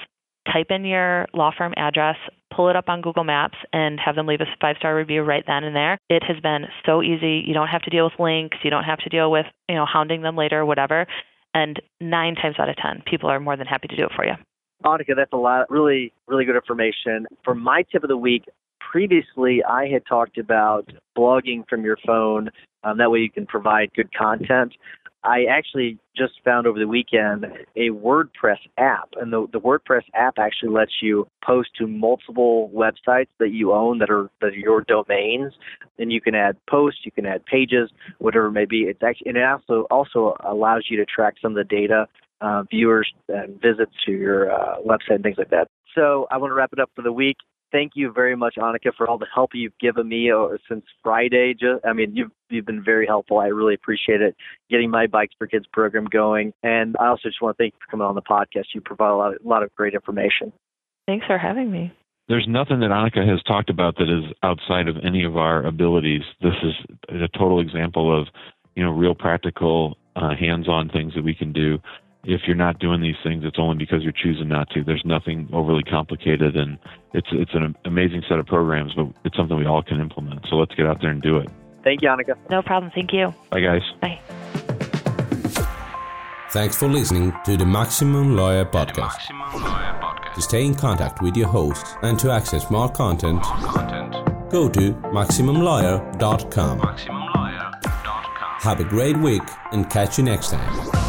type 0.53 0.67
in 0.71 0.85
your 0.85 1.27
law 1.33 1.53
firm 1.57 1.73
address, 1.77 2.17
pull 2.55 2.69
it 2.69 2.77
up 2.77 2.89
on 2.89 3.03
Google 3.03 3.23
Maps, 3.23 3.57
and 3.73 4.01
have 4.05 4.17
them 4.17 4.27
leave 4.27 4.41
a 4.41 4.47
five 4.61 4.77
star 4.79 4.97
review 4.97 5.23
right 5.23 5.45
then 5.47 5.63
and 5.63 5.77
there. 5.77 5.97
It 6.11 6.25
has 6.25 6.41
been 6.41 6.67
so 6.85 7.03
easy. 7.03 7.45
You 7.47 7.55
don't 7.55 7.69
have 7.69 7.83
to 7.83 7.91
deal 7.91 8.05
with 8.05 8.19
links. 8.19 8.59
You 8.65 8.71
don't 8.71 8.85
have 8.85 8.99
to 8.99 9.09
deal 9.09 9.31
with 9.31 9.47
you 9.69 9.77
know 9.77 9.87
hounding 9.87 10.23
them 10.23 10.37
later 10.37 10.61
or 10.61 10.67
whatever. 10.67 11.07
And 11.55 11.81
nine 12.01 12.35
times 12.35 12.57
out 12.59 12.69
of 12.69 12.77
ten, 12.77 13.03
people 13.07 13.31
are 13.31 13.39
more 13.39 13.57
than 13.57 13.67
happy 13.67 13.87
to 13.89 13.97
do 13.97 14.05
it 14.05 14.13
for 14.17 14.27
you. 14.27 14.35
Anneke, 14.85 15.17
that's 15.17 15.33
a 15.33 15.37
lot, 15.37 15.71
really, 15.71 16.13
really 16.27 16.45
good 16.45 16.57
information. 16.57 17.27
For 17.45 17.55
my 17.55 17.85
tip 17.91 18.03
of 18.03 18.09
the 18.09 18.17
week, 18.17 18.45
previously 18.81 19.63
I 19.65 19.87
had 19.87 20.05
talked 20.07 20.39
about 20.39 20.91
blogging 21.17 21.69
from 21.69 21.85
your 21.85 21.97
phone. 22.07 22.51
Um, 22.85 22.99
that 22.99 23.11
way 23.11 23.21
you 23.21 23.31
can 23.31 23.47
provide 23.47 23.93
good 23.95 24.13
content. 24.15 24.75
I 25.25 25.45
actually 25.45 25.99
just 26.17 26.33
found 26.45 26.67
over 26.67 26.79
the 26.79 26.89
weekend 26.89 27.47
a 27.77 27.91
WordPress 27.91 28.59
app, 28.77 29.11
and 29.21 29.33
the, 29.33 29.47
the 29.53 29.61
WordPress 29.61 30.03
app 30.15 30.35
actually 30.39 30.71
lets 30.71 30.91
you 31.01 31.29
post 31.45 31.71
to 31.79 31.87
multiple 31.87 32.71
websites 32.75 33.29
that 33.39 33.51
you 33.51 33.73
own 33.73 33.99
that 33.99 34.11
are 34.11 34.31
that 34.41 34.49
are 34.49 34.57
your 34.57 34.81
domains. 34.81 35.53
Then 35.97 36.11
you 36.11 36.21
can 36.21 36.35
add 36.35 36.57
posts, 36.69 37.03
you 37.05 37.13
can 37.13 37.25
add 37.25 37.47
pages, 37.47 37.91
whatever 38.19 38.47
it 38.47 38.53
may 38.53 38.65
be. 38.65 38.83
It's 38.83 39.03
actually 39.03 39.29
and 39.29 39.39
it 39.39 39.45
also 39.45 39.87
also 39.93 40.35
allows 40.45 40.87
you 40.91 40.97
to 40.97 41.07
track 41.07 41.35
some 41.41 41.53
of 41.53 41.57
the 41.57 41.77
data 41.77 42.09
uh, 42.43 42.65
viewers 42.71 43.11
and 43.29 43.61
visits 43.63 43.93
to 44.05 44.13
your 44.13 44.53
uh, 44.53 44.77
website 44.85 45.17
and 45.17 45.23
things 45.23 45.39
like 45.39 45.51
that. 45.51 45.69
So 45.95 46.27
I 46.31 46.37
want 46.39 46.51
to 46.51 46.55
wrap 46.55 46.73
it 46.73 46.81
up 46.81 46.91
for 46.95 47.03
the 47.03 47.13
week. 47.13 47.37
Thank 47.71 47.93
you 47.95 48.13
very 48.13 48.37
much, 48.37 48.57
Anneke, 48.59 48.95
for 48.99 49.09
all 49.09 49.17
the 49.17 49.27
help 49.35 49.51
you've 49.55 49.79
given 49.81 50.07
me 50.09 50.31
uh, 50.31 50.49
since 50.69 50.85
Friday. 51.03 51.55
Just, 51.55 51.87
I 51.87 51.95
mean, 51.95 52.15
you've 52.15 52.31
you've 52.51 52.67
been 52.67 52.85
very 52.85 53.07
helpful. 53.07 53.39
I 53.39 53.47
really 53.47 53.73
appreciate 53.73 54.21
it. 54.21 54.37
Getting 54.69 54.91
my 54.91 55.07
Bikes 55.07 55.35
for 55.39 55.47
Kids 55.47 55.65
program 55.73 56.05
going, 56.05 56.53
and 56.63 56.97
I 57.01 57.07
also 57.07 57.31
just 57.31 57.41
want 57.41 57.57
to 57.57 57.63
thank 57.63 57.73
you 57.73 57.79
for 57.87 57.91
coming 57.91 58.07
on 58.07 58.15
the 58.15 58.21
podcast. 58.21 58.67
You 58.75 58.83
provide 58.83 59.11
a 59.11 59.17
lot, 59.17 59.35
of, 59.35 59.39
a 59.43 59.49
lot 59.49 59.63
of 59.63 59.75
great 59.75 59.95
information. 59.95 60.53
Thanks 61.07 61.25
for 61.27 61.39
having 61.39 61.71
me. 61.71 61.93
There's 62.29 62.47
nothing 62.47 62.81
that 62.81 62.91
Anneke 62.91 63.27
has 63.27 63.43
talked 63.45 63.71
about 63.71 63.97
that 63.97 64.09
is 64.11 64.33
outside 64.43 64.87
of 64.89 64.97
any 65.03 65.25
of 65.25 65.39
our 65.39 65.65
abilities. 65.65 66.23
This 66.43 66.55
is 66.63 66.75
a 67.09 67.39
total 67.39 67.61
example 67.61 68.21
of, 68.21 68.29
you 68.77 68.85
know, 68.85 68.91
real 68.91 69.15
practical, 69.15 69.97
uh, 70.15 70.35
hands-on 70.39 70.91
things 70.91 71.15
that 71.15 71.25
we 71.25 71.35
can 71.35 71.53
do 71.53 71.79
if 72.25 72.43
you're 72.47 72.57
not 72.57 72.79
doing 72.79 73.01
these 73.01 73.17
things, 73.25 73.45
it's 73.45 73.59
only 73.59 73.77
because 73.77 74.03
you're 74.03 74.13
choosing 74.13 74.49
not 74.49 74.71
to. 74.71 74.85
There's 74.85 75.03
nothing 75.05 75.49
overly 75.53 75.83
complicated, 75.83 76.57
and 76.57 76.79
it's 77.13 77.29
it's 77.33 77.51
an 77.55 77.75
amazing 77.85 78.23
set 78.29 78.39
of 78.39 78.47
programs, 78.47 78.93
but 78.95 79.07
it's 79.25 79.37
something 79.37 79.57
we 79.57 79.67
all 79.67 79.83
can 79.83 80.01
implement. 80.01 80.47
So 80.49 80.57
let's 80.57 80.75
get 80.75 80.87
out 80.87 81.01
there 81.01 81.11
and 81.11 81.21
do 81.23 81.39
it. 81.39 81.49
Thank 81.83 82.03
you, 82.03 82.09
Anneke. 82.09 82.37
No 82.49 82.63
problem. 82.63 82.93
Thank 82.95 83.13
you. 83.13 83.35
Bye, 83.51 83.61
guys. 83.61 83.83
Bye. 84.01 84.21
Thanks 86.51 86.77
for 86.77 86.87
listening 86.87 87.33
to 87.45 87.57
the 87.57 87.65
Maximum 87.67 88.37
Lawyer 88.37 88.67
Podcast. 88.67 89.17
Maximum 89.31 89.63
Lawyer 89.65 89.99
Podcast. 90.01 90.35
To 90.35 90.43
stay 90.43 90.65
in 90.65 90.75
contact 90.75 91.23
with 91.23 91.37
your 91.37 91.49
hosts 91.49 91.97
and 92.03 92.19
to 92.21 92.31
access 92.31 92.71
more 92.71 92.89
content, 92.91 93.43
more 93.43 93.73
content. 93.73 94.51
go 94.51 94.69
to 94.69 94.93
MaximumLawyer.com. 95.13 96.79
MaximumLawyer.com. 96.79 98.61
Have 98.61 98.81
a 98.81 98.85
great 98.85 99.17
week 99.17 99.43
and 99.73 99.91
catch 99.91 100.19
you 100.19 100.25
next 100.25 100.51
time. 100.51 101.02